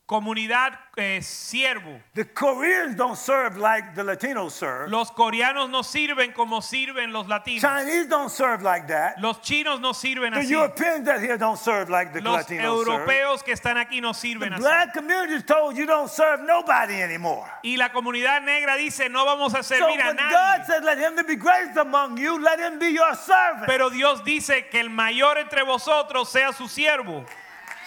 comunidad 0.07 0.79
eh, 0.95 1.21
siervo. 1.21 2.01
The 2.13 2.23
Koreans 2.33 2.95
don't 2.95 3.17
serve 3.17 3.57
like 3.57 3.93
the 3.93 4.03
Latinos 4.03 4.53
serve. 4.53 4.89
Los 4.89 5.11
coreanos 5.11 5.69
no 5.69 5.83
sirven 5.83 6.31
como 6.31 6.61
sirven 6.61 7.11
los 7.11 7.27
latinos. 7.27 7.61
Chinese 7.61 8.07
don't 8.07 8.29
serve 8.31 8.63
like 8.63 8.87
that. 8.87 9.19
Los 9.21 9.41
chinos 9.41 9.81
no 9.81 9.93
sirven 9.93 10.33
The 10.33 10.39
así. 10.39 10.51
Europeans 10.53 11.05
that 11.05 11.19
here 11.19 11.37
don't 11.37 11.59
serve 11.59 11.89
like 11.89 12.13
the 12.13 12.21
Los 12.21 12.37
Latinos 12.45 12.85
serve. 12.85 12.87
europeos 12.87 13.43
que 13.43 13.51
están 13.53 13.77
aquí 13.77 13.99
no 14.01 14.13
The 14.13 14.19
sirven 14.19 14.53
así. 14.53 14.59
black 14.61 14.93
community 14.93 15.33
is 15.33 15.43
told 15.43 15.75
you 15.75 15.85
don't 15.85 16.09
serve 16.09 16.39
nobody 16.41 17.01
anymore. 17.01 17.45
Y 17.61 17.75
la 17.75 17.89
comunidad 17.91 18.41
negra 18.43 18.77
dice, 18.77 19.09
no 19.09 19.25
vamos 19.25 19.53
a 19.53 19.61
So 19.61 19.75
servir 19.75 19.99
a 20.01 20.07
when 20.07 20.15
God 20.15 20.31
nadie. 20.61 20.65
says, 20.67 20.83
let 20.85 20.97
him 20.97 21.15
that 21.17 21.27
be 21.27 21.35
greatest 21.35 21.77
among 21.77 22.17
you, 22.17 22.41
let 22.41 22.59
him 22.59 22.79
be 22.79 22.87
your 22.93 23.13
servant. 23.13 23.67
Pero 23.67 23.89
Dios 23.89 24.23
dice 24.23 24.69
que 24.71 24.79
el 24.79 24.89
mayor 24.89 25.37
entre 25.37 25.63
vosotros 25.63 26.29
sea 26.31 26.53
su 26.53 26.69
siervo. 26.69 27.25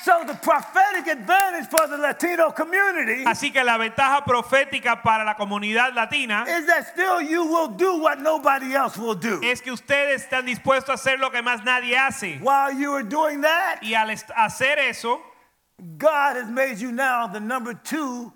So 0.03 0.25
the 0.27 0.35
prophetic 0.35 1.07
advantage 1.09 1.69
for 1.69 1.87
the 1.87 1.99
Latino 1.99 2.51
community 2.53 3.25
Así 3.25 3.53
que 3.53 3.63
la 3.63 3.77
ventaja 3.77 4.25
profética 4.25 5.03
para 5.03 5.25
la 5.25 5.35
comunidad 5.35 5.95
latina 5.95 6.45
is 6.49 6.67
that 6.67 6.87
still 6.93 7.21
you 7.21 7.45
will 7.45 7.69
do 7.69 7.99
what 8.01 8.19
nobody 8.21 8.75
else 8.75 8.97
will 8.97 9.15
do. 9.15 9.41
es 9.43 9.61
que 9.61 9.71
ustedes 9.73 10.27
están 10.27 10.47
dispuestos 10.47 10.89
a 10.89 10.93
hacer 10.95 11.19
lo 11.19 11.31
que 11.31 11.43
más 11.43 11.63
nadie 11.65 11.97
hace. 11.97 12.39
While 12.41 12.73
you 12.79 12.93
are 12.95 13.03
doing 13.03 13.43
that, 13.43 13.81
Y 13.83 13.93
al 13.95 14.09
est- 14.11 14.31
hacer 14.37 14.79
eso, 14.79 15.21
God 15.99 16.37
has 16.37 16.49
made 16.51 16.79
you 16.79 16.93
now 16.93 17.27
the 17.27 17.41
number 17.41 17.75
two 17.75 18.33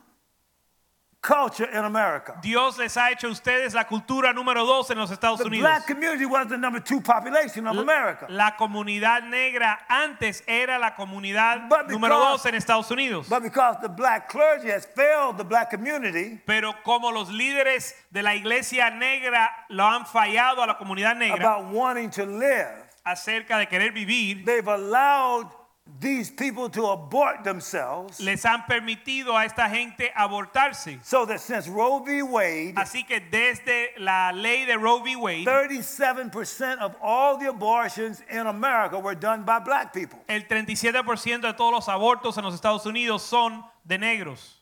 culture 1.24 1.64
in 1.72 1.84
America. 1.84 2.38
Dios 2.42 2.76
les 2.78 2.94
ha 2.96 3.10
hecho 3.10 3.28
a 3.28 3.30
ustedes 3.30 3.72
la 3.72 3.84
cultura 3.84 4.32
número 4.34 4.66
dos 4.66 4.90
en 4.90 4.98
los 4.98 5.10
Estados 5.10 5.38
The 5.40 5.46
Unidos. 5.46 5.62
black 5.62 5.86
community 5.86 6.26
was 6.26 6.48
the 6.48 6.58
number 6.58 6.80
two 6.80 7.00
population 7.00 7.66
of 7.66 7.78
America. 7.78 8.26
La 8.28 8.56
comunidad 8.56 9.22
negra 9.22 9.78
antes 9.88 10.42
era 10.46 10.78
la 10.78 10.94
comunidad 10.94 11.68
But 11.68 11.88
número 11.88 12.18
dos 12.18 12.44
en 12.44 12.54
Estados 12.54 12.90
Unidos. 12.90 13.28
But 13.28 13.42
because 13.42 13.78
the 13.80 13.88
black 13.88 14.28
clergy 14.28 14.68
has 14.68 14.84
failed 14.84 15.38
the 15.38 15.44
black 15.44 15.70
community 15.70 16.40
Pero 16.46 16.74
como 16.84 17.10
los 17.10 17.30
líderes 17.30 17.94
de 18.12 18.22
la 18.22 18.34
iglesia 18.34 18.90
negra 18.90 19.50
lo 19.70 19.84
han 19.84 20.04
fallado 20.04 20.62
a 20.62 20.66
la 20.66 20.76
comunidad 20.76 21.16
negra 21.16 21.54
about 21.54 21.72
wanting 21.72 22.10
to 22.10 22.26
live, 22.26 22.68
acerca 23.04 23.58
de 23.58 23.66
querer 23.66 23.92
vivir, 23.92 24.44
they've 24.44 24.68
allowed 24.68 25.48
these 26.00 26.30
people 26.30 26.68
to 26.70 26.86
abort 26.86 27.44
themselves 27.44 28.18
les 28.20 28.42
han 28.42 28.62
permitido 28.66 29.36
a 29.36 29.44
esta 29.44 29.68
gente 29.68 30.10
abortarse. 30.16 30.98
so 31.04 31.26
that 31.26 31.40
since 31.40 31.68
Roe 31.68 32.00
v. 32.02 32.22
Wade, 32.22 32.74
Así 32.76 33.06
que 33.06 33.20
desde 33.20 33.90
la 33.98 34.30
ley 34.32 34.64
de 34.64 34.76
Roe 34.78 35.00
v. 35.02 35.14
Wade, 35.16 35.44
37% 35.46 36.78
of 36.78 36.96
all 37.02 37.36
the 37.38 37.48
abortions 37.48 38.22
in 38.30 38.46
America 38.46 38.98
were 38.98 39.14
done 39.14 39.44
by 39.44 39.58
black 39.58 39.92
people. 39.92 40.18
el 40.28 40.42
37% 40.48 41.42
de 41.42 41.52
todos 41.52 41.72
los 41.72 41.86
abortos 41.88 42.38
en 42.38 42.44
los 42.44 42.54
Estados 42.54 42.86
Unidos 42.86 43.22
son 43.22 43.62
de 43.86 43.98
negros, 43.98 44.60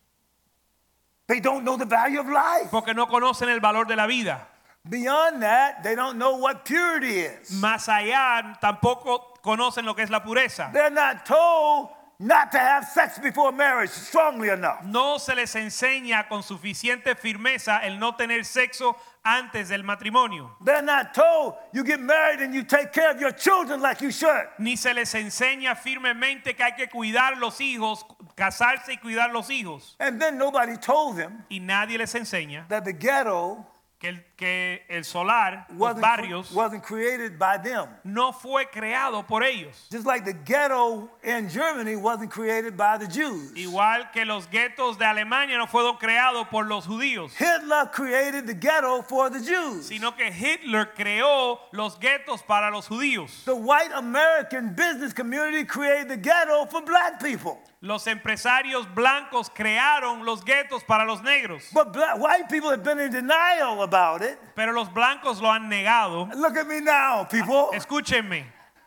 They 1.29 1.39
don't 1.41 1.65
know 1.65 1.77
the 1.77 1.87
value 1.87 2.19
of 2.21 2.27
life. 2.29 2.69
porque 2.71 2.95
no 2.95 3.07
conocen 3.07 3.49
el 3.49 3.61
valor 3.61 3.87
de 3.87 3.95
la 3.97 4.07
vida. 4.07 4.49
Beyond 4.89 5.41
that, 5.43 5.85
they 5.85 5.95
don't 5.95 6.19
know 6.19 6.37
what 6.39 6.65
purity 6.65 7.21
is. 7.21 7.53
Más 7.53 7.89
allá, 7.89 8.59
tampoco 8.61 9.32
conocen 9.43 9.85
lo 9.85 9.95
que 9.95 10.03
es 10.03 10.11
la 10.11 10.23
pureza. 10.23 10.71
They're 10.73 10.91
not 10.91 11.27
told 11.27 11.91
not 12.23 12.53
to 12.53 12.59
have 12.59 12.85
sex 12.85 13.19
before 13.19 13.51
marriage 13.53 13.91
strongly 13.91 14.49
enough. 14.49 14.85
No 14.85 15.19
se 15.19 15.35
les 15.35 15.55
enseña 15.57 16.29
con 16.29 16.43
suficiente 16.43 17.17
firmeza 17.17 17.81
el 17.83 17.99
no 17.99 18.15
tener 18.15 18.45
sexo 18.45 18.97
antes 19.25 19.69
del 19.69 19.83
matrimonio. 19.83 20.57
They're 20.65 20.83
not 20.83 21.15
told 21.15 21.55
you 21.73 21.83
get 21.85 22.01
married 22.01 22.41
and 22.41 22.55
you 22.55 22.63
take 22.63 22.93
care 22.93 23.11
of 23.11 23.21
your 23.21 23.33
children 23.33 23.81
like 23.81 24.01
you 24.01 24.13
should. 24.13 24.47
Ni 24.59 24.77
se 24.77 24.95
les 24.95 25.13
enseña 25.15 25.75
firmemente 25.77 26.55
que 26.55 26.63
hay 26.63 26.73
que 26.77 26.89
cuidar 26.89 27.39
los 27.39 27.61
hijos, 27.61 28.05
casarse 28.37 28.93
y 28.93 28.97
cuidar 28.99 29.33
los 29.33 29.49
hijos. 29.51 29.97
And 29.99 30.21
then 30.21 30.39
nobody 30.39 30.77
told 30.77 31.17
them 31.17 31.45
Y 31.51 31.59
nadie 31.59 31.99
les 31.99 32.15
enseña 32.15 32.69
that 32.69 32.85
the 32.85 32.93
ghetto 32.93 33.67
que 34.03 34.09
el, 34.09 34.25
que 34.37 34.85
el 34.89 35.05
solar, 35.05 35.67
los 35.71 35.79
wasn't, 35.79 36.03
barrios, 36.03 36.51
wasn't 36.51 36.83
created 36.83 37.39
by 37.39 37.57
them. 37.57 37.87
no 38.03 38.33
fue 38.33 38.69
creado 38.69 39.25
por 39.25 39.45
ellos. 39.45 39.87
Just 39.93 40.05
like 40.05 40.25
the 40.25 40.33
ghetto 40.33 41.09
in 41.23 41.49
Germany 41.49 41.95
wasn't 41.95 42.29
created 42.29 42.77
by 42.77 42.99
the 42.99 43.07
Jews. 43.07 43.53
Igual 43.55 44.11
que 44.13 44.25
los 44.25 44.49
guetos 44.49 44.99
de 44.99 45.05
Alemania 45.05 45.57
no 45.57 45.69
fueron 45.69 45.99
creados 45.99 46.49
por 46.49 46.67
los 46.67 46.85
judíos, 46.85 47.31
Hitler 47.39 47.87
created 47.93 48.49
the 48.49 48.55
ghetto 48.55 49.03
for 49.03 49.31
the 49.31 49.39
Jews. 49.41 49.87
sino 49.87 50.17
que 50.17 50.33
Hitler 50.33 50.93
creó 50.97 51.61
los 51.71 51.97
guetos 52.01 52.43
para 52.43 52.73
los 52.73 52.89
judíos. 52.89 53.45
The 53.45 53.55
white 53.55 53.93
American 53.95 54.75
business 54.75 55.15
community 55.15 55.65
created 55.65 56.09
the 56.09 56.17
ghetto 56.17 56.67
for 56.67 56.83
black 56.83 57.23
people. 57.23 57.61
Los 57.85 58.07
empresarios 58.07 58.87
blancos 58.95 59.51
crearon 59.53 60.25
los 60.25 60.45
guetos 60.45 60.85
para 60.85 61.05
los 61.05 61.21
negros, 61.23 61.65
But 61.75 61.93
black, 61.93 62.17
white 62.17 62.49
people 62.49 62.71
have 62.71 62.85
been 62.85 63.01
in 63.01 63.11
denial 63.11 63.83
about 63.83 64.23
it. 64.23 64.39
pero 64.55 64.73
los 64.73 64.89
blancos 64.93 65.41
lo 65.43 65.49
han 65.51 65.69
negado. 65.69 66.29
Look 66.37 66.57
at 66.57 66.69
me 66.69 66.81
now, 66.81 67.25
people. 67.29 67.71
Escúchenme, 67.73 68.45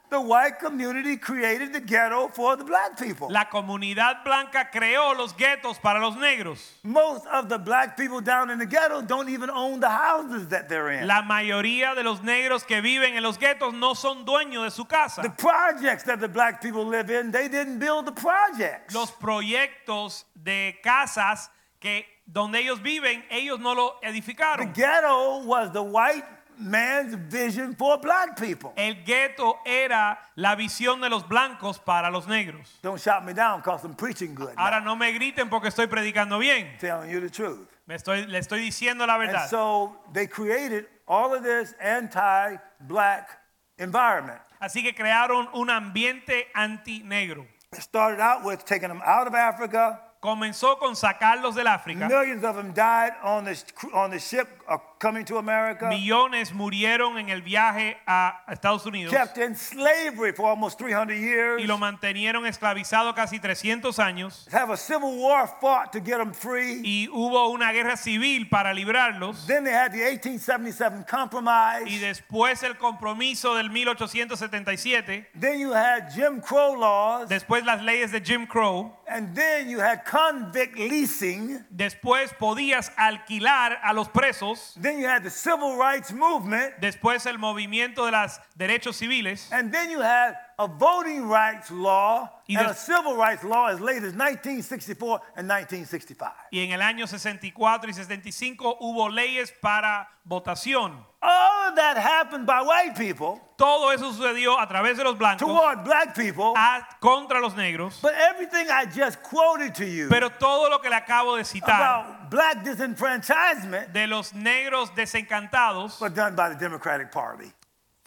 The 0.09 0.21
white 0.21 0.59
community 0.59 1.17
created 1.17 1.73
the 1.73 1.79
ghetto 1.81 2.27
for 2.29 2.55
the 2.55 2.63
black 2.63 2.97
people. 2.97 3.27
la 3.29 3.45
comunidad 3.45 4.23
blanca 4.23 4.69
creó 4.71 5.15
los 5.15 5.33
guetos 5.33 5.81
para 5.81 5.99
los 5.99 6.15
negros. 6.15 6.59
Most 6.83 7.25
of 7.27 7.49
the 7.49 7.57
black 7.57 7.97
people 7.97 8.21
down 8.21 8.49
in 8.49 8.59
the 8.59 8.65
ghetto 8.65 9.01
don't 9.01 9.29
even 9.29 9.49
own 9.49 9.79
the 9.79 9.89
houses 9.89 10.47
that 10.49 10.69
they're 10.69 10.91
in. 10.91 11.07
La 11.07 11.23
mayoría 11.23 11.95
de 11.95 12.03
los 12.03 12.19
negros 12.21 12.65
que 12.65 12.81
viven 12.81 13.15
en 13.15 13.23
los 13.23 13.37
guetos 13.37 13.73
no 13.73 13.93
son 13.93 14.25
dueños 14.25 14.63
de 14.63 14.71
su 14.71 14.85
casa. 14.85 15.21
The 15.21 15.29
projects 15.29 16.03
that 16.03 16.19
the 16.19 16.29
black 16.29 16.61
people 16.61 16.85
live 16.85 17.09
in, 17.09 17.31
they 17.31 17.47
didn't 17.47 17.79
build 17.79 18.05
the 18.05 18.11
projects. 18.11 18.93
Los 18.93 19.11
proyectos 19.11 20.25
de 20.35 20.79
casas 20.83 21.49
que 21.79 22.05
donde 22.25 22.59
ellos 22.59 22.81
viven, 22.81 23.23
ellos 23.29 23.59
no 23.59 23.73
lo 23.73 23.99
edificaron. 24.03 24.73
The 24.73 24.81
ghetto 24.81 25.43
was 25.45 25.71
the 25.71 25.83
white 25.83 26.25
man's 26.59 27.15
vision 27.15 27.75
for 27.75 27.97
black 27.99 28.37
people. 28.39 28.73
El 28.75 29.03
ghetto 29.05 29.59
era 29.65 30.17
la 30.35 30.55
visión 30.55 31.01
de 31.01 31.09
los 31.09 31.27
blancos 31.27 31.79
para 31.79 32.09
los 32.11 32.27
negros. 32.27 32.77
Don't 32.81 32.99
shout 32.99 33.23
me 33.25 33.33
down 33.33 33.59
because 33.61 33.83
I'm 33.83 33.95
preaching 33.95 34.33
good. 34.35 34.55
now. 34.55 34.63
Ahora 34.65 34.81
no 34.81 34.95
me 34.95 35.11
griten 35.13 35.49
porque 35.49 35.67
estoy 35.69 35.87
predicando 35.87 36.39
bien. 36.39 36.67
telling 36.79 37.09
you 37.09 37.19
the 37.19 37.29
truth. 37.29 37.67
Me 37.87 37.95
estoy, 37.95 38.25
le 38.27 38.39
estoy 38.39 38.59
diciendo 38.61 39.05
la 39.05 39.15
And 39.15 39.27
verdad. 39.27 39.49
so 39.49 39.95
they 40.13 40.25
created 40.27 40.87
all 41.07 41.33
of 41.35 41.43
this 41.43 41.73
anti-black 41.79 43.29
environment. 43.77 44.39
Así 44.59 44.81
que 44.81 44.93
crearon 44.95 45.47
un 45.53 45.69
ambiente 45.69 46.47
anti-negro. 46.55 47.45
It 47.73 47.81
started 47.81 48.19
out 48.19 48.43
with 48.43 48.63
taking 48.65 48.87
them 48.87 49.01
out 49.05 49.27
of 49.27 49.35
Africa. 49.35 50.01
Comenzó 50.21 50.79
con 50.79 50.95
sacarlos 50.95 51.53
del 51.55 51.67
África. 51.67 52.07
Millions 52.07 52.43
of 52.43 52.55
them 52.55 52.73
died 52.73 53.13
on 53.21 53.43
the, 53.45 53.55
on 53.93 54.09
the 54.09 54.17
ship 54.19 54.47
uh, 54.67 54.77
coming 55.05 55.23
to 55.23 55.37
America. 55.37 55.87
Millones 55.87 56.51
murieron 56.51 57.19
en 57.19 57.29
el 57.29 57.43
viaje 57.43 57.95
a 58.07 58.41
Estados 58.47 58.87
Unidos 58.87 59.13
Kept 59.13 59.37
in 59.37 59.55
slavery 59.55 60.31
for 60.31 60.49
almost 60.49 60.79
300 60.79 61.15
years. 61.15 61.61
y 61.61 61.67
lo 61.67 61.77
mantenieron 61.77 62.47
esclavizado 62.47 63.13
casi 63.13 63.39
300 63.39 63.99
años. 63.99 64.47
Have 64.51 64.71
a 64.71 64.77
civil 64.77 65.19
war 65.19 65.47
fought 65.61 65.91
to 65.91 65.99
get 65.99 66.17
them 66.17 66.33
free. 66.33 66.81
Y 66.83 67.07
hubo 67.11 67.49
una 67.49 67.71
guerra 67.71 67.97
civil 67.97 68.49
para 68.49 68.73
librarlos. 68.73 69.45
Then 69.45 69.63
they 69.63 69.73
had 69.73 69.91
the 69.91 69.99
1877 69.99 71.05
compromise. 71.07 71.85
Y 71.85 71.99
después 71.99 72.63
el 72.63 72.75
compromiso 72.77 73.53
del 73.55 73.69
1877. 73.69 75.27
Then 75.39 75.59
you 75.59 75.71
had 75.71 76.09
Jim 76.15 76.41
Crow 76.41 76.75
laws. 76.75 77.29
Después 77.29 77.63
las 77.63 77.83
leyes 77.83 78.11
de 78.11 78.21
Jim 78.21 78.47
Crow. 78.47 78.91
And 79.07 79.35
then 79.35 79.69
you 79.69 79.79
had 79.79 80.03
convict 80.03 80.77
leasing. 80.79 81.63
Después 81.69 82.33
podías 82.39 82.91
alquilar 82.97 83.77
a 83.83 83.93
los 83.93 84.09
presos. 84.09 84.73
Then 84.81 84.94
you 84.99 85.07
had 85.07 85.23
the 85.23 85.29
civil 85.29 85.77
rights 85.77 86.11
movement. 86.11 86.73
Después 86.81 87.25
el 87.25 87.37
movimiento 87.37 88.05
de 88.05 88.11
los 88.11 88.39
derechos 88.57 88.95
civiles. 88.95 89.49
And 89.51 89.71
then 89.71 89.89
you 89.89 90.01
had 90.01 90.35
a 90.57 90.67
voting 90.67 91.27
rights 91.27 91.69
law 91.71 92.29
Y 92.47 92.55
and 92.57 92.69
a 92.69 92.73
civil 92.73 93.15
rights 93.17 93.43
law 93.43 93.67
as 93.67 93.79
late 93.81 94.03
as 94.03 94.13
1964 94.13 95.19
and 95.35 95.47
1965. 95.47 96.31
Y 96.51 96.59
en 96.59 96.71
el 96.71 96.81
año 96.81 97.07
64 97.07 97.89
y 97.89 97.93
65 97.93 98.77
hubo 98.79 99.09
leyes 99.09 99.51
para 99.61 100.07
votación. 100.27 101.03
All 101.21 101.69
of 101.69 101.75
that 101.75 101.97
happened 101.97 102.45
by 102.45 102.61
white 102.61 102.95
people 102.95 103.41
Todo 103.57 103.89
eso 103.91 104.11
sucedió 104.13 104.59
a 104.59 104.67
través 104.67 104.95
de 104.97 105.03
los 105.03 105.17
blancos 105.17 105.39
toward 105.47 105.83
black 105.83 106.13
people. 106.13 106.53
a- 106.55 106.87
contra 106.99 107.39
los 107.39 107.53
negros. 107.55 107.99
But 108.01 108.13
everything 108.13 108.67
I 108.69 108.85
just 108.85 109.23
quoted 109.23 109.73
to 109.75 109.85
you 109.85 110.07
Pero 110.09 110.29
todo 110.29 110.69
lo 110.69 110.79
que 110.79 110.89
le 110.89 110.95
acabo 110.97 111.35
de 111.37 111.43
citar 111.43 111.81
about 111.81 112.29
black 112.29 112.63
disenfranchisement 112.63 113.91
de 113.91 114.07
los 114.07 114.33
negros 114.33 114.93
desencantados 114.95 115.99
was 115.99 116.13
done 116.13 116.35
by 116.35 116.49
the 116.49 116.55
Democratic 116.55 117.11
Party. 117.11 117.51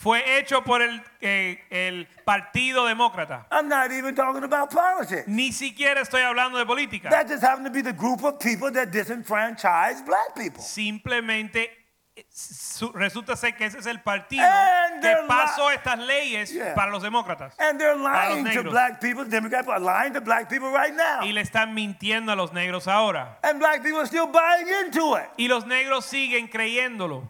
Fue 0.01 0.39
hecho 0.39 0.63
por 0.63 0.81
el, 0.81 1.03
eh, 1.21 1.59
el 1.71 2.07
Partido 2.25 2.87
Demócrata. 2.87 3.47
I'm 3.51 3.69
not 3.69 3.91
even 3.91 4.15
talking 4.15 4.45
about 4.45 4.71
politics. 4.71 5.27
Ni 5.27 5.51
siquiera 5.51 6.01
estoy 6.03 6.23
hablando 6.23 6.57
de 6.57 6.65
política. 6.65 7.11
That 7.11 7.27
just 7.29 7.43
happened 7.43 7.67
to 7.67 7.73
be 7.73 7.83
the 7.83 7.93
group 7.93 8.23
of 8.23 8.39
people 8.39 8.71
that 8.73 8.93
disenfranchise 8.93 10.05
black 10.07 10.37
people. 10.37 10.63
Simplemente 10.63 11.69
eh, 12.15 12.25
su- 12.31 12.93
resulta 12.93 13.35
ser 13.37 13.57
que 13.57 13.65
ese 13.67 13.79
es 13.79 13.87
el 13.87 13.99
partido 14.03 14.45
And 14.45 15.03
que 15.03 15.09
they're 15.09 15.27
pasó 15.27 15.69
estas 15.73 15.99
leyes 15.99 16.53
Yeah. 16.53 16.75
para 16.77 16.93
los 16.93 17.03
demócratas. 17.03 17.55
And 17.59 17.81
they're 17.81 17.97
Para 18.01 18.29
los 18.29 18.37
lying 18.37 18.45
to 18.45 18.51
negros. 18.63 18.71
black 18.71 19.01
people, 19.01 19.25
Democrats 19.25 19.67
are 19.67 19.81
lying 19.81 20.13
to 20.13 20.21
black 20.21 20.49
people 20.49 20.71
right 20.71 20.95
now. 20.95 21.23
Y 21.25 21.33
le 21.33 21.41
están 21.41 21.75
mintiendo 21.75 22.31
a 22.31 22.37
los 22.37 22.53
negros 22.53 22.87
ahora. 22.87 23.39
And 23.43 23.59
black 23.59 23.83
people 23.83 23.99
are 23.99 24.07
still 24.07 24.29
buying 24.29 24.69
into 24.69 25.17
it. 25.17 25.29
Y 25.39 25.49
los 25.49 25.65
negros 25.65 26.05
siguen 26.05 26.47
creyéndolo. 26.49 27.29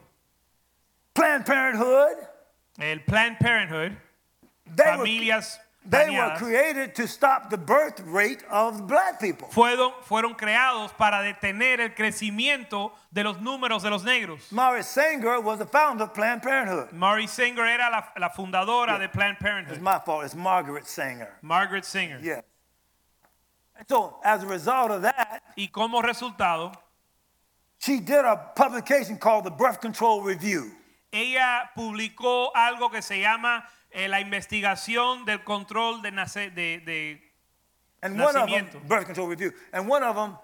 Planned 1.14 1.46
Parenthood, 1.46 2.27
El 2.78 3.00
Planned 3.00 3.38
Parenthood, 3.38 3.96
they 4.66 4.84
were, 4.96 5.04
familias 5.04 5.58
they 5.88 6.10
were 6.10 6.34
created 6.36 6.94
to 6.94 7.08
stop 7.08 7.48
the 7.48 7.56
birth 7.56 8.00
rate 8.00 8.42
of 8.50 8.86
black 8.86 9.18
people. 9.18 9.48
fueron, 9.48 9.92
fueron 10.02 10.34
creados 10.34 10.92
para 10.96 11.22
detener 11.22 11.80
el 11.80 11.90
crecimiento 11.90 12.92
de 13.12 13.24
los 13.24 13.38
números 13.38 13.82
de 13.82 13.90
los 13.90 14.04
negros. 14.04 14.52
Morris 14.52 14.86
Sanger 14.86 15.40
was 15.40 15.58
the 15.58 15.66
founder 15.66 16.04
of 16.04 16.14
Planned 16.14 16.42
Parenthood. 16.42 16.92
Mary 16.92 17.26
Singer 17.26 17.64
era 17.64 17.88
la, 17.90 18.02
la 18.18 18.28
fundadora 18.28 18.98
de 18.98 19.08
Planned 19.08 19.38
Parenthood. 19.38 19.76
It's 19.76 19.82
my 19.82 19.98
fault. 19.98 20.24
It's 20.24 20.34
Margaret 20.34 20.86
Sanger. 20.86 21.30
Margaret 21.42 21.84
Sanger. 21.84 22.20
Yeah. 22.22 22.42
So 23.88 24.16
as 24.24 24.42
a 24.42 24.46
result 24.46 24.90
of 24.90 25.02
that, 25.02 25.42
Y 25.56 25.68
como 25.72 26.02
resultado, 26.02 26.72
she 27.78 28.00
did 28.00 28.24
a 28.24 28.36
publication 28.54 29.16
called 29.16 29.44
the 29.44 29.50
Birth 29.50 29.80
Control 29.80 30.20
Review. 30.22 30.72
Ella 31.12 31.70
publicó 31.74 32.54
algo 32.54 32.90
que 32.90 33.02
se 33.02 33.20
llama 33.20 33.66
eh, 33.90 34.08
la 34.08 34.20
investigación 34.20 35.24
del 35.24 35.42
control 35.44 36.02
de, 36.02 36.12
nace- 36.12 36.50
de, 36.50 36.80
de 36.80 37.22
And 38.02 38.20
one 38.20 38.36
of 38.36 38.46
them, 38.48 38.66
Nacimiento. 38.66 38.80
Birth 38.88 39.06
Control 39.06 39.28
Review, 39.28 39.52
and 39.72 39.88
one 39.88 40.02
of 40.04 40.14
them 40.16 40.36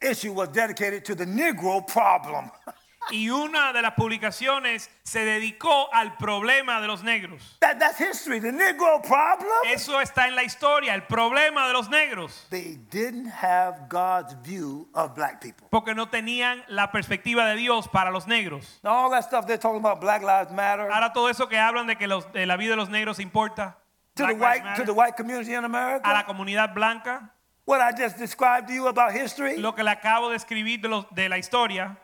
issue 0.00 0.32
was 0.32 0.48
dedicated 0.50 1.04
to 1.06 1.14
the 1.14 1.24
Negro 1.24 1.86
problem. 1.86 2.50
y 3.10 3.30
una 3.30 3.72
de 3.72 3.82
las 3.82 3.92
publicaciones 3.94 4.90
se 5.02 5.24
dedicó 5.24 5.92
al 5.92 6.16
problema 6.16 6.80
de 6.80 6.86
los 6.86 7.02
negros. 7.02 7.56
that, 7.60 7.78
that's 7.78 8.00
history. 8.00 8.40
The 8.40 8.52
Negro 8.52 9.00
problem. 9.02 9.48
Eso 9.72 10.00
está 10.00 10.28
en 10.28 10.34
la 10.36 10.44
historia, 10.44 10.94
el 10.94 11.02
problema 11.04 11.66
de 11.66 11.72
los 11.72 11.88
negros, 11.88 12.46
They 12.50 12.78
didn't 12.90 13.28
have 13.42 13.88
God's 13.88 14.34
view 14.42 14.88
of 14.94 15.14
black 15.14 15.40
people. 15.40 15.66
porque 15.70 15.94
no 15.94 16.08
tenían 16.08 16.64
la 16.68 16.90
perspectiva 16.92 17.46
de 17.46 17.56
Dios 17.56 17.88
para 17.88 18.10
los 18.10 18.26
negros. 18.26 18.80
All 18.84 19.10
that 19.10 19.22
stuff 19.24 19.46
they're 19.46 19.58
talking 19.58 19.80
about 19.84 20.00
Black 20.00 20.22
Lives 20.22 20.50
Matter 20.52 20.90
Ahora 20.92 21.12
todo 21.12 21.28
eso 21.28 21.48
que 21.48 21.58
hablan 21.58 21.86
de 21.86 21.96
que 21.96 22.06
los- 22.06 22.30
de 22.32 22.46
la 22.46 22.56
vida 22.56 22.70
de 22.70 22.76
los 22.76 22.88
negros 22.88 23.18
importa 23.18 23.78
to 24.14 24.26
the 24.26 24.34
white 24.34 24.62
to 24.76 24.84
the 24.84 24.92
white 24.92 25.16
community 25.16 25.52
in 25.52 25.58
a 25.58 25.60
la 25.62 25.66
America. 25.66 26.24
comunidad 26.26 26.72
blanca, 26.74 27.34
What 27.64 27.80
I 27.80 27.92
just 27.96 28.18
described 28.18 28.66
to 28.68 28.74
you 28.74 28.88
about 28.88 29.12
history. 29.12 29.56
lo 29.58 29.74
que 29.74 29.82
le 29.84 29.90
acabo 29.90 30.30
de 30.30 30.36
escribir 30.36 30.80
de, 30.80 30.88
los- 30.88 31.06
de 31.14 31.28
la 31.28 31.38
historia, 31.38 31.96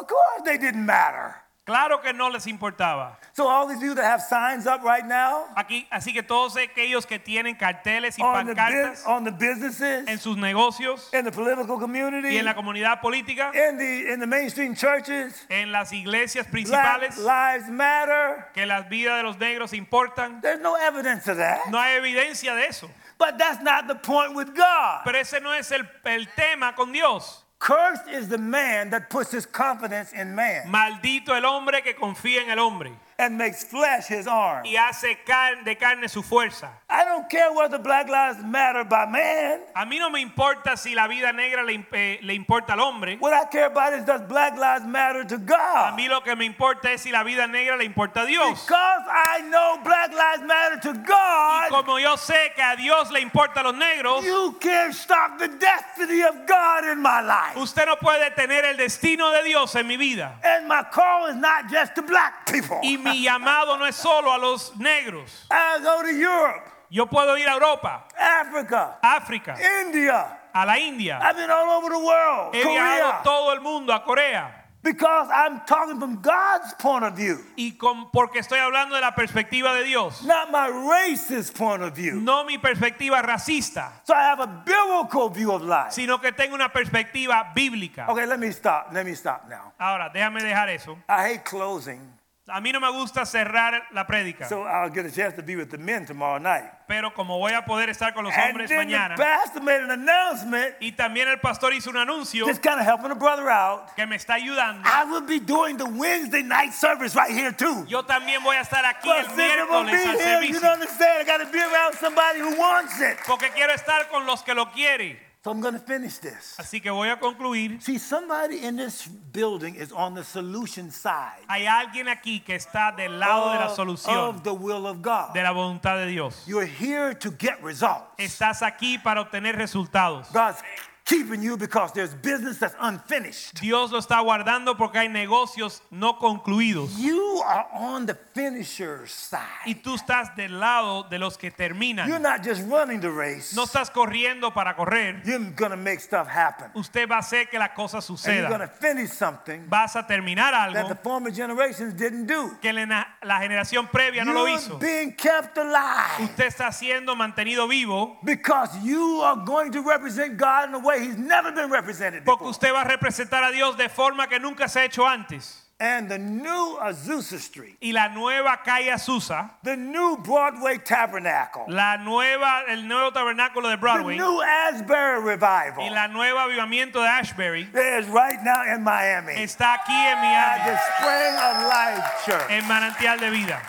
Of 0.00 0.06
course, 0.06 0.42
they 0.44 0.58
didn't 0.58 0.84
matter. 0.84 1.34
claro 1.64 2.00
que 2.00 2.12
no 2.12 2.28
les 2.28 2.46
importaba. 2.46 3.16
So 3.32 3.48
all 3.48 3.66
these 3.66 3.80
people 3.80 3.96
that 3.96 4.04
have 4.04 4.22
signs 4.22 4.66
up 4.68 4.82
right 4.84 5.04
now 5.04 5.46
Aquí, 5.56 5.84
así 5.90 6.12
que 6.12 6.22
todos 6.22 6.56
aquellos 6.56 7.04
que 7.06 7.18
tienen 7.18 7.56
carteles 7.58 8.16
y 8.18 8.22
on 8.22 8.46
the, 8.46 8.54
pancartas 8.54 9.02
bus- 9.02 9.06
on 9.06 9.24
the 9.24 9.32
businesses, 9.32 10.06
en 10.08 10.18
sus 10.18 10.36
negocios 10.36 11.12
in 11.12 11.24
the 11.24 11.32
political 11.32 11.78
community, 11.78 12.28
y 12.34 12.38
en 12.38 12.44
la 12.44 12.54
comunidad 12.54 13.00
política, 13.00 13.50
in 13.52 13.76
the 13.78 14.12
in 14.12 14.20
the 14.20 14.26
mainstream 14.28 14.76
churches, 14.76 15.44
en 15.50 15.72
las 15.72 15.92
iglesias 15.92 16.46
principales, 16.46 17.18
Lives 17.18 17.68
Matter. 17.68 18.46
que 18.54 18.64
las 18.64 18.88
vidas 18.88 19.16
de 19.16 19.22
los 19.24 19.36
negros 19.38 19.72
importan, 19.72 20.40
There's 20.40 20.60
no 20.60 20.76
evidence 20.76 21.26
of 21.26 21.38
that. 21.38 21.66
no 21.68 21.78
hay 21.78 21.96
evidencia 21.96 22.54
de 22.54 22.66
eso. 22.68 22.88
But 23.18 23.38
that's 23.38 23.60
not 23.62 23.88
the 23.88 23.94
point 23.96 24.34
with 24.36 24.54
God. 24.54 25.00
Pero 25.04 25.18
ese 25.18 25.40
no 25.40 25.50
es 25.52 25.72
el, 25.72 25.88
el 26.04 26.26
tema 26.36 26.74
con 26.76 26.92
Dios. 26.92 27.42
Cursed 27.58 28.08
is 28.08 28.28
the 28.28 28.38
man 28.38 28.90
that 28.90 29.08
puts 29.08 29.32
his 29.32 29.46
confidence 29.46 30.12
in 30.12 30.34
man. 30.34 30.68
Maldito 30.68 31.34
el 31.36 31.44
hombre 31.44 31.82
que 31.82 31.94
confía 31.94 32.42
en 32.42 32.50
el 32.50 32.58
hombre 32.58 32.92
and 33.18 33.38
makes 33.38 33.64
flesh 33.64 34.06
his 34.08 34.26
arm. 34.26 34.64
y 34.64 34.76
hace 34.76 35.16
car- 35.26 35.62
de 35.64 35.74
carne 35.76 36.08
su 36.08 36.22
fuerza. 36.22 36.68
I 36.88 37.04
don't 37.04 37.28
care 37.28 37.52
whether 37.52 37.78
Black 37.78 38.08
Lives 38.08 38.42
Matter 38.44 38.84
by 38.84 39.06
man. 39.06 39.60
A 39.74 39.84
mí 39.86 39.98
no 39.98 40.08
me 40.10 40.20
importa 40.20 40.76
si 40.76 40.94
la 40.94 41.08
vida 41.08 41.32
negra 41.32 41.64
le, 41.64 41.84
eh, 41.92 42.18
le 42.22 42.34
importa 42.34 42.74
al 42.74 42.80
hombre. 42.80 43.16
What 43.18 43.32
I 43.32 43.44
care 43.50 43.66
about 43.66 43.92
is 43.94 44.04
does 44.04 44.22
Black 44.28 44.56
Lives 44.56 44.86
Matter 44.86 45.24
to 45.24 45.34
A 45.34 45.38
God? 45.38 45.96
mí 45.98 46.08
lo 46.08 46.20
que 46.20 46.36
me 46.36 46.44
importa 46.44 46.92
es 46.92 47.02
si 47.02 47.10
la 47.10 47.24
vida 47.24 47.46
negra 47.46 47.76
le 47.76 47.84
importa 47.84 48.22
a 48.22 48.26
Dios. 48.26 48.62
Because 48.64 49.02
I 49.08 49.40
know 49.50 49.78
Black 49.82 50.12
Lives 50.12 50.42
Matter 50.46 50.80
to 50.82 50.90
Y 50.90 51.02
God, 51.04 51.70
como 51.70 51.98
yo 51.98 52.16
sé 52.16 52.52
que 52.54 52.62
a 52.62 52.76
Dios 52.76 53.10
le 53.10 53.20
importa 53.20 53.60
a 53.60 53.64
los 53.64 53.74
negros, 53.74 54.24
you 54.24 54.56
can't 54.60 54.94
stop 54.94 55.38
the 55.38 55.48
destiny 55.48 56.22
of 56.22 56.46
God 56.46 56.84
in 56.92 57.00
my 57.02 57.20
life. 57.20 57.56
usted 57.56 57.86
no 57.86 57.96
puede 57.96 58.30
tener 58.36 58.64
el 58.64 58.76
destino 58.76 59.30
de 59.32 59.42
Dios 59.44 59.74
en 59.74 59.86
mi 59.86 59.96
vida. 59.96 60.38
And 60.44 60.68
my 60.68 60.82
call 60.92 61.26
is 61.26 61.36
not 61.36 61.68
just 61.70 61.94
to 61.96 62.02
black 62.02 62.46
people. 62.46 62.78
Y 62.82 62.96
mi 63.12 63.22
llamado 63.22 63.76
no 63.78 63.86
es 63.86 63.96
solo 63.96 64.32
a 64.32 64.38
los 64.38 64.74
negros. 64.76 65.46
I 65.50 65.78
go 65.82 66.02
to 66.02 66.08
Europe, 66.10 66.70
Yo 66.90 67.06
puedo 67.06 67.36
ir 67.36 67.48
a 67.48 67.54
Europa, 67.54 68.06
Africa, 68.16 68.98
África, 69.02 69.56
India. 69.84 70.38
a 70.54 70.64
la 70.64 70.78
India. 70.78 71.18
I've 71.20 71.36
been 71.36 71.50
all 71.50 71.70
over 71.78 71.90
the 71.90 71.98
world, 71.98 72.54
He 72.54 72.62
viajado 72.62 73.22
todo 73.24 73.52
el 73.52 73.60
mundo 73.60 73.92
a 73.92 74.02
Corea. 74.04 74.62
Because 74.82 75.28
I'm 75.34 75.62
talking 75.66 75.98
from 75.98 76.22
God's 76.22 76.72
point 76.74 77.02
of 77.04 77.14
view, 77.16 77.38
Y 77.56 77.72
con, 77.76 78.08
porque 78.12 78.38
estoy 78.38 78.60
hablando 78.60 78.94
de 78.94 79.00
la 79.00 79.16
perspectiva 79.16 79.74
de 79.74 79.82
Dios, 79.82 80.22
not 80.22 80.52
my 80.52 80.68
racist 80.68 81.56
point 81.58 81.82
of 81.82 81.92
view. 81.92 82.14
no 82.20 82.44
mi 82.44 82.56
perspectiva 82.58 83.20
racista, 83.20 84.00
So 84.04 84.14
I 84.14 84.22
have 84.22 84.38
a 84.38 84.46
biblical 84.64 85.28
view 85.28 85.50
of 85.50 85.62
life. 85.62 85.90
sino 85.90 86.20
que 86.20 86.30
tengo 86.30 86.54
una 86.54 86.68
perspectiva 86.72 87.52
bíblica. 87.52 88.06
Okay, 88.08 88.26
let 88.26 88.38
me 88.38 88.52
stop. 88.52 88.90
Let 88.92 89.04
me 89.04 89.16
stop 89.16 89.48
now. 89.48 89.72
Ahora, 89.76 90.08
déjame 90.14 90.40
dejar 90.40 90.68
eso. 90.68 90.96
I 91.08 91.30
hate 91.32 91.44
closing, 91.44 92.00
A 92.48 92.60
mí 92.60 92.70
no 92.70 92.78
me 92.78 92.88
gusta 92.92 93.26
cerrar 93.26 93.88
la 93.90 94.06
prédica, 94.06 94.48
so 94.48 94.62
I'll 94.62 94.88
get 94.88 95.04
a 95.04 95.10
chance 95.10 95.34
to 95.34 95.42
be 95.42 95.56
with 95.56 95.68
the 95.68 95.78
men 95.78 96.06
tomorrow 96.06 96.38
night. 96.38 96.70
pero 96.86 97.12
como 97.12 97.38
voy 97.38 97.52
a 97.52 97.64
poder 97.64 97.90
estar 97.90 98.14
con 98.14 98.22
los 98.24 98.32
And 98.32 98.50
hombres 98.52 98.68
then 98.70 98.86
the 98.86 98.94
mañana, 98.94 99.16
pastor 99.16 99.60
made 99.62 99.80
an 99.82 99.90
announcement, 99.90 100.76
y 100.80 100.92
también 100.92 101.26
el 101.26 101.38
pastor 101.40 101.72
hizo 101.72 101.90
un 101.90 101.96
anuncio 101.96 102.46
just 102.46 102.62
kind 102.62 102.78
of 102.78 102.86
helping 102.86 103.10
a 103.10 103.16
brother 103.16 103.50
out. 103.50 103.92
que 103.96 104.06
me 104.06 104.14
está 104.14 104.34
ayudando. 104.34 104.80
I 104.84 105.04
will 105.10 105.22
be 105.22 105.40
doing 105.40 105.76
the 105.76 105.86
Wednesday 105.86 106.42
night 106.44 106.72
service 106.72 107.16
right 107.16 107.32
here 107.32 107.50
too. 107.50 107.84
Yo 107.88 108.04
también 108.04 108.40
voy 108.44 108.54
a 108.54 108.60
estar 108.60 108.84
aquí 108.84 109.10
el 109.10 109.26
miércoles 109.34 110.06
al 110.06 110.16
here, 110.16 110.46
you 110.46 110.54
servicio, 110.54 110.60
don't 110.60 110.74
understand. 110.74 111.18
I 111.20 111.24
got 111.24 111.38
to 111.44 111.50
be 111.50 111.58
around 111.58 111.94
somebody 111.98 112.38
who 112.38 112.56
wants 112.56 113.00
it. 113.00 113.16
porque 113.26 113.50
quiero 113.56 113.72
estar 113.74 114.08
con 114.08 114.24
los 114.24 114.42
que 114.44 114.54
lo 114.54 114.66
quieren. 114.66 115.18
So 115.46 115.52
I'm 115.52 115.60
going 115.60 115.74
to 115.74 115.78
finish 115.78 116.18
this. 116.18 116.56
Así 116.58 116.80
que 116.80 116.90
voy 116.90 117.08
a 117.08 117.16
concluir. 117.16 117.80
See, 117.80 117.98
somebody 117.98 118.64
in 118.64 118.74
this 118.74 119.06
building 119.06 119.76
is 119.76 119.92
on 119.92 120.12
the 120.12 120.24
solution 120.24 120.90
side 120.90 121.38
Hay 121.48 121.66
alguien 121.66 122.08
aquí 122.08 122.40
que 122.44 122.56
está 122.56 122.90
del 122.96 123.20
lado 123.20 123.52
de 123.52 123.60
la 123.60 123.68
solución, 123.68 124.16
of 124.16 124.42
the 124.42 124.52
will 124.52 124.88
of 124.88 125.00
God. 125.00 125.34
de 125.34 125.44
la 125.44 125.52
voluntad 125.52 125.98
de 125.98 126.08
Dios. 126.08 126.42
You're 126.48 126.66
here 126.66 127.14
to 127.14 127.30
get 127.30 127.62
results. 127.62 128.08
Estás 128.18 128.60
aquí 128.60 128.98
para 129.00 129.20
obtener 129.20 129.54
resultados. 129.54 130.32
God's 130.32 130.60
keeping 131.06 131.40
you 131.40 131.56
because 131.56 131.92
there's 131.92 132.12
business 132.14 132.58
that's 132.58 132.74
unfinished. 132.80 133.60
Dios 133.60 133.92
lo 133.92 134.00
está 134.00 134.20
guardando 134.22 134.76
porque 134.76 134.98
hay 134.98 135.08
negocios 135.08 135.80
no 135.90 136.18
concluidos. 136.18 136.98
You 136.98 137.42
are 137.46 137.66
on 137.72 138.06
the 138.06 138.14
finisher's 138.34 139.12
side. 139.12 139.40
Y 139.66 139.74
tú 139.74 139.94
estás 139.94 140.34
del 140.36 140.58
lado 140.58 141.04
de 141.08 141.18
los 141.18 141.38
que 141.38 141.50
terminan. 141.50 142.08
You're 142.08 142.18
not 142.18 142.42
just 142.42 142.62
running 142.68 143.00
the 143.00 143.10
race. 143.10 143.54
No 143.54 143.64
estás 143.64 143.90
corriendo 143.90 144.52
para 144.52 144.74
correr. 144.74 145.22
You're 145.24 145.52
to 145.68 145.76
make 145.76 146.00
stuff 146.00 146.28
happen. 146.28 146.70
Usted 146.74 147.08
va 147.08 147.16
a 147.16 147.20
hacer 147.20 147.48
que 147.48 147.58
las 147.58 147.70
cosas 147.70 148.08
And 148.10 148.48
you're 148.48 148.58
to 148.58 148.68
finish 148.68 149.10
something 149.10 149.68
Vas 149.68 149.94
a 149.96 150.06
terminar 150.06 150.52
that 150.52 150.88
the 150.88 150.94
algo 150.94 151.02
former 151.02 151.30
generations 151.30 151.94
didn't 151.94 152.26
do. 152.26 152.58
que 152.60 152.72
la 152.72 153.06
la 153.22 153.40
generación 153.40 153.88
previa 153.88 154.24
no 154.24 154.32
lo 154.32 154.46
You're 154.46 154.58
hizo. 154.58 154.78
being 154.78 155.12
kept 155.12 155.56
alive 155.56 156.24
Usted 156.24 156.46
está 156.46 156.72
siendo 156.72 157.14
mantenido 157.14 157.68
vivo 157.68 158.18
because 158.24 158.70
you 158.82 159.20
are 159.22 159.36
going 159.44 159.70
to 159.70 159.82
represent 159.82 160.36
God 160.36 160.68
in 160.68 160.74
a 160.74 160.78
way 160.78 160.95
He's 160.98 161.18
never 161.18 161.52
been 161.52 161.70
represented 161.70 162.24
porque 162.24 162.44
before. 162.44 162.50
usted 162.50 162.72
va 162.72 162.82
a 162.82 162.84
representar 162.84 163.42
a 163.44 163.50
Dios 163.50 163.76
de 163.76 163.88
forma 163.88 164.28
que 164.28 164.38
nunca 164.38 164.68
se 164.68 164.80
ha 164.80 164.84
hecho 164.84 165.06
antes. 165.06 165.62
And 165.78 166.08
the 166.08 166.16
new 166.16 166.78
Azusa 166.80 167.38
Street, 167.38 167.76
Y 167.82 167.92
la 167.92 168.08
nueva 168.08 168.60
calle 168.64 168.90
Azusa, 168.90 169.50
the 169.62 169.76
new 169.76 170.16
Broadway 170.16 170.78
Tabernacle, 170.78 171.66
la 171.68 171.98
nueva, 171.98 172.64
el 172.66 172.88
nuevo 172.88 173.10
tabernáculo 173.12 173.68
de 173.68 173.76
the 173.76 174.16
new 174.16 174.40
Asbury 174.40 175.20
y 175.20 175.34
Revival 175.36 175.94
la 175.94 176.06
nueva 176.08 176.44
avivamiento 176.44 176.94
de 176.94 177.08
Ashbury. 177.08 177.68
Is 177.74 178.08
right 178.08 178.42
now 178.42 178.62
in 178.74 178.82
Miami. 178.82 179.34
Está 179.34 179.74
aquí 179.74 179.92
en 179.92 180.16
at 180.16 180.64
the 180.64 180.78
Spring 180.96 181.36
of 181.36 181.68
Life 181.68 182.24
Church. 182.24 182.50
En 182.50 182.66
Manantial 182.66 183.20
de 183.20 183.28
Vida. 183.28 183.60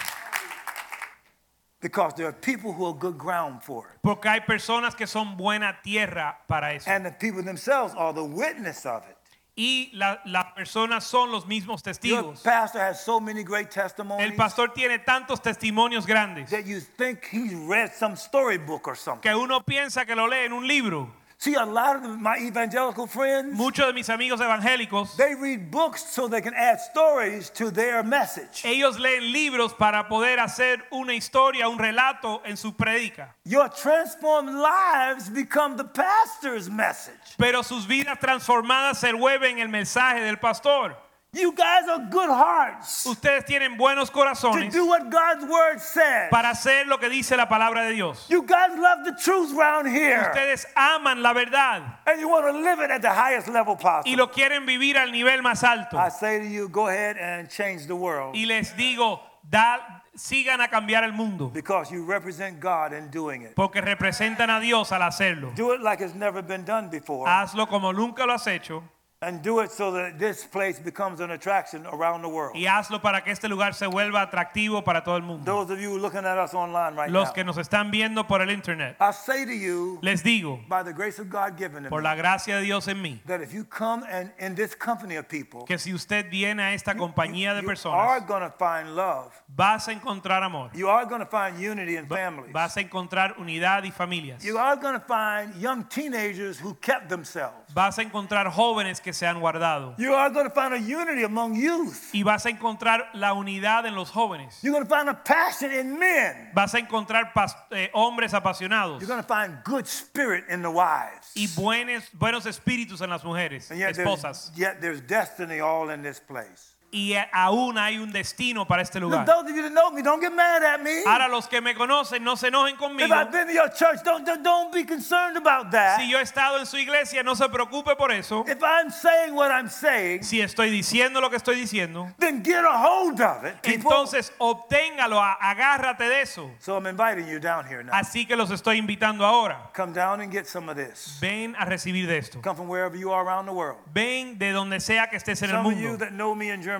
Because 1.81 2.13
there 2.15 2.27
are 2.27 2.33
people 2.33 2.73
who 2.73 2.85
are 2.85 2.93
good 2.93 3.17
ground 3.17 3.61
for 3.63 3.85
it. 3.87 3.99
Porque 4.01 4.25
hay 4.27 4.39
personas 4.41 4.95
que 4.95 5.05
son 5.07 5.37
buena 5.37 5.79
tierra 5.83 6.37
para 6.47 6.73
eso. 6.73 6.89
And 6.89 7.05
the 7.05 7.11
people 7.11 7.43
themselves 7.43 7.93
are 7.95 8.13
the 8.13 8.23
witness 8.23 8.85
of 8.85 9.03
it. 9.09 9.15
Y 9.59 9.89
la- 9.93 10.19
las 10.25 10.53
personas 10.55 11.03
son 11.03 11.31
los 11.31 11.45
mismos 11.47 11.81
Your 11.83 11.93
testigos. 12.21 12.43
pastor 12.43 12.79
has 12.79 13.03
so 13.03 13.19
many 13.19 13.43
great 13.43 13.71
testimonies 13.71 14.23
El 14.29 14.35
pastor 14.35 14.71
tiene 14.71 14.99
tantos 14.99 15.41
testimonios 15.41 16.05
grandes 16.05 16.51
that 16.51 16.65
you 16.67 16.79
think 16.79 17.25
he's 17.31 17.55
read 17.67 17.91
some 17.91 18.15
storybook 18.15 18.87
or 18.87 18.95
something. 18.95 19.21
que 19.21 19.35
uno 19.35 19.61
piensa 19.61 20.05
que 20.05 20.15
lo 20.15 20.27
lee 20.27 20.45
en 20.45 20.53
un 20.53 20.67
libro. 20.67 21.11
See, 21.39 21.53
a 21.53 21.65
lot 21.65 21.97
of 21.97 22.19
my 22.19 22.37
evangelical 22.39 23.05
friends, 23.05 23.55
Muchos 23.55 23.85
de 23.85 23.93
mis 23.93 24.09
amigos 24.09 24.39
evangélicos, 24.39 25.15
they 25.17 25.35
read 25.35 25.69
books 25.69 26.03
so 26.03 26.27
they 26.27 26.41
can 26.41 26.55
add 26.55 26.79
stories 26.79 27.51
to 27.51 27.69
their 27.69 28.01
message. 28.01 28.63
ellos 28.65 28.97
leen 28.97 29.31
libros 29.31 29.71
para 29.73 30.07
poder 30.09 30.39
hacer 30.39 30.81
una 30.91 31.13
historia, 31.13 31.69
un 31.69 31.77
relato 31.77 32.41
en 32.43 32.57
su 32.57 32.71
prédica. 32.71 33.35
Your 33.45 33.69
transformed 33.69 34.55
lives 34.55 35.29
become 35.29 35.77
the 35.77 35.83
pastor's 35.83 36.71
message. 36.71 37.13
Pero 37.37 37.61
sus 37.61 37.85
vidas 37.85 38.19
transformadas 38.19 38.97
se 38.97 39.13
vuelven 39.13 39.59
el 39.59 39.67
mensaje 39.69 40.21
del 40.21 40.37
pastor. 40.37 40.97
You 41.33 41.51
guys 41.53 41.87
are 41.89 42.07
good 42.09 42.29
hearts 42.29 43.05
Ustedes 43.05 43.43
tienen 43.45 43.77
buenos 43.77 44.09
to 44.09 44.15
corazones 44.15 44.71
do 44.71 44.87
what 44.87 45.09
God's 45.11 45.43
word 45.43 45.79
says. 45.81 46.29
para 46.31 46.49
hacer 46.51 46.87
lo 46.87 46.97
que 46.97 47.09
dice 47.09 47.35
la 47.35 47.47
palabra 47.47 47.83
de 47.83 47.93
Dios. 47.93 48.25
You 48.29 48.43
guys 48.43 48.71
love 48.77 49.03
the 49.03 49.13
truth 49.21 49.53
around 49.55 49.87
here. 49.87 50.21
Ustedes 50.33 50.65
aman 50.75 51.21
la 51.21 51.33
verdad 51.33 51.99
And 52.07 52.21
you 52.21 52.29
want 52.29 52.45
to 52.45 52.53
live 52.57 52.79
it 52.79 52.89
at 52.91 53.01
the 53.01 53.11
highest 53.11 53.49
level 53.49 53.75
y 53.75 53.81
possible. 53.81 54.17
lo 54.17 54.27
quieren 54.31 54.65
vivir 54.65 54.97
al 54.97 55.11
nivel 55.11 55.41
más 55.43 55.63
alto. 55.63 55.97
I 55.97 56.09
say 56.09 56.39
to 56.39 56.45
you, 56.47 56.69
go 56.69 56.87
ahead 56.87 57.17
and 57.17 57.49
change 57.49 57.87
the 57.87 57.95
world 57.95 58.33
Y 58.35 58.45
les 58.45 58.71
digo, 58.77 59.19
da- 59.47 60.01
sigan 60.15 60.61
a 60.61 60.69
cambiar 60.69 61.03
el 61.03 61.11
mundo 61.11 61.49
because 61.53 61.91
you 61.91 62.05
represent 62.05 62.59
God 62.59 62.93
in 62.93 63.09
doing 63.11 63.41
it. 63.43 63.53
porque 63.53 63.81
representan 63.81 64.49
a 64.49 64.59
Dios 64.61 64.91
al 64.93 65.01
hacerlo. 65.01 65.53
Do 65.55 65.73
it 65.73 65.81
like 65.81 65.99
it's 66.01 66.15
never 66.15 66.41
been 66.41 66.63
done 66.63 66.89
before. 66.89 67.27
Hazlo 67.27 67.67
como 67.67 67.91
nunca 67.91 68.25
lo 68.25 68.33
has 68.33 68.47
hecho 68.47 68.81
And 69.19 69.41
do 69.41 69.61
it 69.61 69.71
so 69.71 69.89
that 69.93 70.19
this 70.19 70.43
place 70.43 70.77
becomes 70.77 71.21
an 71.21 71.31
attraction 71.31 71.87
around 71.87 72.21
the 72.21 72.29
world. 72.29 72.55
y 72.55 72.67
hazlo 72.67 73.01
para 73.01 73.23
que 73.23 73.31
este 73.31 73.49
lugar 73.49 73.73
se 73.73 73.87
vuelva 73.87 74.21
atractivo 74.21 74.83
para 74.85 75.03
todo 75.03 75.15
el 75.17 75.23
mundo. 75.23 75.43
Those 75.43 75.71
of 75.73 75.79
you 75.81 75.97
looking 75.97 76.23
at 76.23 76.37
us 76.37 76.53
online 76.53 76.93
right 76.95 77.09
Los 77.09 77.29
now, 77.29 77.33
que 77.33 77.43
nos 77.43 77.57
están 77.57 77.89
viendo 77.89 78.27
por 78.27 78.43
el 78.43 78.51
internet, 78.51 78.95
I 78.99 79.09
say 79.09 79.43
to 79.43 79.53
you, 79.55 79.97
les 80.03 80.21
digo, 80.21 80.59
by 80.69 80.83
the 80.83 80.93
grace 80.93 81.17
of 81.17 81.31
God 81.31 81.57
given 81.57 81.81
to 81.85 81.89
por 81.89 82.01
me, 82.01 82.03
la 82.03 82.13
gracia 82.13 82.57
de 82.57 82.61
Dios 82.61 82.87
en 82.87 83.01
mí, 83.01 83.17
that 83.25 83.41
if 83.41 83.51
you 83.55 83.63
come 83.63 84.03
and 84.07 84.31
in 84.37 84.53
this 84.53 84.75
company 84.75 85.15
of 85.15 85.27
people, 85.27 85.63
que 85.65 85.79
si 85.79 85.93
usted 85.93 86.29
viene 86.29 86.59
a 86.61 86.73
esta 86.75 86.93
compañía 86.93 87.55
de 87.55 87.63
you 87.63 87.89
are 87.89 88.19
going 88.19 88.43
to 88.43 88.51
find 88.59 88.95
love. 88.95 89.33
vas 89.47 89.87
a 89.87 89.93
encontrar 89.93 90.43
amor, 90.43 90.69
You 90.75 90.89
are 90.89 91.07
going 91.07 91.21
to 91.21 91.25
find 91.25 91.59
unity 91.59 91.95
in 91.95 92.05
families. 92.05 92.53
vas 92.53 92.77
a 92.77 92.81
encontrar 92.81 93.33
unidad 93.39 93.83
y 93.83 93.89
familias, 93.89 94.43
You 94.43 94.59
are 94.59 94.75
going 94.75 94.93
to 94.93 95.03
find 95.07 95.55
young 95.59 95.85
teenagers 95.85 96.59
who 96.59 96.75
kept 96.75 97.09
themselves. 97.09 97.73
vas 97.73 97.97
a 97.97 98.03
encontrar 98.03 98.51
jóvenes 98.51 99.01
que 99.01 99.06
se 99.13 99.25
han 99.27 99.39
guardado 99.39 99.95
You 99.97 100.13
are 100.13 100.29
going 100.31 100.47
to 100.47 100.53
find 100.53 100.73
a 100.73 100.77
unity 100.77 101.23
among 101.23 101.55
youth. 101.55 102.09
y 102.13 102.23
vas 102.23 102.45
a 102.45 102.49
encontrar 102.49 103.09
la 103.13 103.33
unidad 103.33 103.85
en 103.85 103.95
los 103.95 104.09
jóvenes. 104.11 104.59
You're 104.63 104.73
going 104.73 104.85
to 104.87 104.89
find 104.89 105.09
a 105.09 105.23
passion 105.23 105.71
in 105.71 105.97
men. 105.99 106.51
Vas 106.53 106.73
a 106.73 106.79
encontrar 106.79 107.31
eh, 107.71 107.89
hombres 107.93 108.33
apasionados 108.33 108.99
You're 109.01 109.07
going 109.07 109.21
to 109.21 109.27
find 109.27 109.63
good 109.63 109.85
spirit 109.87 110.45
in 110.49 110.61
the 110.61 110.71
wives. 110.71 111.31
y 111.35 111.47
buenos, 111.55 112.03
buenos 112.13 112.45
espíritus 112.45 113.01
en 113.01 113.09
las 113.09 113.23
mujeres, 113.23 113.69
And 113.71 113.79
yet 113.79 113.95
there's, 113.95 114.07
esposas. 114.07 114.51
yet 114.55 114.81
there's 114.81 115.01
destiny 115.01 115.59
all 115.59 115.89
in 115.89 116.01
this 116.01 116.19
place. 116.19 116.73
Y 116.89 117.15
aún 117.33 117.77
hay 117.77 117.97
un 117.97 118.11
destino 118.13 118.65
para 118.65 118.81
este 118.81 118.99
Look, 119.01 119.11
lugar. 119.11 119.25
those 119.25 119.49
of 119.49 119.55
you 119.55 119.61
that 119.61 119.71
know 119.71 119.91
me, 119.91 120.01
don't 120.01 120.21
get 120.21 120.31
mad 120.33 120.63
at 120.63 120.81
me. 120.81 121.03
Ahora 121.05 121.27
los 121.27 121.45
que 121.47 121.59
me 121.59 121.73
conocen 121.75 122.23
no 122.23 122.35
se 122.37 122.47
enojen 122.47 122.75
If 122.75 122.79
conmigo. 122.79 123.13
I've 123.13 123.29
been 123.29 123.47
to 123.47 123.53
your 123.53 123.67
church, 123.69 124.01
don't, 124.05 124.25
don't, 124.25 124.41
don't 124.41 124.73
be 124.73 124.85
concerned 124.85 125.35
about 125.35 125.69
that. 125.71 125.99
Si 125.99 126.09
yo 126.09 126.17
he 126.17 126.21
estado 126.23 126.57
en 126.59 126.65
su 126.65 126.77
iglesia, 126.77 127.23
no 127.23 127.35
se 127.35 127.49
preocupe 127.49 127.97
por 127.97 128.11
eso. 128.13 128.45
If 128.47 128.63
I'm 128.63 128.89
saying 128.89 129.35
what 129.35 129.51
I'm 129.51 129.67
saying, 129.69 130.23
Si 130.23 130.39
estoy 130.39 130.69
diciendo 130.71 131.19
lo 131.19 131.29
que 131.29 131.35
estoy 131.35 131.55
diciendo, 131.57 132.13
then 132.19 132.41
get 132.41 132.63
a 132.63 132.77
hold 132.77 133.19
of 133.19 133.43
it. 133.43 133.61
people. 133.61 133.91
entonces 133.91 134.31
obténgalo, 134.37 135.21
agárrate 135.21 136.07
de 136.07 136.21
eso. 136.21 136.49
So 136.59 136.77
I'm 136.77 136.87
inviting 136.87 137.27
you 137.27 137.39
down 137.39 137.65
here 137.67 137.83
now. 137.83 137.91
Así 137.93 138.25
que 138.25 138.37
los 138.37 138.49
estoy 138.49 138.77
invitando 138.77 139.25
ahora. 139.25 139.69
Come 139.75 139.91
down 139.93 140.21
and 140.21 140.31
get 140.31 140.47
some 140.47 140.69
of 140.69 140.77
this. 140.77 141.17
Ven 141.19 141.53
a 141.59 141.65
recibir 141.65 142.07
de 142.07 142.17
esto. 142.17 142.39
Come 142.41 142.55
from 142.55 142.69
wherever 142.69 142.95
you 142.95 143.11
are 143.11 143.23
around 143.25 143.45
the 143.45 143.53
world. 143.53 143.77
Ven 143.93 144.37
de 144.37 144.51
donde 144.53 144.79
sea 144.79 145.07
que 145.09 145.17
estés 145.17 145.41
en 145.43 145.49
el 145.49 145.57
of 145.57 145.65
you 145.73 145.89
mundo. 145.89 145.97
that 145.97 146.13
know 146.13 146.33
me 146.33 146.49
in 146.49 146.61
Germany, 146.61 146.76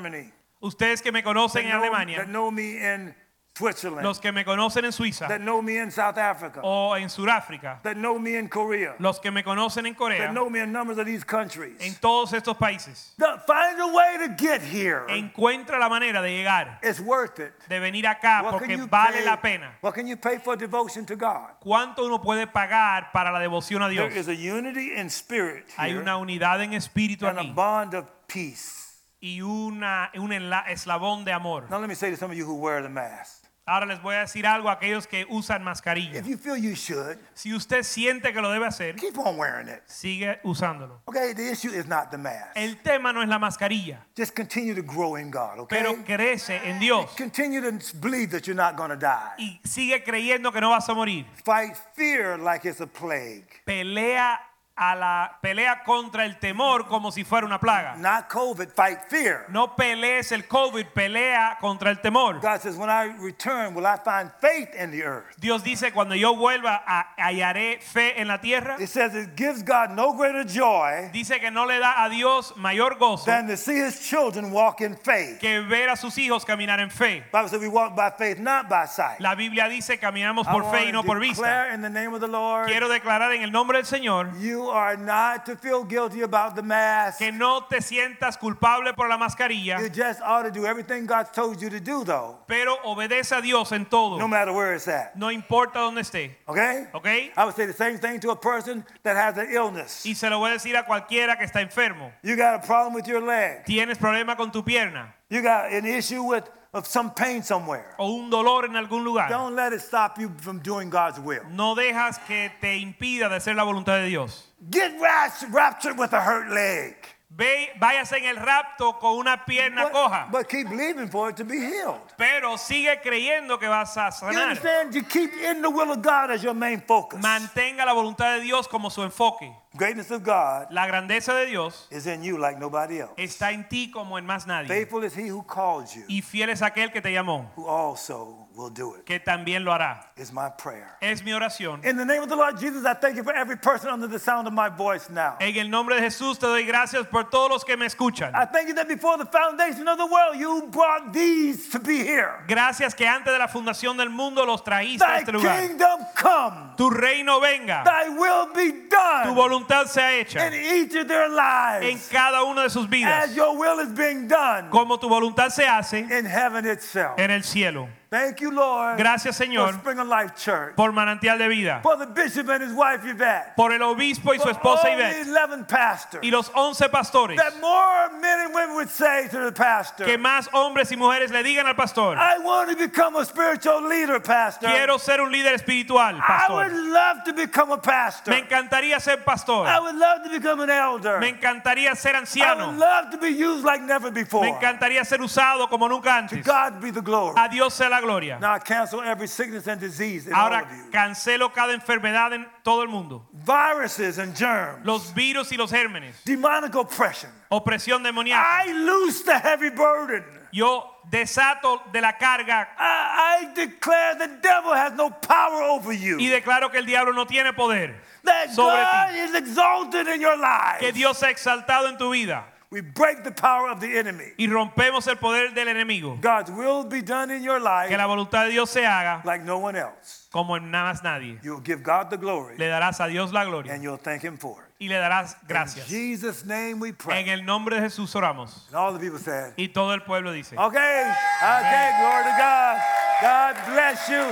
Ustedes 0.60 1.02
que 1.02 1.12
me 1.12 1.22
that 1.22 1.28
conocen 1.30 1.66
en 1.66 1.70
know, 1.72 1.82
that 1.82 1.92
Alemania, 1.92 2.26
know 2.26 2.50
me 2.52 2.78
in 2.78 3.16
Switzerland, 3.56 4.04
los 4.04 4.20
que 4.20 4.32
me 4.32 4.44
conocen 4.46 4.86
en 4.86 4.92
Suiza 4.92 5.28
that 5.28 5.40
know 5.42 5.64
me 5.64 5.78
in 5.80 5.90
South 5.90 6.18
Africa, 6.20 6.62
o 6.64 6.94
en 6.96 7.10
Sudáfrica, 7.10 7.82
that 7.82 7.96
know 7.96 8.20
me 8.20 8.36
in 8.38 8.48
Korea, 8.48 8.94
los 9.00 9.20
que 9.20 9.32
me 9.32 9.42
conocen 9.44 9.88
en 9.88 9.94
that 9.94 9.98
Corea, 9.98 10.32
know 10.32 10.48
me 10.48 10.60
in 10.60 10.72
numbers 10.72 11.00
of 11.00 11.08
these 11.08 11.24
countries. 11.24 11.76
en 11.80 11.96
todos 11.96 12.34
estos 12.34 12.56
países. 12.58 13.16
Find 13.48 13.80
a 13.80 13.88
way 13.88 14.18
to 14.28 14.36
get 14.38 14.62
here. 14.62 15.06
Encuentra 15.10 15.80
la 15.80 15.90
manera 15.90 16.22
de 16.22 16.30
llegar, 16.30 16.78
It's 16.84 17.00
worth 17.00 17.40
it. 17.40 17.52
de 17.68 17.80
venir 17.80 18.06
acá, 18.06 18.44
What 18.44 18.52
porque 18.60 18.76
vale 18.78 19.18
pay- 19.20 19.26
la 19.26 19.38
pena. 19.42 19.72
What 19.82 19.94
can 19.96 20.06
you 20.06 20.18
pay 20.18 20.38
for 20.38 20.56
devotion 20.56 21.06
to 21.08 21.16
God? 21.16 21.60
¿Cuánto 21.60 22.06
uno 22.06 22.20
puede 22.22 22.46
pagar 22.48 23.12
para 23.12 23.32
la 23.32 23.40
devoción 23.40 23.82
a 23.82 23.90
There 23.90 24.08
Dios? 24.10 24.16
is 24.16 24.28
a 24.28 24.36
unity 24.36 24.94
in 24.96 25.10
spirit 25.10 25.66
Hay 25.78 25.94
una 25.96 26.18
unidad 26.18 26.62
en 26.62 26.74
espíritu 26.74 27.28
and 27.28 27.40
a 27.40 27.42
aquí 27.42 27.54
bond 27.56 27.96
of 27.96 28.06
peace. 28.28 28.84
Y 29.20 29.42
una, 29.42 30.12
un 30.16 30.32
eslabón 30.32 31.26
de 31.26 31.34
amor. 31.34 31.68
Now 31.70 31.80
let 31.80 31.88
me 31.88 31.96
say 31.96 32.12
to 32.12 32.18
some 32.18 32.32
of 32.32 32.38
you 32.38 32.46
who 32.46 32.56
wear 32.56 32.82
the 32.82 32.90
mask. 32.90 33.44
Ahora 33.70 33.86
les 33.86 34.02
voy 34.02 34.16
a 34.16 34.20
decir 34.20 34.48
algo 34.48 34.70
a 34.70 34.74
aquellos 34.80 35.08
que 35.08 35.26
usan 35.30 35.62
mascarilla. 35.62 36.18
If 36.20 36.26
you 36.26 36.38
feel 36.38 36.56
you 36.56 36.74
should, 36.74 37.18
Si 37.34 37.54
usted 37.54 37.84
siente 37.84 38.32
que 38.32 38.40
lo 38.42 38.50
debe 38.50 38.66
hacer, 38.66 38.96
keep 38.96 39.18
on 39.18 39.38
wearing 39.38 39.68
it. 39.68 39.82
sigue 39.88 40.40
usándolo. 40.46 41.02
Okay, 41.06 41.34
the 41.34 41.52
issue 41.52 41.72
is 41.72 41.86
not 41.86 42.10
the 42.10 42.18
mask. 42.18 42.52
El 42.56 42.78
tema 42.82 43.12
no 43.12 43.22
es 43.22 43.28
la 43.28 43.38
mascarilla, 43.38 44.06
Just 44.16 44.34
continue 44.38 44.74
to 44.74 44.82
grow 44.82 45.18
in 45.18 45.30
God, 45.30 45.60
okay? 45.60 45.80
pero 45.82 45.96
crece 46.06 46.62
en 46.64 46.80
Dios 46.80 47.12
Continue 47.18 47.60
to 47.60 47.98
believe 47.98 48.32
that 48.32 48.48
you're 48.48 48.56
not 48.56 48.78
going 48.78 48.90
to 48.90 48.96
die. 48.96 49.34
y 49.38 49.60
sigue 49.66 50.02
creyendo 50.02 50.54
que 50.54 50.62
no 50.62 50.70
vas 50.70 50.88
a 50.88 50.94
morir. 50.94 51.26
Fight 51.44 51.76
fear 51.94 52.38
like 52.38 52.64
it's 52.64 52.80
a 52.80 52.88
plague. 52.88 53.48
Pelea 53.66 54.40
a 54.78 54.96
la 54.96 55.38
pelea 55.42 55.84
contra 55.84 56.24
el 56.26 56.38
temor 56.40 56.88
como 56.88 57.12
si 57.12 57.24
fuera 57.24 57.46
una 57.46 57.60
plaga. 57.60 57.96
Not 57.98 58.28
COVID, 58.30 58.70
fight 58.70 59.00
fear. 59.10 59.46
No 59.50 59.76
pelees 59.76 60.32
el 60.32 60.48
COVID, 60.48 60.86
pelea 60.94 61.58
contra 61.60 61.90
el 61.90 61.98
temor. 61.98 62.40
God 62.40 62.62
says, 62.62 62.76
when 62.78 62.90
I 62.90 63.06
return, 63.20 63.74
will 63.74 63.86
I 63.88 63.98
find 63.98 64.32
faith 64.40 64.70
in 64.76 64.92
the 64.92 65.04
earth? 65.04 65.36
Dios 65.40 65.64
dice, 65.64 65.92
cuando 65.92 66.16
yo 66.16 66.36
vuelva, 66.36 66.84
a- 66.86 67.08
hallaré 67.18 67.82
fe 67.82 68.20
en 68.22 68.28
la 68.28 68.38
tierra. 68.40 68.78
It 68.80 68.90
says 68.90 69.16
it 69.16 69.36
gives 69.36 69.64
God 69.64 69.92
no 69.92 70.14
greater 70.14 70.44
joy 70.44 71.10
Dice 71.12 71.40
que 71.40 71.50
no 71.50 71.66
le 71.66 71.80
da 71.80 72.04
a 72.06 72.10
Dios 72.10 72.54
mayor 72.58 72.96
gozo 73.00 73.26
than 73.26 73.48
to 73.48 73.58
see 73.58 73.76
his 73.78 74.00
children 74.08 74.52
walk 74.52 74.82
in 74.82 74.96
faith. 74.96 75.40
que 75.40 75.62
ver 75.62 75.90
a 75.90 75.96
sus 75.96 76.16
hijos 76.18 76.46
caminar 76.46 76.80
en 76.80 76.90
fe. 76.92 77.24
Bible 77.32 77.50
says 77.50 77.60
we 77.62 77.68
walk 77.68 77.96
by 77.96 78.12
faith, 78.12 78.38
not 78.40 78.70
by 78.70 78.86
sight. 78.86 79.20
La 79.20 79.34
Biblia 79.36 79.68
dice 79.68 79.98
caminamos 80.00 80.46
por 80.46 80.72
fe 80.72 80.86
y 80.88 80.92
no 80.92 81.04
por 81.04 81.20
vista. 81.20 81.74
in 81.74 81.82
the 81.82 81.90
name 81.90 82.14
of 82.14 82.22
the 82.22 82.28
Lord, 82.28 82.68
Quiero 82.68 82.88
declarar 82.88 83.34
en 83.34 83.42
el 83.44 83.52
nombre 83.52 83.78
del 83.78 83.86
Señor, 83.86 84.32
you 84.40 84.67
you 84.68 84.74
are 84.74 84.98
not 84.98 85.46
to 85.46 85.56
feel 85.56 85.84
guilty 85.84 86.22
about 86.22 86.56
the 86.56 86.62
mask. 86.62 87.20
Que 87.20 87.32
no 87.32 87.62
te 87.70 87.78
sientas 87.78 88.38
culpable 88.38 88.94
por 88.94 89.08
la 89.08 89.18
mascarilla, 89.18 89.80
You 89.80 89.90
just 89.90 90.22
ought 90.22 90.44
to 90.44 90.52
do 90.52 90.66
everything 90.66 91.06
God 91.06 91.34
told 91.34 91.62
you 91.62 91.70
to 91.70 91.80
do, 91.80 92.04
though, 92.04 92.38
pero 92.48 92.78
obedece 92.86 93.38
a 93.38 93.42
Dios 93.42 93.72
en 93.72 93.86
todo. 93.86 94.18
no 94.18 94.28
matter 94.28 94.52
where 94.52 94.74
it's 94.74 94.88
at. 94.88 95.16
No 95.16 95.28
importa 95.32 95.80
dónde 95.80 96.02
esté. 96.02 96.32
Okay? 96.48 96.88
Okay. 96.94 97.32
I 97.36 97.46
would 97.46 97.56
say 97.56 97.66
the 97.66 97.74
same 97.74 97.98
thing 97.98 98.20
to 98.22 98.32
a 98.32 98.36
person 98.36 98.84
that 99.04 99.16
has 99.16 99.38
an 99.38 99.48
illness. 99.52 100.04
Y 100.06 100.14
se 100.14 100.30
lo 100.30 100.40
voy 100.40 100.52
a 100.52 100.58
decir 100.58 100.76
a 100.76 100.84
cualquiera 100.84 101.38
que 101.38 101.46
está 101.46 101.62
enfermo. 101.62 102.12
You 102.24 102.36
got 102.36 102.64
a 102.64 102.68
problem 102.68 102.94
with 102.94 103.08
your 103.08 103.22
leg. 103.22 103.66
Tienes 103.66 103.98
problema 103.98 104.36
con 104.36 104.52
tu 104.52 104.62
pierna 104.64 105.14
You 105.30 105.42
got 105.42 105.72
an 105.74 105.86
issue 105.86 106.24
with 106.24 106.50
of 106.74 106.86
some 106.88 107.12
pain 107.12 107.42
somewhere. 107.44 107.96
o 107.98 108.20
un 108.20 108.30
dolor 108.30 108.66
en 108.66 108.74
algún 108.76 109.04
lugar. 109.04 109.30
Don't 109.30 109.56
let 109.56 109.74
it 109.74 109.82
stop 109.82 110.18
you 110.20 110.30
from 110.38 110.60
doing 110.60 110.90
God's 110.90 111.20
will. 111.20 111.44
No 111.52 111.76
dejas 111.76 112.18
que 112.28 112.52
te 112.62 112.78
impida 112.80 113.30
de 113.30 113.36
hacer 113.38 113.56
la 113.56 113.64
voluntad 113.64 114.00
de 114.02 114.10
Dios. 114.10 114.44
Get 114.70 115.00
rapt- 115.00 115.46
raptured 115.52 115.98
with 115.98 116.14
a 116.14 116.22
hurt 116.22 116.50
leg. 116.50 116.96
Ve, 117.30 117.72
váyase 117.78 118.18
en 118.18 118.26
el 118.26 118.38
rapto 118.38 118.98
con 119.00 119.18
una 119.18 119.44
pierna 119.46 119.84
But, 119.84 119.92
coja, 119.92 120.28
but 120.32 120.48
keep 120.48 120.70
believing 120.70 121.10
for 121.10 121.30
it 121.30 121.36
to 121.36 121.44
be 121.44 121.58
healed. 121.58 122.00
pero 122.18 122.58
sigue 122.58 123.02
creyendo 123.02 123.60
que 123.60 123.68
vas 123.68 123.98
a 123.98 124.06
You 124.08 124.12
sanar. 124.12 124.44
understand? 124.44 124.96
You 124.96 125.04
keep 125.04 125.34
in 125.34 125.62
the 125.62 125.70
will 125.70 125.92
of 125.92 126.02
God 126.02 126.32
as 126.32 126.42
your 126.42 126.54
main 126.56 126.82
focus. 126.82 127.20
Mantenga 127.22 127.86
la 127.86 127.94
voluntad 127.94 128.38
de 128.38 128.42
Dios 128.44 128.68
como 128.70 128.90
su 128.90 129.04
enfoque. 129.04 129.52
Greatness 129.74 130.10
of 130.10 130.24
God 130.24 130.68
La 130.72 130.88
grandeza 130.88 131.34
de 131.36 131.46
Dios 131.48 131.88
is 131.92 132.08
in 132.08 132.24
you 132.24 132.38
like 132.38 132.58
nobody 132.60 133.02
else. 133.02 133.14
está 133.18 133.52
en 133.52 133.68
ti 133.68 133.92
como 133.92 134.18
en 134.18 134.26
más 134.26 134.48
nadie. 134.48 134.68
Faithful 134.70 135.04
is 135.04 135.14
he 135.14 135.28
who 135.30 135.44
called 135.44 135.86
you, 135.94 136.06
Y 136.08 136.22
fiel 136.22 136.50
es 136.50 136.62
aquel 136.62 136.92
que 136.94 137.02
te 137.02 137.12
llamó, 137.12 137.52
who 137.58 137.68
also 137.68 138.47
will 138.58 138.70
do 138.72 138.96
it. 138.96 139.06
que 139.06 139.20
también 139.20 139.64
lo 139.64 139.72
hará. 139.72 140.08
Is 140.18 140.34
my 140.34 140.50
prayer. 140.50 140.98
Es 141.00 141.24
mi 141.24 141.32
oración. 141.32 141.86
In 141.86 141.96
the 141.96 142.04
name 142.04 142.24
of 142.24 142.30
the 142.30 142.36
Lord 142.36 142.60
Jesus, 142.60 142.86
I 142.86 142.96
thank 142.96 143.16
you 143.16 143.24
for 143.24 143.34
every 143.34 143.56
person 143.56 143.90
under 143.90 144.08
the 144.08 144.18
sound 144.18 144.48
of 144.48 144.54
my 144.54 144.68
voice 144.68 145.10
now. 145.12 145.38
En 145.40 145.56
el 145.56 145.70
nombre 145.70 145.96
de 145.96 146.02
Jesús 146.02 146.40
te 146.40 146.48
doy 146.48 146.66
gracias 146.66 147.06
por 147.06 147.26
todos 147.26 147.50
los 147.52 147.64
que 147.64 147.78
me 147.78 147.86
escuchan. 147.86 148.34
I 148.34 148.46
thank 148.46 148.68
you 148.68 148.74
that 148.74 148.88
before 148.88 149.18
the 149.18 149.26
foundation 149.28 149.88
of 149.88 149.98
the 150.00 150.08
world, 150.08 150.38
you 150.38 150.68
brought 150.72 151.14
these 151.14 151.70
to 151.70 151.80
be 151.80 151.98
here. 152.00 152.44
Gracias 152.48 152.96
que 152.96 153.06
antes 153.06 153.32
de 153.32 153.38
la 153.38 153.48
fundación 153.48 153.96
del 153.96 154.10
mundo 154.10 154.44
los 154.44 154.64
trajiste 154.64 155.04
a 155.06 155.20
este 155.20 155.32
lugar. 155.32 155.62
kingdom 155.62 156.00
come, 156.16 156.74
Tu 156.78 156.90
reino 156.90 157.40
venga, 157.40 157.84
thy 157.86 158.10
will 158.10 158.48
be 158.56 158.88
done. 158.90 159.28
tu 159.28 159.36
voluntad 159.36 159.86
sea 159.88 160.12
hecha 160.20 160.48
in 160.48 160.54
each 160.54 160.96
of 160.96 161.08
their 161.08 161.30
lives. 161.30 161.86
en 161.86 162.00
cada 162.12 162.44
una 162.44 162.64
de 162.64 162.70
sus 162.72 162.88
vidas. 162.88 163.30
as 163.30 163.36
your 163.36 163.56
will 163.56 163.80
is 163.80 163.90
being 163.90 164.28
done 164.28 164.70
como 164.72 164.98
tu 164.98 165.08
voluntad 165.08 165.52
se 165.52 165.64
hace 165.64 166.00
in 166.00 166.26
heaven 166.26 166.66
itself. 166.66 167.20
en 167.20 167.30
el 167.30 167.44
cielo. 167.44 167.88
Thank 168.10 168.40
you, 168.40 168.52
Lord, 168.52 168.98
Gracias, 168.98 169.36
for 169.38 169.44
Señor, 169.46 169.74
Spring 169.80 170.00
of 170.00 170.08
Life 170.08 170.34
Church, 170.38 170.78
por 170.78 170.94
manantial 170.94 171.38
de 171.38 171.50
vida, 171.50 171.82
for 171.84 171.98
the 171.98 172.06
bishop 172.06 172.48
and 172.48 172.64
his 172.64 172.72
wife 172.72 173.04
Yvette, 173.04 173.54
por 173.58 173.74
el 173.74 173.82
obispo 173.82 174.32
y 174.32 174.38
su 174.38 174.44
for 174.44 174.52
esposa 174.54 174.88
11 174.88 175.66
pastors, 175.68 176.24
y 176.24 176.30
los 176.30 176.50
once 176.56 176.88
pastores. 176.88 177.36
that 177.36 177.60
more 177.60 178.10
men 178.22 178.40
and 178.46 178.54
women 178.54 178.76
would 178.76 178.88
say 178.90 179.28
to 179.28 179.38
the 179.44 179.52
pastor, 179.52 180.06
Que 180.06 180.18
más 180.18 180.48
hombres 180.54 180.90
y 180.90 180.96
mujeres 180.96 181.32
le 181.32 181.44
digan 181.44 181.66
al 181.66 181.76
pastor, 181.76 182.16
I 182.18 182.38
want 182.38 182.70
to 182.70 182.78
become 182.78 183.18
a 183.18 183.26
spiritual 183.26 183.82
leader, 183.86 184.22
pastor. 184.22 184.70
quiero 184.70 184.98
ser 185.00 185.20
un 185.20 185.30
líder 185.30 185.54
espiritual, 185.56 186.16
I 186.16 186.48
would 186.50 186.72
pastor. 186.72 186.90
love 186.90 187.18
to 187.26 187.34
become 187.34 187.72
a 187.74 187.78
pastor. 187.78 188.32
Me 188.32 188.40
encantaría 188.40 189.02
ser 189.02 189.18
pastor. 189.18 189.68
I 189.68 189.82
would 189.82 189.96
love 189.96 190.24
to 190.24 190.30
become 190.30 190.62
an 190.62 190.70
elder. 190.70 191.20
Me 191.20 191.34
encantaría 191.34 191.94
ser 191.98 192.16
I 192.16 192.20
would 192.22 192.28
anciano. 192.30 192.78
love 192.80 193.12
to 193.12 193.18
be 193.18 193.32
used 193.32 193.66
like 193.66 193.82
never 193.82 194.12
before. 194.12 194.44
Me 194.46 194.52
encantaría 194.52 195.04
ser 195.04 195.20
usado 195.20 195.68
como 195.68 195.90
nunca 195.90 196.16
antes. 196.16 196.46
God 196.46 196.80
be 196.80 196.90
the 196.92 197.02
glory. 197.02 197.36
A 197.38 197.50
Dios 197.50 197.74
sea 197.74 197.90
la 197.90 197.97
gloria. 198.02 198.38
Now 198.40 198.54
I 198.54 198.60
cancel 198.60 199.02
every 199.02 199.28
sickness 199.28 199.68
and 199.68 199.80
disease 199.80 200.28
in 200.28 200.34
all 200.34 200.48
Ahora 200.52 200.64
of 200.64 200.72
you. 200.72 200.92
cancelo 200.92 201.54
cada 201.54 201.74
enfermedad 201.74 202.34
en 202.34 202.46
todo 202.64 202.82
el 202.82 202.88
mundo. 202.88 203.26
Viruses 203.34 204.18
and 204.18 204.36
germs. 204.36 204.86
Los 204.86 205.12
virus 205.12 205.52
y 205.52 205.58
los 205.58 205.72
gérmenes. 205.72 206.16
demonic 206.26 206.76
oppression. 206.76 207.30
Opresión 207.52 208.04
demoníaca. 208.04 208.42
I 208.66 208.72
loose 208.74 209.22
the 209.24 209.38
heavy 209.40 209.70
burden. 209.70 210.24
Yo 210.52 210.84
desato 211.10 211.82
de 211.92 212.02
la 212.02 212.14
carga 212.14 212.68
I, 212.80 213.42
I 213.44 213.54
declare 213.54 214.16
the 214.16 214.28
devil 214.42 214.74
has 214.74 214.94
no 214.94 215.10
power 215.10 215.62
over 215.64 215.92
you. 215.94 216.18
y 216.18 216.28
declaro 216.30 216.70
que 216.72 216.80
el 216.80 216.86
diablo 216.86 217.12
no 217.14 217.26
tiene 217.26 217.54
poder. 217.54 217.96
that 218.24 218.50
sobre 218.52 218.76
God 218.76 219.12
ti. 219.12 219.20
is 219.20 219.36
exalted 219.36 220.08
in 220.08 220.20
your 220.22 220.38
life. 220.38 220.80
Que 220.80 220.92
Dios 220.92 221.18
sea 221.18 221.30
exaltado 221.30 221.88
en 221.90 221.98
tu 221.98 222.12
vida. 222.12 222.44
We 222.70 222.82
break 222.82 223.24
the 223.24 223.32
power 223.32 223.70
of 223.70 223.80
the 223.80 223.98
enemy. 223.98 224.34
Y 224.38 224.48
rompemos 224.48 225.08
el 225.08 225.16
poder 225.18 225.54
del 225.54 225.68
enemigo. 225.70 226.18
God's 226.22 226.52
will 226.52 226.84
be 226.84 227.02
done 227.02 227.32
in 227.32 227.42
your 227.44 227.60
life 227.62 227.88
Que 227.90 227.98
la 227.98 228.06
voluntad 228.08 228.46
de 228.46 228.52
Dios 228.52 228.70
se 228.70 228.82
haga 228.86 229.22
like 229.26 229.44
no 229.46 229.58
one 229.60 229.76
else. 229.78 230.28
como 230.32 230.56
en 230.58 230.70
nada 230.70 230.94
más 230.94 231.04
nadie. 231.04 231.40
You'll 231.44 231.62
give 231.62 231.82
God 231.84 232.10
the 232.10 232.18
glory 232.18 232.58
Le 232.58 232.68
darás 232.68 233.00
a 233.00 233.08
Dios 233.08 233.32
la 233.32 233.46
gloria 233.46 233.74
and 233.74 233.82
you'll 233.84 233.98
thank 233.98 234.22
him 234.22 234.38
for 234.38 234.58
it. 234.64 234.68
y 234.80 234.90
le 234.90 234.96
darás 234.96 235.36
In 235.44 235.48
gracias. 235.48 235.88
Jesus' 235.88 236.46
name 236.46 236.80
we 236.80 236.92
pray. 236.92 237.22
En 237.24 237.30
el 237.30 237.46
nombre 237.46 237.78
de 237.80 237.82
Jesús 237.90 238.14
oramos. 238.16 238.68
And 238.68 238.76
all 238.76 238.92
the 238.94 239.00
people 239.00 239.18
said, 239.20 239.54
Y 239.58 239.70
todo 239.70 239.94
el 239.94 240.02
pueblo 240.02 240.32
dice. 240.34 240.54
Okay, 240.58 241.04
okay, 241.42 241.92
glory 242.02 242.24
to 242.26 242.36
God. 242.38 242.78
God 243.22 243.56
bless 243.74 244.10
you. 244.10 244.24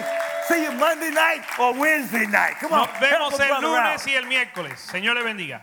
See 0.48 0.62
you 0.64 0.72
Monday 0.74 1.10
night 1.10 1.42
or 1.60 1.74
Wednesday 1.74 2.28
night. 2.28 2.56
Come 2.60 2.74
on, 2.74 2.88
Nos 2.88 3.00
vemos 3.00 3.40
el 3.40 3.62
lunes 3.62 4.06
y 4.06 4.14
el 4.14 4.26
miércoles. 4.26 4.78
Señor 4.80 5.16
le 5.16 5.24
bendiga. 5.24 5.62